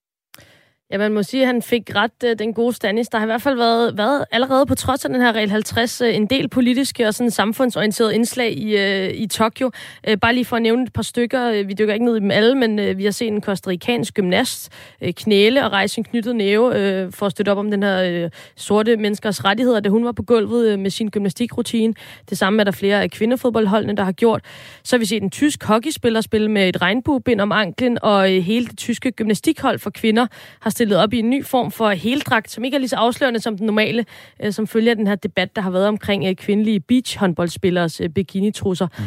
Ja, 0.91 0.97
man 0.97 1.13
må 1.13 1.23
sige, 1.23 1.41
at 1.41 1.47
han 1.47 1.61
fik 1.61 1.95
ret 1.95 2.23
øh, 2.25 2.39
den 2.39 2.53
gode 2.53 2.73
Stanis. 2.73 3.09
Der 3.09 3.17
har 3.17 3.25
i 3.25 3.27
hvert 3.27 3.41
fald 3.41 3.57
været, 3.57 3.97
været 3.97 4.25
allerede 4.31 4.65
på 4.65 4.75
trods 4.75 5.05
af 5.05 5.11
den 5.11 5.21
her 5.21 5.31
regel 5.31 5.49
50 5.49 6.01
øh, 6.01 6.15
en 6.15 6.25
del 6.25 6.49
politiske 6.49 7.07
og 7.07 7.13
sådan 7.13 7.31
samfundsorienterede 7.31 8.15
indslag 8.15 8.57
i, 8.57 8.77
øh, 8.77 9.13
i 9.13 9.27
Tokyo. 9.27 9.71
Øh, 10.07 10.17
bare 10.17 10.33
lige 10.33 10.45
for 10.45 10.55
at 10.55 10.61
nævne 10.61 10.83
et 10.83 10.93
par 10.93 11.01
stykker. 11.01 11.51
Øh, 11.51 11.67
vi 11.67 11.73
dykker 11.73 11.93
ikke 11.93 12.05
ned 12.05 12.15
i 12.15 12.19
dem 12.19 12.31
alle, 12.31 12.55
men 12.55 12.79
øh, 12.79 12.97
vi 12.97 13.03
har 13.03 13.11
set 13.11 13.27
en 13.27 13.41
kostarikansk 13.41 14.13
gymnast 14.13 14.71
øh, 15.01 15.13
knæle 15.13 15.65
og 15.65 15.71
rejse 15.71 15.99
en 15.99 16.03
knyttet 16.03 16.35
næve 16.35 16.79
øh, 16.79 17.11
for 17.11 17.25
at 17.25 17.31
støtte 17.31 17.49
op 17.49 17.57
om 17.57 17.71
den 17.71 17.83
her 17.83 18.03
øh, 18.03 18.29
sorte 18.55 18.97
menneskers 18.97 19.45
rettigheder, 19.45 19.79
da 19.79 19.89
hun 19.89 20.05
var 20.05 20.11
på 20.11 20.23
gulvet 20.23 20.67
øh, 20.67 20.79
med 20.79 20.89
sin 20.89 21.09
gymnastikrutine. 21.09 21.93
Det 22.29 22.37
samme 22.37 22.59
er 22.59 22.63
der 22.63 22.71
flere 22.71 23.01
af 23.01 23.11
kvindefodboldholdene, 23.11 23.95
der 23.97 24.03
har 24.03 24.11
gjort. 24.11 24.41
Så 24.83 24.95
har 24.95 24.99
vi 24.99 25.05
set 25.05 25.23
en 25.23 25.29
tysk 25.29 25.63
hockeyspiller 25.63 26.21
spille 26.21 26.51
med 26.51 26.69
et 26.69 26.81
regnbuebind 26.81 27.41
om 27.41 27.51
anklen, 27.51 27.97
og 28.01 28.35
øh, 28.35 28.43
hele 28.43 28.67
det 28.67 28.77
tyske 28.77 29.11
gymnastikhold 29.11 29.79
for 29.79 29.89
kvinder 29.89 30.27
har 30.59 30.69
stillet 30.81 30.97
op 30.97 31.13
i 31.13 31.19
en 31.19 31.29
ny 31.29 31.45
form 31.45 31.71
for 31.71 31.89
heldragt, 31.89 32.51
som 32.51 32.63
ikke 32.63 32.75
er 32.75 32.79
lige 32.79 32.89
så 32.89 32.95
afslørende 32.95 33.39
som 33.39 33.57
den 33.57 33.65
normale, 33.65 34.05
øh, 34.43 34.53
som 34.53 34.67
følger 34.67 34.93
den 34.93 35.07
her 35.07 35.15
debat, 35.15 35.55
der 35.55 35.61
har 35.61 35.71
været 35.71 35.87
omkring 35.87 36.25
øh, 36.25 36.35
kvindelige 36.35 36.79
beachhåndboldspillers 36.79 38.01
øh, 38.01 38.09
bikinitrusser. 38.09 38.87
Mm. 38.97 39.03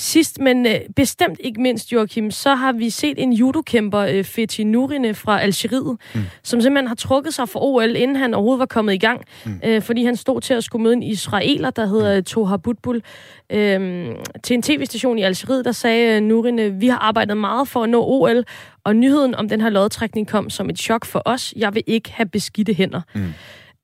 Sidst, 0.00 0.40
men 0.40 0.66
øh, 0.66 0.74
bestemt 0.96 1.40
ikke 1.40 1.60
mindst, 1.60 1.92
Joachim, 1.92 2.30
så 2.30 2.54
har 2.54 2.72
vi 2.72 2.90
set 2.90 3.22
en 3.22 3.32
judokæmper, 3.32 4.00
øh, 4.00 4.24
Fethi 4.24 4.64
Nurine 4.64 5.14
fra 5.14 5.40
Algeriet, 5.40 5.96
mm. 6.14 6.20
som 6.42 6.60
simpelthen 6.60 6.88
har 6.88 6.94
trukket 6.94 7.34
sig 7.34 7.48
for 7.48 7.60
OL, 7.60 7.96
inden 7.96 8.16
han 8.16 8.34
overhovedet 8.34 8.58
var 8.58 8.66
kommet 8.66 8.94
i 8.94 8.98
gang, 8.98 9.24
mm. 9.44 9.60
øh, 9.64 9.82
fordi 9.82 10.04
han 10.04 10.16
stod 10.16 10.40
til 10.40 10.54
at 10.54 10.64
skulle 10.64 10.82
møde 10.82 10.94
en 10.94 11.02
israeler, 11.02 11.70
der 11.70 11.86
hedder 11.86 12.16
mm. 12.16 12.24
Toha 12.24 12.56
Butbul. 12.56 13.02
Øh, 13.50 14.06
til 14.42 14.54
en 14.54 14.62
tv-station 14.62 15.18
i 15.18 15.22
Algeriet, 15.22 15.64
der 15.64 15.72
sagde 15.72 16.16
øh, 16.16 16.22
Nurine, 16.22 16.70
vi 16.70 16.88
har 16.88 16.98
arbejdet 16.98 17.36
meget 17.36 17.68
for 17.68 17.82
at 17.82 17.88
nå 17.88 18.04
OL, 18.04 18.44
og 18.84 18.96
nyheden 18.96 19.34
om 19.34 19.48
den 19.48 19.60
her 19.60 19.70
lodtrækning 19.70 20.28
kom 20.28 20.50
som 20.50 20.70
et 20.70 20.78
chok 20.78 21.04
for 21.04 21.22
os. 21.24 21.54
Jeg 21.56 21.74
vil 21.74 21.82
ikke 21.86 22.12
have 22.12 22.26
beskidte 22.26 22.74
hænder. 22.74 23.00
Mm. 23.14 23.32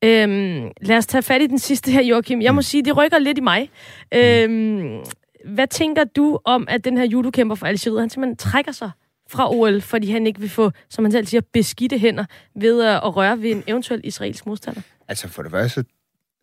Øhm, 0.05 0.71
lad 0.83 0.97
os 0.97 1.07
tage 1.07 1.23
fat 1.23 1.43
i 1.43 1.47
den 1.47 1.59
sidste 1.59 1.91
her, 1.91 2.03
Joachim. 2.03 2.43
Jeg 2.43 2.55
må 2.55 2.59
mm. 2.59 2.62
sige, 2.62 2.85
det 2.85 2.97
rykker 2.97 3.19
lidt 3.19 3.39
i 3.39 3.41
mig. 3.41 3.71
Mm. 4.12 4.19
Øhm, 4.19 5.05
hvad 5.45 5.67
tænker 5.67 6.05
du 6.05 6.39
om, 6.45 6.67
at 6.69 6.85
den 6.85 6.97
her 6.97 7.05
judokæmper 7.05 7.55
fra 7.55 7.69
Algeriet, 7.69 8.01
han 8.01 8.11
simpelthen 8.11 8.37
trækker 8.37 8.73
sig 8.73 8.91
fra 9.31 9.55
OL, 9.55 9.81
fordi 9.81 10.11
han 10.11 10.27
ikke 10.27 10.41
vil 10.41 10.51
få, 10.51 10.71
som 10.89 11.05
han 11.05 11.13
selv 11.13 11.27
siger, 11.27 11.41
beskidte 11.53 11.99
hænder 11.99 12.25
ved 12.61 12.83
at 12.83 13.17
røre 13.17 13.43
ved 13.43 13.51
en 13.51 13.63
eventuel 13.67 14.01
israelsk 14.05 14.47
modstander? 14.47 14.81
Altså 15.09 15.29
for 15.29 15.43
det 15.43 15.51
første, 15.51 15.85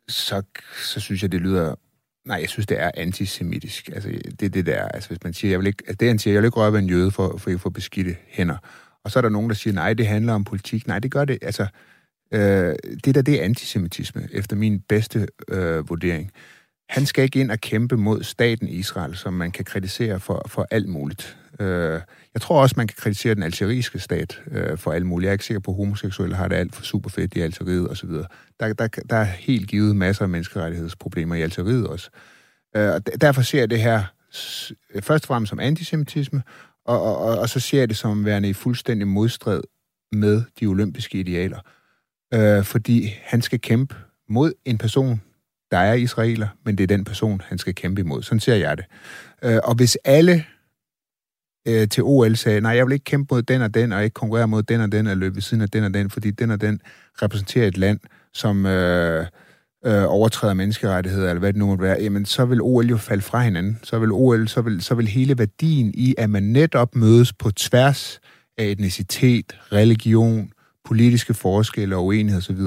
så, 0.07 0.41
så 0.83 0.99
synes 0.99 1.21
jeg, 1.21 1.31
det 1.31 1.41
lyder... 1.41 1.75
Nej, 2.25 2.37
jeg 2.37 2.49
synes, 2.49 2.67
det 2.67 2.79
er 2.79 2.91
antisemitisk. 2.93 3.89
Altså, 3.89 4.09
det 4.09 4.45
er 4.45 4.49
det 4.49 4.65
der. 4.65 4.87
Altså, 4.87 5.09
hvis 5.09 5.23
man 5.23 5.33
siger, 5.33 5.51
jeg 5.51 5.59
vil 5.59 5.67
ikke, 5.67 5.83
altså, 5.87 5.97
det 5.99 6.07
han 6.07 6.19
siger, 6.19 6.33
jeg 6.33 6.41
vil 6.41 6.47
ikke 6.47 6.57
røre 6.57 6.73
ved 6.73 6.79
en 6.79 6.89
jøde 6.89 7.11
for, 7.11 7.37
for 7.37 7.51
at 7.51 7.61
få 7.61 7.69
beskidte 7.69 8.15
hænder. 8.27 8.57
Og 9.03 9.11
så 9.11 9.19
er 9.19 9.21
der 9.21 9.29
nogen, 9.29 9.49
der 9.49 9.55
siger, 9.55 9.73
nej, 9.73 9.93
det 9.93 10.07
handler 10.07 10.33
om 10.33 10.43
politik. 10.43 10.87
Nej, 10.87 10.99
det 10.99 11.11
gør 11.11 11.25
det. 11.25 11.37
Altså, 11.41 11.67
øh, 12.33 12.75
det 13.05 13.15
der, 13.15 13.21
det 13.21 13.39
er 13.39 13.43
antisemitisme, 13.43 14.27
efter 14.31 14.55
min 14.55 14.79
bedste 14.79 15.27
øh, 15.47 15.89
vurdering. 15.89 16.31
Han 16.91 17.05
skal 17.05 17.23
ikke 17.23 17.39
ind 17.39 17.51
og 17.51 17.59
kæmpe 17.59 17.97
mod 17.97 18.23
staten 18.23 18.67
Israel, 18.67 19.15
som 19.15 19.33
man 19.33 19.51
kan 19.51 19.65
kritisere 19.65 20.19
for, 20.19 20.45
for 20.47 20.67
alt 20.71 20.89
muligt. 20.89 21.37
Øh, 21.59 22.01
jeg 22.33 22.41
tror 22.41 22.61
også, 22.61 22.73
man 22.77 22.87
kan 22.87 22.95
kritisere 22.99 23.35
den 23.35 23.43
algeriske 23.43 23.99
stat 23.99 24.41
øh, 24.51 24.77
for 24.77 24.91
alt 24.91 25.05
muligt. 25.05 25.25
Jeg 25.25 25.29
er 25.29 25.33
ikke 25.33 25.45
sikker 25.45 25.59
på, 25.59 25.71
at 25.71 25.77
homoseksuelle 25.77 26.35
har 26.35 26.47
det 26.47 26.55
alt 26.55 26.75
for 26.75 26.83
super 26.83 27.09
fedt 27.09 27.33
i 27.33 27.39
Algeriet 27.39 27.89
osv. 27.89 28.09
Der, 28.59 28.73
der, 28.73 28.87
der 28.87 29.15
er 29.15 29.23
helt 29.23 29.69
givet 29.69 29.95
masser 29.95 30.23
af 30.23 30.29
menneskerettighedsproblemer 30.29 31.35
i 31.35 31.41
Algeriet 31.41 31.87
også. 31.87 32.09
Øh, 32.75 32.93
og 32.93 33.21
derfor 33.21 33.41
ser 33.41 33.59
jeg 33.59 33.69
det 33.69 33.79
her 33.79 34.03
først 35.01 35.23
og 35.23 35.27
fremmest 35.27 35.49
som 35.49 35.59
antisemitisme, 35.59 36.43
og, 36.85 37.01
og, 37.01 37.17
og, 37.17 37.39
og 37.39 37.49
så 37.49 37.59
ser 37.59 37.79
jeg 37.79 37.89
det 37.89 37.97
som 37.97 38.25
værende 38.25 38.49
i 38.49 38.53
fuldstændig 38.53 39.07
modstrid 39.07 39.61
med 40.11 40.43
de 40.59 40.65
olympiske 40.65 41.19
idealer. 41.19 41.59
Øh, 42.33 42.63
fordi 42.63 43.15
han 43.23 43.41
skal 43.41 43.61
kæmpe 43.61 43.95
mod 44.29 44.53
en 44.65 44.77
person, 44.77 45.21
der 45.71 45.77
er 45.77 45.93
israeler, 45.93 46.47
men 46.65 46.77
det 46.77 46.83
er 46.83 46.87
den 46.87 47.03
person, 47.03 47.41
han 47.45 47.57
skal 47.57 47.75
kæmpe 47.75 48.01
imod. 48.01 48.23
Sådan 48.23 48.39
ser 48.39 48.55
jeg 48.55 48.77
det. 48.77 48.85
Øh, 49.43 49.59
og 49.63 49.75
hvis 49.75 49.97
alle 50.03 50.45
øh, 51.67 51.87
til 51.87 52.03
OL 52.03 52.35
sagde, 52.35 52.61
nej, 52.61 52.71
jeg 52.71 52.85
vil 52.85 52.93
ikke 52.93 53.03
kæmpe 53.03 53.35
mod 53.35 53.41
den 53.41 53.61
og 53.61 53.73
den, 53.73 53.91
og 53.91 54.03
ikke 54.03 54.13
konkurrere 54.13 54.47
mod 54.47 54.63
den 54.63 54.81
og 54.81 54.91
den, 54.91 55.07
og 55.07 55.17
løbe 55.17 55.35
ved 55.35 55.41
siden 55.41 55.61
af 55.61 55.69
den 55.69 55.83
og 55.83 55.93
den, 55.93 56.09
fordi 56.09 56.31
den 56.31 56.51
og 56.51 56.61
den 56.61 56.81
repræsenterer 57.21 57.67
et 57.67 57.77
land, 57.77 57.99
som 58.33 58.65
øh, 58.65 59.25
øh, 59.85 60.03
overtræder 60.07 60.53
menneskerettigheder, 60.53 61.29
eller 61.29 61.39
hvad 61.39 61.53
det 61.53 61.59
nu 61.59 61.65
måtte 61.65 61.83
være, 61.83 61.97
jamen 62.01 62.25
så 62.25 62.45
vil 62.45 62.61
OL 62.61 62.85
jo 62.85 62.97
falde 62.97 63.21
fra 63.21 63.41
hinanden. 63.41 63.79
Så 63.83 63.99
vil 63.99 64.11
OL, 64.11 64.47
så 64.47 64.61
vil, 64.61 64.81
så 64.81 64.95
vil 64.95 65.07
hele 65.07 65.37
værdien 65.37 65.91
i, 65.93 66.15
at 66.17 66.29
man 66.29 66.43
netop 66.43 66.95
mødes 66.95 67.33
på 67.33 67.51
tværs 67.51 68.19
af 68.57 68.65
etnicitet, 68.65 69.57
religion, 69.71 70.51
politiske 70.85 71.33
forskelle 71.33 71.95
og 71.95 72.05
uenighed 72.05 72.37
osv., 72.37 72.61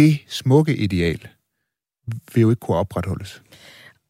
det 0.00 0.18
smukke 0.28 0.76
ideal 0.76 1.28
vil 2.34 2.40
jo 2.40 2.50
ikke 2.50 2.60
kunne 2.60 2.76
opretholdes. 2.76 3.42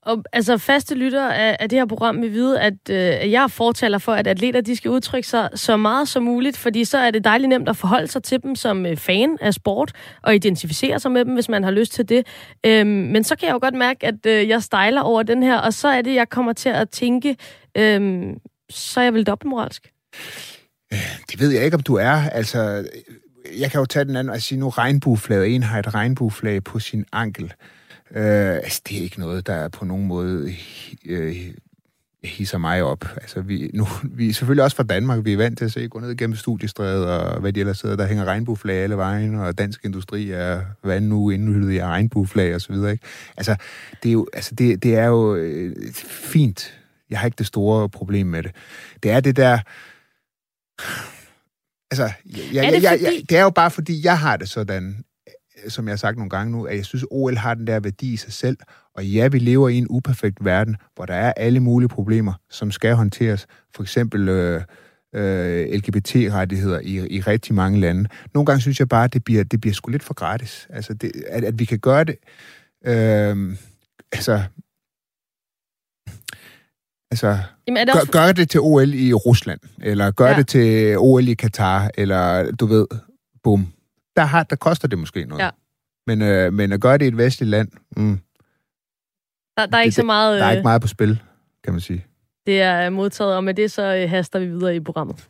Og 0.02 0.24
altså 0.32 0.58
faste 0.58 0.94
lyttere 0.94 1.36
af, 1.36 1.56
af 1.60 1.68
det 1.68 1.78
her 1.78 1.86
program 1.86 2.22
vil 2.22 2.32
vide, 2.32 2.60
at 2.60 2.90
øh, 2.90 2.96
jeg 3.32 3.42
er 3.42 3.48
fortaler 3.48 3.98
for, 3.98 4.12
at 4.12 4.26
atleter 4.26 4.60
de 4.60 4.76
skal 4.76 4.90
udtrykke 4.90 5.28
sig 5.28 5.48
så 5.54 5.76
meget 5.76 6.08
som 6.08 6.22
muligt, 6.22 6.56
fordi 6.56 6.84
så 6.84 6.98
er 6.98 7.10
det 7.10 7.24
dejligt 7.24 7.48
nemt 7.48 7.68
at 7.68 7.76
forholde 7.76 8.06
sig 8.06 8.22
til 8.22 8.42
dem 8.42 8.54
som 8.54 8.86
øh, 8.86 8.96
fan 8.96 9.38
af 9.40 9.54
sport 9.54 9.92
og 10.22 10.34
identificere 10.34 11.00
sig 11.00 11.12
med 11.12 11.24
dem, 11.24 11.34
hvis 11.34 11.48
man 11.48 11.64
har 11.64 11.70
lyst 11.70 11.92
til 11.92 12.08
det. 12.08 12.26
Øhm, 12.66 12.88
men 12.88 13.24
så 13.24 13.36
kan 13.36 13.46
jeg 13.46 13.54
jo 13.54 13.58
godt 13.62 13.74
mærke, 13.74 14.06
at 14.06 14.26
øh, 14.26 14.48
jeg 14.48 14.62
stejler 14.62 15.00
over 15.00 15.22
den 15.22 15.42
her, 15.42 15.58
og 15.58 15.74
så 15.74 15.88
er 15.88 16.02
det, 16.02 16.14
jeg 16.14 16.28
kommer 16.28 16.52
til 16.52 16.68
at 16.68 16.90
tænke, 16.90 17.36
øh, 17.76 18.22
så 18.70 19.00
er 19.00 19.04
jeg 19.04 19.14
vel 19.14 19.24
dobbeltmoralsk. 19.24 19.92
Det 21.30 21.40
ved 21.40 21.50
jeg 21.50 21.64
ikke, 21.64 21.74
om 21.74 21.82
du 21.82 21.94
er. 21.94 22.30
Altså, 22.32 22.84
jeg 23.58 23.70
kan 23.70 23.80
jo 23.80 23.86
tage 23.86 24.04
den 24.04 24.16
anden 24.16 24.34
og 24.34 24.42
sige, 24.42 24.58
nu 24.58 24.68
regnbueflaget. 24.68 25.54
En 25.54 25.62
har 25.62 25.78
et 25.78 25.94
regnbueflag 25.94 26.64
på 26.64 26.78
sin 26.78 27.04
ankel. 27.12 27.52
Øh, 28.14 28.54
altså, 28.54 28.82
det 28.88 28.98
er 28.98 29.02
ikke 29.02 29.20
noget, 29.20 29.46
der 29.46 29.68
på 29.68 29.84
nogen 29.84 30.06
måde 30.06 30.54
øh, 31.06 31.36
hisser 32.24 32.58
mig 32.58 32.82
op. 32.82 33.04
Altså, 33.16 33.40
vi, 33.40 33.70
nu, 33.74 33.86
vi 34.04 34.28
er 34.28 34.32
selvfølgelig 34.32 34.64
også 34.64 34.76
fra 34.76 34.82
Danmark. 34.82 35.24
Vi 35.24 35.32
er 35.32 35.36
vant 35.36 35.58
til 35.58 35.64
at 35.64 35.72
se 35.72 35.88
gå 35.88 36.00
ned 36.00 36.16
gennem 36.16 36.36
studiestrædet, 36.36 37.06
og 37.06 37.40
hvad 37.40 37.52
de 37.52 37.60
ellers 37.60 37.78
sidder. 37.78 37.96
Der 37.96 38.06
hænger 38.06 38.24
regnbueflag 38.24 38.76
alle 38.76 38.96
vejen, 38.96 39.34
og 39.34 39.58
dansk 39.58 39.84
industri 39.84 40.30
er 40.30 40.62
hvad 40.82 41.00
nu 41.00 41.30
indhyldet 41.30 41.72
i 41.72 41.82
regnbueflag 41.82 42.54
og 42.54 42.60
så 42.60 42.72
videre. 42.72 42.92
Ikke? 42.92 43.04
Altså, 43.36 43.56
det 44.02 44.08
er 44.08 44.12
jo, 44.12 44.26
altså, 44.32 44.54
det, 44.54 44.82
det 44.82 44.96
er 44.96 45.06
jo 45.06 45.34
øh, 45.34 45.76
fint. 46.04 46.78
Jeg 47.10 47.18
har 47.18 47.26
ikke 47.26 47.38
det 47.38 47.46
store 47.46 47.88
problem 47.88 48.26
med 48.26 48.42
det. 48.42 48.52
Det 49.02 49.10
er 49.10 49.20
det 49.20 49.36
der... 49.36 49.58
Altså, 51.90 52.10
jeg, 52.52 52.66
er 52.66 52.70
det, 52.70 52.82
jeg, 52.82 52.90
fordi... 52.90 53.04
jeg, 53.04 53.22
det 53.30 53.38
er 53.38 53.42
jo 53.42 53.50
bare 53.50 53.70
fordi, 53.70 54.04
jeg 54.04 54.18
har 54.18 54.36
det 54.36 54.48
sådan, 54.48 55.04
som 55.68 55.86
jeg 55.86 55.92
har 55.92 55.96
sagt 55.96 56.16
nogle 56.16 56.30
gange 56.30 56.52
nu, 56.52 56.64
at 56.64 56.76
jeg 56.76 56.84
synes, 56.84 57.04
OL 57.10 57.36
har 57.36 57.54
den 57.54 57.66
der 57.66 57.80
værdi 57.80 58.12
i 58.12 58.16
sig 58.16 58.32
selv. 58.32 58.56
Og 58.94 59.06
ja, 59.06 59.28
vi 59.28 59.38
lever 59.38 59.68
i 59.68 59.78
en 59.78 59.86
uperfekt 59.90 60.44
verden, 60.44 60.76
hvor 60.94 61.06
der 61.06 61.14
er 61.14 61.32
alle 61.32 61.60
mulige 61.60 61.88
problemer, 61.88 62.32
som 62.50 62.70
skal 62.70 62.94
håndteres. 62.94 63.46
For 63.74 63.82
eksempel 63.82 64.28
øh, 64.28 64.62
øh, 65.14 65.72
LGBT-rettigheder 65.72 66.80
i, 66.80 67.06
i 67.16 67.20
rigtig 67.20 67.54
mange 67.54 67.80
lande. 67.80 68.08
Nogle 68.34 68.46
gange 68.46 68.60
synes 68.60 68.80
jeg 68.80 68.88
bare, 68.88 69.04
at 69.04 69.12
det 69.12 69.24
bliver, 69.24 69.44
det 69.44 69.60
bliver 69.60 69.74
sgu 69.74 69.90
lidt 69.90 70.02
for 70.02 70.14
gratis. 70.14 70.66
Altså, 70.70 70.94
det, 70.94 71.12
at, 71.28 71.44
at 71.44 71.58
vi 71.58 71.64
kan 71.64 71.78
gøre 71.78 72.04
det... 72.04 72.16
Øh, 72.86 73.56
altså, 74.12 74.42
Altså, 77.10 77.38
Jamen, 77.66 77.76
er 77.76 77.84
det 77.84 77.94
også... 77.94 78.12
gør, 78.12 78.26
gør 78.26 78.32
det 78.32 78.50
til 78.50 78.60
OL 78.60 78.94
i 78.94 79.12
Rusland, 79.12 79.60
eller 79.82 80.10
gør 80.10 80.28
ja. 80.28 80.36
det 80.36 80.48
til 80.48 80.98
OL 80.98 81.28
i 81.28 81.34
Katar, 81.34 81.90
eller 81.94 82.50
du 82.50 82.66
ved, 82.66 82.86
bum, 83.42 83.72
der, 84.16 84.22
har, 84.22 84.42
der 84.42 84.56
koster 84.56 84.88
det 84.88 84.98
måske 84.98 85.24
noget. 85.24 85.42
Ja. 85.42 85.50
Men, 86.06 86.22
øh, 86.22 86.52
men 86.52 86.72
at 86.72 86.80
gøre 86.80 86.98
det 86.98 87.04
i 87.04 87.08
et 87.08 87.16
vestligt 87.16 87.50
land, 87.50 87.68
mm, 87.96 88.20
der, 89.56 89.66
der 89.66 89.76
er 89.76 89.82
ikke 89.82 89.86
det, 89.86 89.94
så 89.94 90.02
meget... 90.02 90.40
Der 90.40 90.46
er 90.46 90.50
ikke 90.50 90.58
øh, 90.58 90.64
meget 90.64 90.82
på 90.82 90.88
spil, 90.88 91.22
kan 91.64 91.72
man 91.72 91.80
sige. 91.80 92.06
Det 92.46 92.62
er 92.62 92.90
modtaget, 92.90 93.36
og 93.36 93.44
med 93.44 93.54
det 93.54 93.70
så 93.70 93.96
øh, 93.96 94.10
haster 94.10 94.38
vi 94.38 94.46
videre 94.46 94.76
i 94.76 94.80
programmet. 94.80 95.28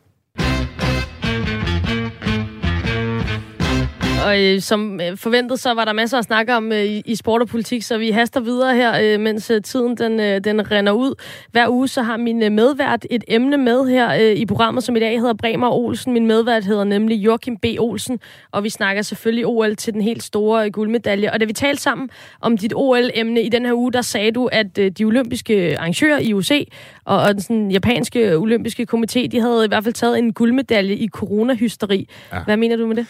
Og 4.25 4.41
øh, 4.41 4.61
som 4.61 5.01
øh, 5.01 5.17
forventet, 5.17 5.59
så 5.59 5.73
var 5.73 5.85
der 5.85 5.93
masser 5.93 6.17
at 6.17 6.25
snakke 6.25 6.55
om 6.55 6.71
øh, 6.71 6.85
i, 7.05 7.15
sport 7.15 7.41
og 7.41 7.47
politik, 7.47 7.83
så 7.83 7.97
vi 7.97 8.11
haster 8.11 8.39
videre 8.39 8.75
her, 8.75 9.13
øh, 9.13 9.19
mens 9.19 9.51
øh, 9.51 9.61
tiden 9.61 9.97
den, 9.97 10.19
øh, 10.19 10.43
den 10.43 10.71
render 10.71 10.91
ud. 10.91 11.13
Hver 11.51 11.69
uge 11.69 11.87
så 11.87 12.01
har 12.01 12.17
min 12.17 12.43
øh, 12.43 12.51
medvært 12.51 13.05
et 13.09 13.23
emne 13.27 13.57
med 13.57 13.85
her 13.89 14.13
øh, 14.13 14.35
i 14.35 14.45
programmet, 14.45 14.83
som 14.83 14.95
i 14.95 14.99
dag 14.99 15.19
hedder 15.19 15.33
Bremer 15.33 15.69
Olsen. 15.69 16.13
Min 16.13 16.27
medvært 16.27 16.65
hedder 16.65 16.83
nemlig 16.83 17.15
Joachim 17.15 17.57
B. 17.57 17.65
Olsen, 17.79 18.19
og 18.51 18.63
vi 18.63 18.69
snakker 18.69 19.01
selvfølgelig 19.01 19.47
OL 19.47 19.75
til 19.75 19.93
den 19.93 20.01
helt 20.01 20.23
store 20.23 20.65
øh, 20.65 20.71
guldmedalje. 20.71 21.31
Og 21.31 21.39
da 21.39 21.45
vi 21.45 21.53
talte 21.53 21.81
sammen 21.81 22.09
om 22.41 22.57
dit 22.57 22.73
OL-emne 22.75 23.41
i 23.41 23.49
den 23.49 23.65
her 23.65 23.73
uge, 23.73 23.91
der 23.93 24.01
sagde 24.01 24.31
du, 24.31 24.45
at 24.45 24.77
øh, 24.77 24.91
de 24.91 25.03
olympiske 25.03 25.77
arrangører 25.79 26.19
i 26.19 26.33
UC 26.33 26.67
og, 27.05 27.21
og 27.21 27.33
den 27.33 27.41
sådan, 27.41 27.71
japanske 27.71 28.37
olympiske 28.37 28.87
komité, 28.93 29.27
de 29.27 29.41
havde 29.41 29.65
i 29.65 29.67
hvert 29.67 29.83
fald 29.83 29.93
taget 29.93 30.19
en 30.19 30.33
guldmedalje 30.33 30.95
i 30.95 31.07
coronahysteri. 31.07 32.07
Ja. 32.33 32.43
Hvad 32.43 32.57
mener 32.57 32.75
du 32.75 32.87
med 32.87 32.95
det? 32.95 33.07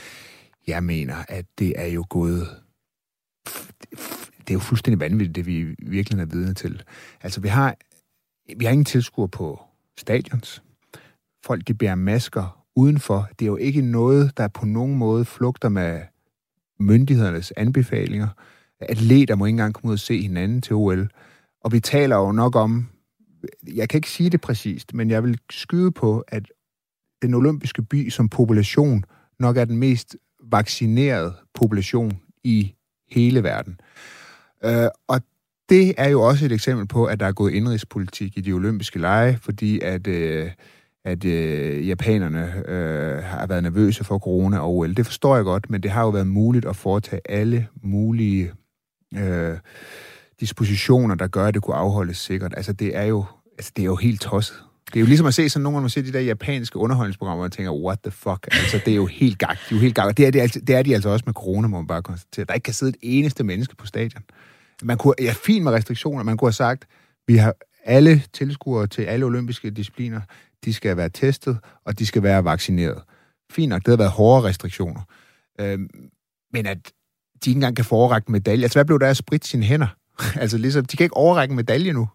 Jeg 0.67 0.83
mener, 0.83 1.15
at 1.27 1.45
det 1.59 1.73
er 1.75 1.85
jo 1.85 2.05
gået... 2.09 2.47
Det 4.39 4.49
er 4.49 4.53
jo 4.53 4.59
fuldstændig 4.59 4.99
vanvittigt, 4.99 5.35
det 5.35 5.45
vi 5.45 5.75
virkelig 5.79 6.21
er 6.21 6.25
vidne 6.25 6.53
til. 6.53 6.83
Altså, 7.21 7.41
vi 7.41 7.47
har, 7.47 7.75
vi 8.57 8.65
har 8.65 8.71
ingen 8.71 8.85
tilskuer 8.85 9.27
på 9.27 9.61
stadions. 9.97 10.63
Folk, 11.45 11.67
de 11.67 11.73
bærer 11.73 11.95
masker 11.95 12.65
udenfor. 12.75 13.29
Det 13.39 13.45
er 13.45 13.49
jo 13.49 13.55
ikke 13.55 13.81
noget, 13.81 14.37
der 14.37 14.47
på 14.47 14.65
nogen 14.65 14.95
måde 14.95 15.25
flugter 15.25 15.69
med 15.69 16.01
myndighedernes 16.79 17.53
anbefalinger. 17.57 18.27
Atleter 18.79 19.35
må 19.35 19.45
ikke 19.45 19.53
engang 19.53 19.73
komme 19.73 19.89
ud 19.89 19.93
og 19.93 19.99
se 19.99 20.21
hinanden 20.21 20.61
til 20.61 20.75
OL. 20.75 21.09
Og 21.61 21.71
vi 21.71 21.79
taler 21.79 22.15
jo 22.15 22.31
nok 22.31 22.55
om, 22.55 22.89
jeg 23.75 23.89
kan 23.89 23.97
ikke 23.97 24.09
sige 24.09 24.29
det 24.29 24.41
præcist, 24.41 24.93
men 24.93 25.09
jeg 25.09 25.23
vil 25.23 25.39
skyde 25.49 25.91
på, 25.91 26.23
at 26.27 26.51
den 27.21 27.33
olympiske 27.33 27.81
by 27.81 28.09
som 28.09 28.29
population 28.29 29.03
nok 29.39 29.57
er 29.57 29.65
den 29.65 29.77
mest 29.77 30.17
vaccineret 30.51 31.33
population 31.53 32.19
i 32.43 32.73
hele 33.11 33.43
verden. 33.43 33.79
Øh, 34.65 34.87
og 35.07 35.21
det 35.69 35.93
er 35.97 36.09
jo 36.09 36.21
også 36.21 36.45
et 36.45 36.51
eksempel 36.51 36.87
på, 36.87 37.05
at 37.05 37.19
der 37.19 37.25
er 37.25 37.31
gået 37.31 37.53
indrigspolitik 37.53 38.37
i 38.37 38.41
de 38.41 38.51
olympiske 38.51 38.99
lege, 38.99 39.37
fordi 39.41 39.79
at, 39.79 40.07
øh, 40.07 40.51
at 41.05 41.25
øh, 41.25 41.87
japanerne 41.87 42.69
øh, 42.69 43.23
har 43.23 43.47
været 43.47 43.63
nervøse 43.63 44.03
for 44.03 44.19
corona 44.19 44.59
og 44.59 44.77
OL. 44.77 44.93
Det 44.93 45.05
forstår 45.05 45.35
jeg 45.35 45.43
godt, 45.43 45.69
men 45.69 45.83
det 45.83 45.91
har 45.91 46.01
jo 46.01 46.09
været 46.09 46.27
muligt 46.27 46.65
at 46.65 46.75
foretage 46.75 47.21
alle 47.29 47.67
mulige 47.83 48.51
øh, 49.17 49.57
dispositioner, 50.39 51.15
der 51.15 51.27
gør, 51.27 51.45
at 51.45 51.53
det 51.53 51.61
kunne 51.61 51.75
afholdes 51.75 52.17
sikkert. 52.17 52.53
Altså, 52.57 52.73
det 52.73 52.97
er 52.97 53.03
jo, 53.03 53.25
altså, 53.57 53.71
det 53.75 53.81
er 53.81 53.85
jo 53.85 53.95
helt 53.95 54.21
tosset. 54.21 54.57
Det 54.93 54.99
er 54.99 54.99
jo 54.99 55.05
ligesom 55.05 55.25
at 55.25 55.33
se 55.33 55.49
sådan 55.49 55.63
nogle, 55.63 55.75
når 55.75 55.81
man 55.81 55.89
ser 55.89 56.01
de 56.01 56.13
der 56.13 56.19
japanske 56.19 56.77
underholdningsprogrammer, 56.77 57.43
og 57.43 57.51
tænker, 57.51 57.71
what 57.71 57.99
the 58.03 58.11
fuck? 58.11 58.47
Altså, 58.51 58.81
det 58.85 58.91
er 58.91 58.95
jo 58.95 59.05
helt 59.05 59.39
gak. 59.39 59.57
De 59.69 59.75
er 59.75 59.77
jo 59.77 59.81
helt 59.81 59.95
gak. 59.95 60.17
Det 60.17 60.27
er, 60.27 60.31
det, 60.31 60.41
er, 60.41 60.47
det 60.47 60.75
er 60.75 60.83
de 60.83 60.93
altså 60.93 61.09
også 61.09 61.23
med 61.25 61.33
corona, 61.33 61.67
må 61.67 61.77
man 61.77 61.87
bare 61.87 62.01
konstatere. 62.01 62.45
Der 62.45 62.53
ikke 62.53 62.63
kan 62.63 62.73
sidde 62.73 62.89
et 62.89 62.97
eneste 63.01 63.43
menneske 63.43 63.75
på 63.75 63.85
stadion. 63.85 64.23
Man 64.83 64.97
kunne, 64.97 65.13
ja, 65.19 65.33
fint 65.45 65.63
med 65.63 65.71
restriktioner. 65.71 66.23
Man 66.23 66.37
kunne 66.37 66.47
have 66.47 66.53
sagt, 66.53 66.85
vi 67.27 67.35
har 67.35 67.53
alle 67.83 68.23
tilskuere 68.33 68.87
til 68.87 69.01
alle 69.01 69.25
olympiske 69.25 69.69
discipliner, 69.69 70.21
de 70.65 70.73
skal 70.73 70.97
være 70.97 71.09
testet, 71.09 71.57
og 71.85 71.99
de 71.99 72.05
skal 72.05 72.23
være 72.23 72.43
vaccineret. 72.43 73.01
Fint 73.51 73.69
nok, 73.69 73.81
det 73.81 73.87
har 73.87 73.97
været 73.97 74.11
hårde 74.11 74.47
restriktioner. 74.47 75.01
Øhm, 75.59 75.89
men 76.53 76.65
at 76.65 76.77
de 77.45 77.49
ikke 77.49 77.57
engang 77.57 77.75
kan 77.75 77.85
forerække 77.85 78.31
medalje. 78.31 78.63
Altså, 78.63 78.77
hvad 78.77 78.85
blev 78.85 78.99
der 78.99 79.07
af 79.07 79.15
sprit 79.15 79.45
sine 79.45 79.65
hænder? 79.65 79.87
altså, 80.41 80.57
ligesom, 80.57 80.85
de 80.85 80.97
kan 80.97 81.03
ikke 81.03 81.17
overrække 81.17 81.55
medalje 81.55 81.93
nu. 81.93 82.07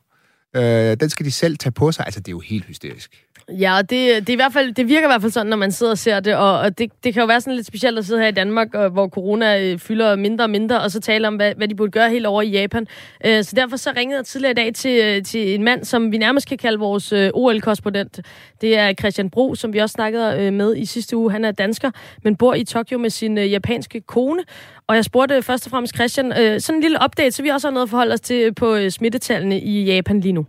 Øh, 0.56 0.96
den 1.00 1.10
skal 1.10 1.26
de 1.26 1.30
selv 1.30 1.56
tage 1.56 1.72
på 1.72 1.92
sig. 1.92 2.04
Altså, 2.04 2.20
det 2.20 2.28
er 2.28 2.32
jo 2.32 2.40
helt 2.40 2.64
hysterisk. 2.64 3.26
Ja, 3.48 3.78
det, 3.80 3.90
det, 3.90 4.28
er 4.28 4.32
i 4.32 4.36
hvert 4.36 4.52
fald, 4.52 4.74
det 4.74 4.88
virker 4.88 5.08
i 5.08 5.10
hvert 5.10 5.20
fald 5.20 5.32
sådan, 5.32 5.46
når 5.46 5.56
man 5.56 5.72
sidder 5.72 5.92
og 5.92 5.98
ser 5.98 6.20
det, 6.20 6.34
og, 6.34 6.58
og 6.58 6.78
det, 6.78 6.92
det 7.04 7.14
kan 7.14 7.20
jo 7.20 7.26
være 7.26 7.40
sådan 7.40 7.54
lidt 7.54 7.66
specielt 7.66 7.98
at 7.98 8.04
sidde 8.04 8.20
her 8.20 8.28
i 8.28 8.32
Danmark, 8.32 8.74
og, 8.74 8.90
hvor 8.90 9.08
corona 9.08 9.62
øh, 9.62 9.78
fylder 9.78 10.16
mindre 10.16 10.44
og 10.44 10.50
mindre, 10.50 10.80
og 10.80 10.90
så 10.90 11.00
tale 11.00 11.28
om, 11.28 11.36
hvad, 11.36 11.54
hvad 11.56 11.68
de 11.68 11.74
burde 11.74 11.90
gøre 11.90 12.10
helt 12.10 12.26
over 12.26 12.42
i 12.42 12.50
Japan. 12.50 12.86
Øh, 13.26 13.44
så 13.44 13.52
derfor 13.56 13.76
så 13.76 13.92
ringede 13.96 14.16
jeg 14.18 14.26
tidligere 14.26 14.50
i 14.50 14.54
dag 14.54 14.74
til, 14.74 15.00
øh, 15.04 15.24
til 15.24 15.54
en 15.54 15.64
mand, 15.64 15.84
som 15.84 16.12
vi 16.12 16.18
nærmest 16.18 16.48
kan 16.48 16.58
kalde 16.58 16.78
vores 16.78 17.12
øh, 17.12 17.30
OL-korrespondent. 17.34 18.20
Det 18.60 18.78
er 18.78 18.92
Christian 18.94 19.30
Bro, 19.30 19.54
som 19.54 19.72
vi 19.72 19.78
også 19.78 19.92
snakkede 19.92 20.36
øh, 20.38 20.52
med 20.52 20.76
i 20.76 20.84
sidste 20.84 21.16
uge. 21.16 21.32
Han 21.32 21.44
er 21.44 21.52
dansker, 21.52 21.90
men 22.24 22.36
bor 22.36 22.54
i 22.54 22.64
Tokyo 22.64 22.98
med 22.98 23.10
sin 23.10 23.38
øh, 23.38 23.50
japanske 23.50 24.00
kone. 24.00 24.42
Og 24.88 24.96
jeg 24.96 25.04
spurgte 25.04 25.42
først 25.42 25.66
og 25.66 25.70
fremmest 25.70 25.94
Christian, 25.94 26.26
øh, 26.26 26.60
sådan 26.60 26.76
en 26.78 26.82
lille 26.82 26.98
update, 27.04 27.30
så 27.30 27.42
vi 27.42 27.48
også 27.48 27.68
har 27.68 27.72
noget 27.72 27.86
at 27.86 27.90
forholde 27.90 28.12
os 28.12 28.20
til 28.20 28.46
øh, 28.46 28.54
på 28.54 28.74
øh, 28.74 28.90
smittetallene 28.90 29.60
i 29.60 29.84
Japan 29.84 30.20
lige 30.20 30.32
nu. 30.32 30.46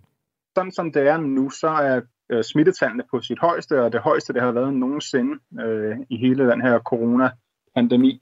Sådan 0.58 0.72
som 0.72 0.92
det 0.92 1.08
er 1.08 1.18
nu, 1.18 1.50
så 1.50 1.68
er 1.68 2.02
øh, 2.32 2.44
smittetallene 2.44 3.04
på 3.12 3.22
sit 3.22 3.40
højeste, 3.40 3.84
og 3.84 3.94
det 3.94 4.02
højeste, 4.02 4.34
det 4.34 4.42
har 4.42 4.52
været 4.52 4.74
nogensinde 4.74 5.34
øh, 5.62 5.98
i 6.10 6.18
hele 6.18 6.50
den 6.52 6.62
her 6.62 6.80
corona-pandemi. 6.80 8.22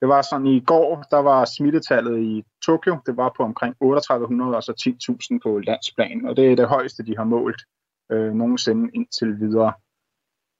Det 0.00 0.08
var 0.08 0.22
sådan 0.22 0.46
i 0.46 0.60
går, 0.60 1.04
der 1.10 1.18
var 1.18 1.44
smittetallet 1.44 2.18
i 2.20 2.44
Tokyo, 2.66 2.96
det 3.06 3.16
var 3.16 3.32
på 3.36 3.42
omkring 3.42 3.74
3800 3.78 4.56
altså 4.56 4.72
10.000 5.32 5.38
på 5.42 5.58
landsplan, 5.58 6.26
og 6.26 6.36
det 6.36 6.52
er 6.52 6.56
det 6.56 6.68
højeste, 6.68 7.06
de 7.06 7.16
har 7.16 7.24
målt 7.24 7.62
øh, 8.12 8.34
nogensinde 8.34 8.90
indtil 8.94 9.40
videre. 9.40 9.72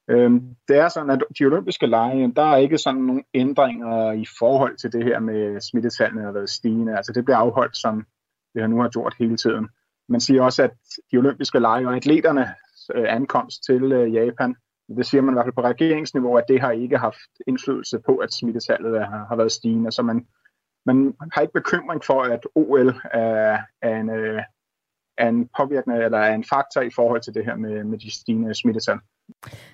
Øhm, 0.09 0.57
det 0.69 0.77
er 0.77 0.89
sådan, 0.89 1.11
at 1.11 1.23
de 1.39 1.45
olympiske 1.45 1.87
lege, 1.87 2.33
der 2.37 2.43
er 2.43 2.57
ikke 2.57 2.79
sådan 2.79 3.01
nogle 3.01 3.23
ændringer 3.35 4.13
i 4.13 4.27
forhold 4.39 4.77
til 4.77 4.93
det 4.93 5.05
her 5.05 5.21
med 5.21 5.61
smittetallene 5.61 6.23
har 6.23 6.33
været 6.33 6.51
stigende. 6.51 6.97
Altså 6.97 7.13
det 7.13 7.25
bliver 7.25 7.37
afholdt, 7.37 7.77
som 7.77 8.07
det 8.55 8.63
har 8.63 8.69
nu 8.69 8.81
har 8.81 8.89
gjort 8.89 9.15
hele 9.19 9.37
tiden. 9.37 9.69
Man 10.09 10.21
siger 10.21 10.43
også, 10.43 10.63
at 10.63 10.71
de 11.13 11.17
olympiske 11.17 11.59
lege 11.59 11.89
og 11.89 11.97
atleternes 11.97 12.49
øh, 12.95 13.05
ankomst 13.09 13.65
til 13.65 13.93
øh, 13.93 14.15
Japan, 14.15 14.57
det 14.97 15.07
siger 15.07 15.23
man 15.23 15.35
i 15.35 15.37
hvert 15.37 15.45
fald 15.45 15.55
på 15.55 15.63
regeringsniveau, 15.63 16.37
at 16.37 16.45
det 16.49 16.61
har 16.61 16.71
ikke 16.71 16.99
haft 16.99 17.31
indflydelse 17.47 17.99
på, 18.07 18.17
at 18.17 18.33
smittetallet 18.33 19.07
har, 19.07 19.27
har 19.29 19.37
været 19.37 19.53
stigende. 19.53 19.93
Så 19.93 20.03
man, 20.03 20.27
man 20.87 21.15
har 21.33 21.41
ikke 21.41 21.53
bekymring 21.53 22.05
for, 22.05 22.23
at 22.23 22.47
OL 22.55 22.89
er, 23.13 23.59
er 23.83 24.01
en, 24.01 24.11
øh, 24.11 24.43
er 25.19 25.29
en 25.29 25.49
påvirkende 25.57 26.05
eller 26.05 26.19
er 26.19 26.35
en 26.35 26.45
faktor 26.45 26.81
i 26.81 26.91
forhold 26.91 27.21
til 27.21 27.35
det 27.35 27.45
her 27.45 27.57
med, 27.57 27.85
med 27.85 27.99
de 27.99 28.15
stigende 28.15 28.55
smittetal. 28.55 28.99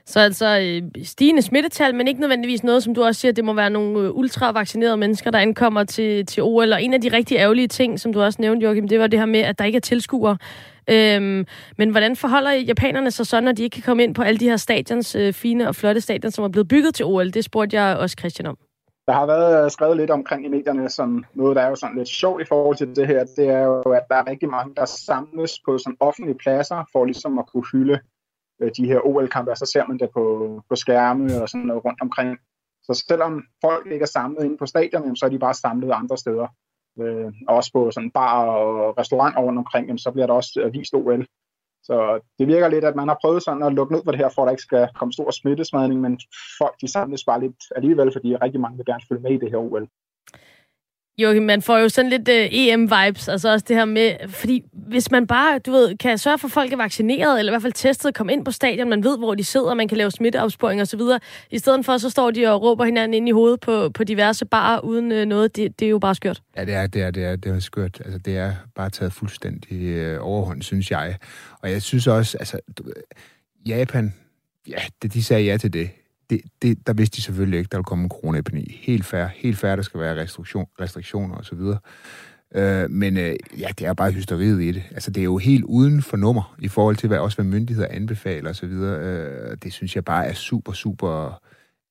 Så 0.07 0.20
altså 0.20 0.59
øh, 0.59 1.05
stigende 1.05 1.42
smittetal, 1.42 1.94
men 1.94 2.09
ikke 2.09 2.20
nødvendigvis 2.20 2.64
noget, 2.64 2.82
som 2.82 2.94
du 2.94 3.03
også 3.03 3.20
siger, 3.20 3.32
det 3.32 3.44
må 3.44 3.53
være 3.53 3.70
nogle 3.70 4.01
øh, 4.01 4.14
ultravaccinerede 4.14 4.96
mennesker, 4.96 5.30
der 5.30 5.38
ankommer 5.38 5.84
til, 5.84 6.26
til 6.26 6.42
OL. 6.42 6.72
Og 6.72 6.82
en 6.82 6.94
af 6.94 7.01
de 7.01 7.09
rigtig 7.09 7.36
ærgerlige 7.36 7.68
ting, 7.68 8.01
som 8.01 8.12
du 8.12 8.22
også 8.22 8.42
nævnte, 8.42 8.64
Joachim, 8.64 8.88
det 8.88 9.01
var 9.01 9.07
det 9.07 9.18
her 9.18 9.26
med, 9.26 9.40
at 9.40 9.59
der 9.59 9.64
ikke 9.64 9.76
er 9.76 9.80
tilskuere. 9.80 10.36
Øhm, 10.90 11.46
men 11.78 11.90
hvordan 11.90 12.16
forholder 12.16 12.53
japanerne 12.53 13.11
sig 13.11 13.26
så, 13.26 13.40
når 13.40 13.53
de 13.53 13.62
ikke 13.62 13.74
kan 13.74 13.82
komme 13.82 14.03
ind 14.03 14.14
på 14.14 14.22
alle 14.22 14.38
de 14.38 14.49
her 14.49 14.57
stadions, 14.57 15.14
øh, 15.14 15.32
fine 15.32 15.68
og 15.68 15.74
flotte 15.74 16.01
stadion, 16.01 16.30
som 16.30 16.44
er 16.44 16.49
blevet 16.49 16.68
bygget 16.68 16.94
til 16.94 17.05
OL? 17.05 17.30
Det 17.30 17.44
spurgte 17.44 17.80
jeg 17.80 17.96
også 17.96 18.16
Christian 18.18 18.46
om. 18.46 18.59
Der 19.07 19.14
har 19.14 19.26
været 19.26 19.64
øh, 19.64 19.70
skrevet 19.70 19.96
lidt 19.96 20.11
omkring 20.11 20.44
i 20.44 20.49
medierne, 20.49 20.88
som 20.88 21.24
noget, 21.34 21.57
der 21.57 21.62
er 21.62 21.68
jo 21.68 21.74
sådan 21.74 21.96
lidt 21.96 22.09
sjovt 22.09 22.42
i 22.42 22.44
forhold 22.44 22.76
til 22.76 22.96
det 22.96 23.07
her, 23.07 23.24
det 23.36 23.49
er 23.49 23.62
jo, 23.62 23.80
at 23.80 24.03
der 24.09 24.16
er 24.16 24.30
rigtig 24.30 24.49
mange, 24.49 24.74
der 24.74 24.84
samles 24.84 25.61
på 25.64 25.78
sådan 25.78 25.96
offentlige 26.01 26.38
pladser, 26.38 26.88
for 26.92 27.05
ligesom 27.05 27.38
at 27.38 27.46
kunne 27.46 27.64
hylde 27.72 27.99
øh, 28.61 28.70
de 28.76 28.86
her 28.86 29.06
OL-kampe, 29.06 29.50
og 29.50 29.56
så 29.56 29.66
ser 29.66 29.86
man 29.86 29.98
det 29.98 30.11
på, 30.14 30.24
på 30.68 30.76
skærme 30.76 31.42
og 31.42 31.48
sådan 31.48 31.66
noget 31.66 31.84
rundt 31.84 32.00
omkring. 32.02 32.38
Så 32.82 33.04
selvom 33.09 33.42
folk 33.64 33.86
ikke 33.86 34.02
er 34.02 34.06
samlet 34.06 34.44
inde 34.44 34.59
på 34.59 34.66
stadion, 34.66 35.16
så 35.16 35.26
er 35.26 35.30
de 35.30 35.38
bare 35.38 35.54
samlet 35.54 35.92
andre 35.92 36.16
steder. 36.18 36.46
Øh, 37.00 37.32
også 37.48 37.70
på 37.72 37.90
sådan 37.90 38.11
bar 38.11 38.44
og 38.44 38.98
restauranter 38.98 39.40
rundt 39.40 39.59
omkring, 39.59 40.00
så 40.00 40.11
bliver 40.11 40.26
der 40.26 40.34
også 40.34 40.61
øh, 40.64 40.72
vist 40.72 40.94
OL. 40.94 41.26
Så 41.82 42.20
det 42.38 42.46
virker 42.48 42.68
lidt, 42.68 42.84
at 42.84 42.96
man 42.96 43.09
har 43.09 43.18
prøvet 43.20 43.42
sådan 43.42 43.62
at 43.62 43.72
lukke 43.72 43.92
ned 43.94 44.02
for 44.04 44.12
det 44.12 44.20
her, 44.20 44.28
for 44.34 44.42
at 44.42 44.46
der 44.46 44.50
ikke 44.50 44.62
skal 44.62 44.88
komme 44.94 45.12
stor 45.12 45.30
smittesmadning, 45.30 46.00
men 46.00 46.20
folk 46.59 46.74
de 46.80 46.88
samles 46.88 47.24
bare 47.24 47.40
lidt 47.40 47.62
alligevel, 47.76 48.12
fordi 48.12 48.36
rigtig 48.36 48.61
mange 48.61 48.76
vil 48.76 48.86
gerne 48.86 49.02
følge 49.09 49.22
med 49.22 49.30
i 49.30 49.38
det 49.38 49.50
her 49.50 49.59
OL. 49.59 49.88
Jo, 51.18 51.40
man 51.40 51.62
får 51.62 51.78
jo 51.78 51.88
sådan 51.88 52.10
lidt 52.10 52.28
uh, 52.28 52.34
øh, 52.34 52.48
EM-vibes, 52.52 53.30
altså 53.30 53.52
også 53.52 53.64
det 53.68 53.76
her 53.76 53.84
med, 53.84 54.12
fordi 54.28 54.64
hvis 54.72 55.10
man 55.10 55.26
bare, 55.26 55.58
du 55.58 55.72
ved, 55.72 55.96
kan 55.96 56.18
sørge 56.18 56.38
for, 56.38 56.48
at 56.48 56.52
folk 56.52 56.72
er 56.72 56.76
vaccineret, 56.76 57.38
eller 57.38 57.52
i 57.52 57.52
hvert 57.52 57.62
fald 57.62 57.72
testet, 57.72 58.14
komme 58.14 58.32
ind 58.32 58.44
på 58.44 58.50
stadion, 58.50 58.88
man 58.88 59.04
ved, 59.04 59.18
hvor 59.18 59.34
de 59.34 59.44
sidder, 59.44 59.74
man 59.74 59.88
kan 59.88 59.96
lave 59.96 60.10
smitteopsporing 60.10 60.80
osv., 60.80 61.00
i 61.50 61.58
stedet 61.58 61.84
for, 61.84 61.96
så 61.96 62.10
står 62.10 62.30
de 62.30 62.46
og 62.46 62.62
råber 62.62 62.84
hinanden 62.84 63.14
ind 63.14 63.28
i 63.28 63.30
hovedet 63.30 63.60
på, 63.60 63.90
på 63.90 64.04
diverse 64.04 64.46
barer 64.46 64.80
uden 64.80 65.12
uh, 65.12 65.18
noget, 65.18 65.56
det, 65.56 65.80
det 65.80 65.86
er 65.86 65.90
jo 65.90 65.98
bare 65.98 66.14
skørt. 66.14 66.42
Ja, 66.56 66.64
det 66.64 66.74
er, 66.74 66.86
det 66.86 67.02
er, 67.02 67.10
det 67.10 67.24
er, 67.24 67.36
det 67.36 67.52
er 67.52 67.60
skørt. 67.60 68.00
Altså, 68.04 68.18
det 68.18 68.36
er 68.36 68.52
bare 68.74 68.90
taget 68.90 69.12
fuldstændig 69.12 69.82
øh, 69.82 70.18
overhånd, 70.20 70.62
synes 70.62 70.90
jeg. 70.90 71.16
Og 71.62 71.70
jeg 71.70 71.82
synes 71.82 72.06
også, 72.06 72.38
altså, 72.38 72.60
Japan, 73.66 74.14
ja, 74.68 74.80
det, 75.02 75.14
de 75.14 75.24
sagde 75.24 75.44
ja 75.44 75.56
til 75.56 75.72
det 75.72 75.90
det, 76.30 76.40
det, 76.62 76.86
der 76.86 76.92
vidste 76.92 77.16
de 77.16 77.22
selvfølgelig 77.22 77.58
ikke, 77.58 77.68
der 77.68 77.78
ville 77.78 77.84
komme 77.84 78.04
en 78.04 78.10
coronaepidemi. 78.10 78.78
Helt 78.80 79.04
færre, 79.04 79.30
helt 79.34 79.58
færre, 79.58 79.76
der 79.76 79.82
skal 79.82 80.00
være 80.00 80.22
restriktion, 80.22 80.66
restriktioner 80.80 81.36
osv. 81.36 81.60
Øh, 82.54 82.90
men 82.90 83.16
øh, 83.16 83.36
ja, 83.58 83.68
det 83.78 83.86
er 83.86 83.94
bare 83.94 84.12
hysteriet 84.12 84.62
i 84.62 84.72
det. 84.72 84.82
Altså, 84.90 85.10
det 85.10 85.20
er 85.20 85.24
jo 85.24 85.38
helt 85.38 85.64
uden 85.64 86.02
for 86.02 86.16
nummer 86.16 86.56
i 86.58 86.68
forhold 86.68 86.96
til, 86.96 87.06
hvad 87.06 87.18
også 87.18 87.36
hvad 87.36 87.44
myndigheder 87.44 87.88
anbefaler 87.90 88.50
osv. 88.50 88.64
Øh, 88.64 89.56
det 89.62 89.72
synes 89.72 89.96
jeg 89.96 90.04
bare 90.04 90.26
er 90.26 90.34
super, 90.34 90.72
super 90.72 91.42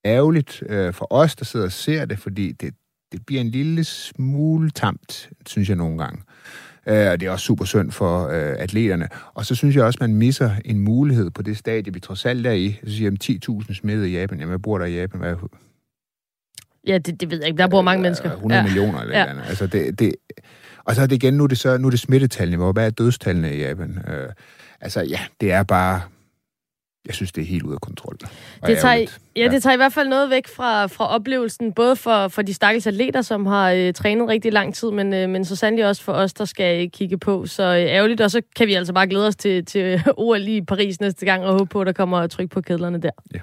ærgerligt 0.06 0.64
øh, 0.70 0.94
for 0.94 1.08
os, 1.14 1.36
der 1.36 1.46
sidder 1.46 1.66
og 1.66 1.72
ser 1.72 2.06
det, 2.06 2.20
fordi 2.20 2.52
det, 2.52 2.74
det 3.12 3.26
bliver 3.26 3.42
en 3.42 3.50
lille 3.50 3.84
smule 3.84 4.70
tamt, 4.70 5.30
synes 5.46 5.70
jeg 5.70 5.78
nogle 5.78 5.98
gange. 5.98 6.22
Øh, 6.22 6.67
og 6.88 7.20
det 7.20 7.24
er 7.24 7.32
også 7.32 7.46
super 7.46 7.66
synd 7.66 7.92
for 7.92 8.28
øh, 8.28 8.56
atleterne. 8.58 9.08
Og 9.34 9.46
så 9.46 9.56
synes 9.56 9.76
jeg 9.76 9.84
også, 9.84 9.98
man 10.02 10.14
misser 10.14 10.52
en 10.66 10.80
mulighed 10.80 11.30
på 11.30 11.42
det 11.42 11.58
stadie, 11.58 11.94
vi 11.94 12.00
trods 12.00 12.26
alt 12.26 12.48
er 12.48 12.52
i. 12.52 12.80
Så 12.84 12.92
siger 12.92 13.12
jeg, 13.30 13.40
10.000 13.50 13.74
smittede 13.74 14.10
i 14.10 14.14
Japan. 14.14 14.40
Jamen, 14.40 14.52
jeg 14.52 14.62
bor 14.62 14.78
der 14.78 14.86
i 14.86 14.96
Japan. 14.96 15.20
Hvad 15.20 15.36
Ja, 16.88 16.98
det, 16.98 17.22
det 17.22 17.32
ved 17.32 17.38
jeg 17.38 17.48
ikke. 17.48 17.58
Der 17.58 17.68
bor 17.68 17.82
mange 17.82 18.02
mennesker. 18.02 18.32
100 18.32 18.60
ja. 18.60 18.66
millioner 18.66 19.00
eller 19.00 19.18
ja. 19.18 19.26
andet. 19.26 19.44
Altså, 19.48 19.68
det, 19.68 20.00
det, 20.00 20.16
og 20.86 20.96
så 20.96 21.02
er 21.02 21.06
det 21.06 21.16
igen, 21.16 21.34
nu 21.34 21.44
er 21.44 21.48
det, 21.48 21.58
så, 21.58 21.78
nu 21.78 21.88
er 21.88 21.92
det 21.92 22.00
smittetallene. 22.00 22.72
Hvad 22.72 22.86
er 22.86 22.90
dødstallene 22.90 23.56
i 23.56 23.62
Japan? 23.62 24.00
Øh, 24.08 24.30
altså, 24.82 25.02
ja, 25.02 25.20
det 25.42 25.52
er 25.52 25.64
bare 25.64 26.02
jeg 27.08 27.16
synes, 27.16 27.32
det 27.32 27.42
er 27.42 27.46
helt 27.46 27.64
ude 27.64 27.74
af 27.74 27.82
kontrol. 27.82 28.18
Det 28.68 28.78
tager, 28.78 28.94
ja, 28.94 29.06
ja, 29.36 29.48
det 29.52 29.64
tager 29.64 29.74
i 29.74 29.78
hvert 29.78 29.94
fald 29.94 30.08
noget 30.08 30.30
væk 30.30 30.48
fra, 30.48 30.88
fra 30.88 31.08
oplevelsen, 31.08 31.74
både 31.74 31.96
for, 31.96 32.28
for 32.28 32.42
de 32.42 32.54
stakkels 32.54 32.88
atleter, 32.88 33.22
som 33.22 33.46
har 33.46 33.72
øh, 33.72 33.94
trænet 33.94 34.28
rigtig 34.28 34.54
lang 34.54 34.76
tid, 34.76 34.92
men, 34.92 35.14
øh, 35.14 35.30
men 35.30 35.46
så 35.46 35.56
sandelig 35.56 35.88
også 35.88 36.04
for 36.04 36.14
os, 36.14 36.34
der 36.34 36.46
skal 36.46 36.84
øh, 36.84 36.92
kigge 36.92 37.18
på. 37.18 37.46
Så 37.46 37.64
øh, 37.64 37.82
ærgerligt, 37.82 38.22
og 38.22 38.32
så 38.32 38.42
kan 38.56 38.68
vi 38.68 38.74
altså 38.74 38.94
bare 38.94 39.08
glæde 39.08 39.28
os 39.28 39.36
til, 39.36 39.66
til 39.66 40.02
OL 40.18 40.48
i 40.48 40.62
Paris 40.62 41.02
næste 41.02 41.26
gang, 41.26 41.46
og 41.46 41.52
håbe 41.52 41.66
på, 41.66 41.82
at 41.82 41.88
der 41.88 41.94
kommer 41.94 42.28
tryk 42.28 42.50
på 42.50 42.62
kedlerne 42.62 43.02
der. 43.02 43.12
Ja. 43.34 43.40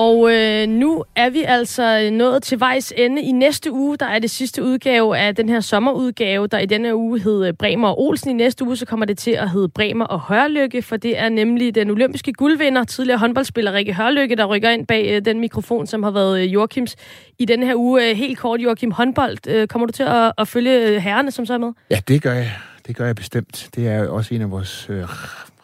Og 0.00 0.32
øh, 0.32 0.68
nu 0.68 1.04
er 1.16 1.30
vi 1.30 1.42
altså 1.42 2.10
nået 2.12 2.42
til 2.42 2.60
vejs 2.60 2.92
ende. 2.96 3.22
I 3.22 3.32
næste 3.32 3.72
uge, 3.72 3.96
der 3.96 4.06
er 4.06 4.18
det 4.18 4.30
sidste 4.30 4.62
udgave 4.62 5.18
af 5.18 5.34
den 5.34 5.48
her 5.48 5.60
sommerudgave, 5.60 6.46
der 6.46 6.58
i 6.58 6.66
denne 6.66 6.96
uge 6.96 7.20
hed 7.20 7.46
øh, 7.46 7.52
Bremer 7.52 7.88
og 7.88 8.02
Olsen. 8.02 8.30
I 8.30 8.32
næste 8.32 8.64
uge, 8.64 8.76
så 8.76 8.86
kommer 8.86 9.06
det 9.06 9.18
til 9.18 9.30
at 9.30 9.50
hedde 9.50 9.68
Bremer 9.68 10.04
og 10.04 10.20
Hørlykke, 10.20 10.82
for 10.82 10.96
det 10.96 11.18
er 11.18 11.28
nemlig 11.28 11.74
den 11.74 11.90
olympiske 11.90 12.32
guldvinder, 12.32 12.84
tidligere 12.84 13.18
håndboldspiller 13.18 13.72
Rikke 13.72 13.94
Hørlykke, 13.94 14.36
der 14.36 14.44
rykker 14.44 14.70
ind 14.70 14.86
bag 14.86 15.16
øh, 15.16 15.24
den 15.24 15.40
mikrofon, 15.40 15.86
som 15.86 16.02
har 16.02 16.10
været 16.10 16.40
øh, 16.40 16.54
Joachims 16.54 16.96
i 17.38 17.44
denne 17.44 17.66
her 17.66 17.74
uge. 17.74 18.10
Øh, 18.10 18.16
helt 18.16 18.38
kort, 18.38 18.60
Joachim, 18.60 18.90
håndbold. 18.90 19.48
Øh, 19.48 19.68
kommer 19.68 19.86
du 19.86 19.92
til 19.92 20.02
at, 20.02 20.32
at 20.38 20.48
følge 20.48 20.88
øh, 20.88 20.96
herrerne, 20.96 21.30
som 21.30 21.46
så 21.46 21.54
er 21.54 21.58
med? 21.58 21.72
Ja, 21.90 22.00
det 22.08 22.22
gør 22.22 22.32
jeg. 22.32 22.52
Det 22.86 22.96
gør 22.96 23.06
jeg 23.06 23.16
bestemt. 23.16 23.68
Det 23.74 23.88
er 23.88 24.08
også 24.08 24.34
en 24.34 24.42
af 24.42 24.50
vores 24.50 24.86
øh, 24.90 25.04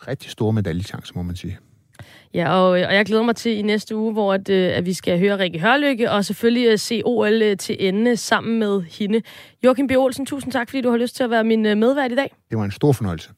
rigtig 0.08 0.30
store 0.30 0.52
medaljechancer, 0.52 1.12
må 1.14 1.22
man 1.22 1.36
sige. 1.36 1.58
Ja, 2.36 2.50
og, 2.50 2.68
og 2.70 2.94
jeg 2.94 3.06
glæder 3.06 3.22
mig 3.22 3.36
til 3.36 3.58
i 3.58 3.62
næste 3.62 3.96
uge, 3.96 4.12
hvor 4.12 4.34
at, 4.34 4.48
øh, 4.48 4.76
at 4.76 4.86
vi 4.86 4.92
skal 4.92 5.18
høre 5.18 5.38
Rikke 5.38 5.60
Hørlykke, 5.60 6.10
og 6.10 6.24
selvfølgelig 6.24 6.68
øh, 6.68 6.78
se 6.78 7.02
OL 7.04 7.42
øh, 7.42 7.56
til 7.56 7.76
ende 7.78 8.16
sammen 8.16 8.58
med 8.58 8.82
hende. 8.82 9.22
Joachim 9.64 9.86
B. 9.86 9.90
Olsen, 9.96 10.26
tusind 10.26 10.52
tak, 10.52 10.68
fordi 10.70 10.80
du 10.80 10.90
har 10.90 10.96
lyst 10.96 11.16
til 11.16 11.24
at 11.24 11.30
være 11.30 11.44
min 11.44 11.62
medvært 11.62 12.12
i 12.12 12.14
dag. 12.14 12.34
Det 12.50 12.58
var 12.58 12.64
en 12.64 12.70
stor 12.70 12.92
fornøjelse. 12.92 13.30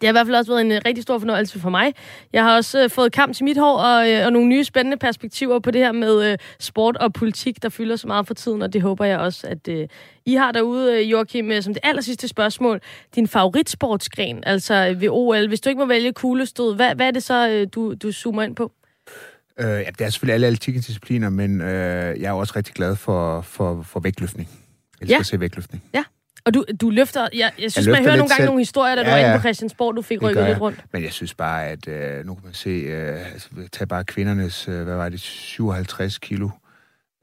Det 0.00 0.06
har 0.06 0.08
i 0.08 0.12
hvert 0.12 0.26
fald 0.26 0.36
også 0.36 0.52
været 0.52 0.60
en 0.60 0.70
uh, 0.72 0.78
rigtig 0.86 1.02
stor 1.02 1.18
fornøjelse 1.18 1.60
for 1.60 1.70
mig. 1.70 1.94
Jeg 2.32 2.44
har 2.44 2.56
også 2.56 2.84
uh, 2.84 2.90
fået 2.90 3.12
kamp 3.12 3.34
til 3.34 3.44
mit 3.44 3.58
hår 3.58 3.78
og, 3.78 4.08
uh, 4.08 4.26
og 4.26 4.32
nogle 4.32 4.48
nye 4.48 4.64
spændende 4.64 4.96
perspektiver 4.96 5.58
på 5.58 5.70
det 5.70 5.80
her 5.80 5.92
med 5.92 6.32
uh, 6.32 6.38
sport 6.60 6.96
og 6.96 7.12
politik, 7.12 7.62
der 7.62 7.68
fylder 7.68 7.96
så 7.96 8.06
meget 8.06 8.26
for 8.26 8.34
tiden, 8.34 8.62
og 8.62 8.72
det 8.72 8.82
håber 8.82 9.04
jeg 9.04 9.18
også, 9.18 9.46
at 9.46 9.68
uh, 9.68 9.84
I 10.26 10.34
har 10.34 10.52
derude, 10.52 11.02
Joachim, 11.02 11.50
uh, 11.50 11.60
som 11.60 11.74
det 11.74 11.80
aller 11.82 12.02
sidste 12.02 12.28
spørgsmål. 12.28 12.80
Din 13.14 13.28
favoritsportsgren, 13.28 14.44
altså 14.46 14.96
ved 14.98 15.08
OL. 15.10 15.48
Hvis 15.48 15.60
du 15.60 15.68
ikke 15.68 15.78
må 15.78 15.86
vælge 15.86 16.12
kuglestød, 16.12 16.76
hvad, 16.76 16.94
hvad 16.94 17.06
er 17.06 17.10
det 17.10 17.22
så, 17.22 17.62
uh, 17.62 17.68
du, 17.74 17.94
du 17.94 18.12
zoomer 18.12 18.42
ind 18.42 18.56
på? 18.56 18.72
Uh, 19.60 19.64
ja, 19.64 19.90
det 19.98 20.00
er 20.00 20.10
selvfølgelig 20.10 20.46
alle 20.46 20.56
discipliner, 20.56 21.30
men 21.30 21.60
uh, 21.60 21.66
jeg 21.66 22.22
er 22.22 22.32
også 22.32 22.52
rigtig 22.56 22.74
glad 22.74 22.96
for, 22.96 23.40
for, 23.40 23.82
for 23.82 24.00
vægtløftning. 24.00 24.48
Jeg 25.00 25.04
elsker 25.04 25.16
ja. 25.16 25.20
at 25.20 25.26
se 25.26 25.40
vægtløftning. 25.40 25.84
Ja. 25.94 26.04
Og 26.46 26.54
du, 26.54 26.64
du 26.80 26.90
løfter... 26.90 27.28
Jeg, 27.32 27.52
jeg 27.62 27.72
synes, 27.72 27.86
jeg 27.86 27.92
man 27.92 28.02
hører 28.02 28.16
nogle 28.16 28.28
gange 28.28 28.36
selv. 28.36 28.46
nogle 28.46 28.60
historier, 28.60 28.94
da 28.94 29.00
ja, 29.00 29.06
du 29.06 29.10
var 29.10 29.18
inde 29.18 29.38
på 29.38 29.40
Christiansborg, 29.40 29.96
du 29.96 30.02
fik 30.02 30.22
rykket 30.22 30.46
lidt 30.46 30.60
rundt. 30.60 30.84
Men 30.92 31.02
jeg 31.02 31.12
synes 31.12 31.34
bare, 31.34 31.66
at 31.66 31.88
øh, 31.88 32.26
nu 32.26 32.34
kan 32.34 32.44
man 32.44 32.54
se... 32.54 32.70
Øh, 32.70 33.32
altså, 33.32 33.48
tag 33.72 33.88
bare 33.88 34.04
kvindernes, 34.04 34.68
øh, 34.68 34.82
hvad 34.82 34.96
var 34.96 35.08
det, 35.08 35.20
57 35.20 36.18
kilo, 36.18 36.48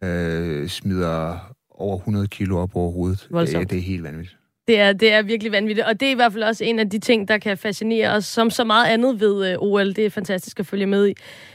øh, 0.03 0.69
smider 0.69 1.37
over 1.71 1.97
100 1.97 2.27
kilo 2.27 2.57
op 2.57 2.75
over 2.75 2.91
hovedet. 2.91 3.27
Det, 3.31 3.69
det 3.69 3.77
er 3.77 3.81
helt 3.81 4.03
vanvittigt. 4.03 4.37
Det 4.67 4.79
er, 4.79 4.93
det 4.93 5.13
er 5.13 5.21
virkelig 5.21 5.51
vanvittigt, 5.51 5.87
og 5.87 5.99
det 5.99 6.07
er 6.07 6.11
i 6.11 6.15
hvert 6.15 6.33
fald 6.33 6.43
også 6.43 6.63
en 6.63 6.79
af 6.79 6.89
de 6.89 6.99
ting, 6.99 7.27
der 7.27 7.37
kan 7.37 7.57
fascinere 7.57 8.09
os, 8.09 8.25
som 8.25 8.49
så 8.49 8.63
meget 8.63 8.87
andet 8.87 9.19
ved 9.19 9.55
uh, 9.55 9.63
OL. 9.63 9.95
Det 9.95 10.05
er 10.05 10.09
fantastisk 10.09 10.59
at 10.59 10.65
følge 10.65 10.85
med 10.85 11.07
i. 11.07 11.13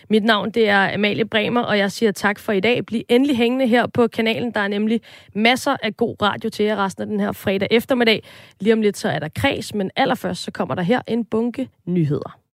Mit 0.08 0.24
navn, 0.24 0.50
det 0.50 0.68
er 0.68 0.94
Amalie 0.94 1.24
Bremer, 1.24 1.60
og 1.60 1.78
jeg 1.78 1.92
siger 1.92 2.12
tak 2.12 2.38
for 2.38 2.52
i 2.52 2.60
dag. 2.60 2.86
Bliv 2.86 3.02
endelig 3.08 3.36
hængende 3.36 3.66
her 3.66 3.86
på 3.86 4.06
kanalen. 4.06 4.50
Der 4.50 4.60
er 4.60 4.68
nemlig 4.68 5.00
masser 5.34 5.76
af 5.82 5.96
god 5.96 6.22
radio 6.22 6.50
til 6.50 6.64
jer 6.64 6.84
resten 6.84 7.02
af 7.02 7.06
den 7.06 7.20
her 7.20 7.32
fredag 7.32 7.68
eftermiddag. 7.70 8.22
Lige 8.60 8.72
om 8.72 8.80
lidt 8.80 8.96
så 8.96 9.08
er 9.08 9.18
der 9.18 9.28
kreds, 9.36 9.74
men 9.74 9.90
allerførst 9.96 10.42
så 10.42 10.50
kommer 10.50 10.74
der 10.74 10.82
her 10.82 11.00
en 11.06 11.24
bunke 11.24 11.68
nyheder. 11.86 12.38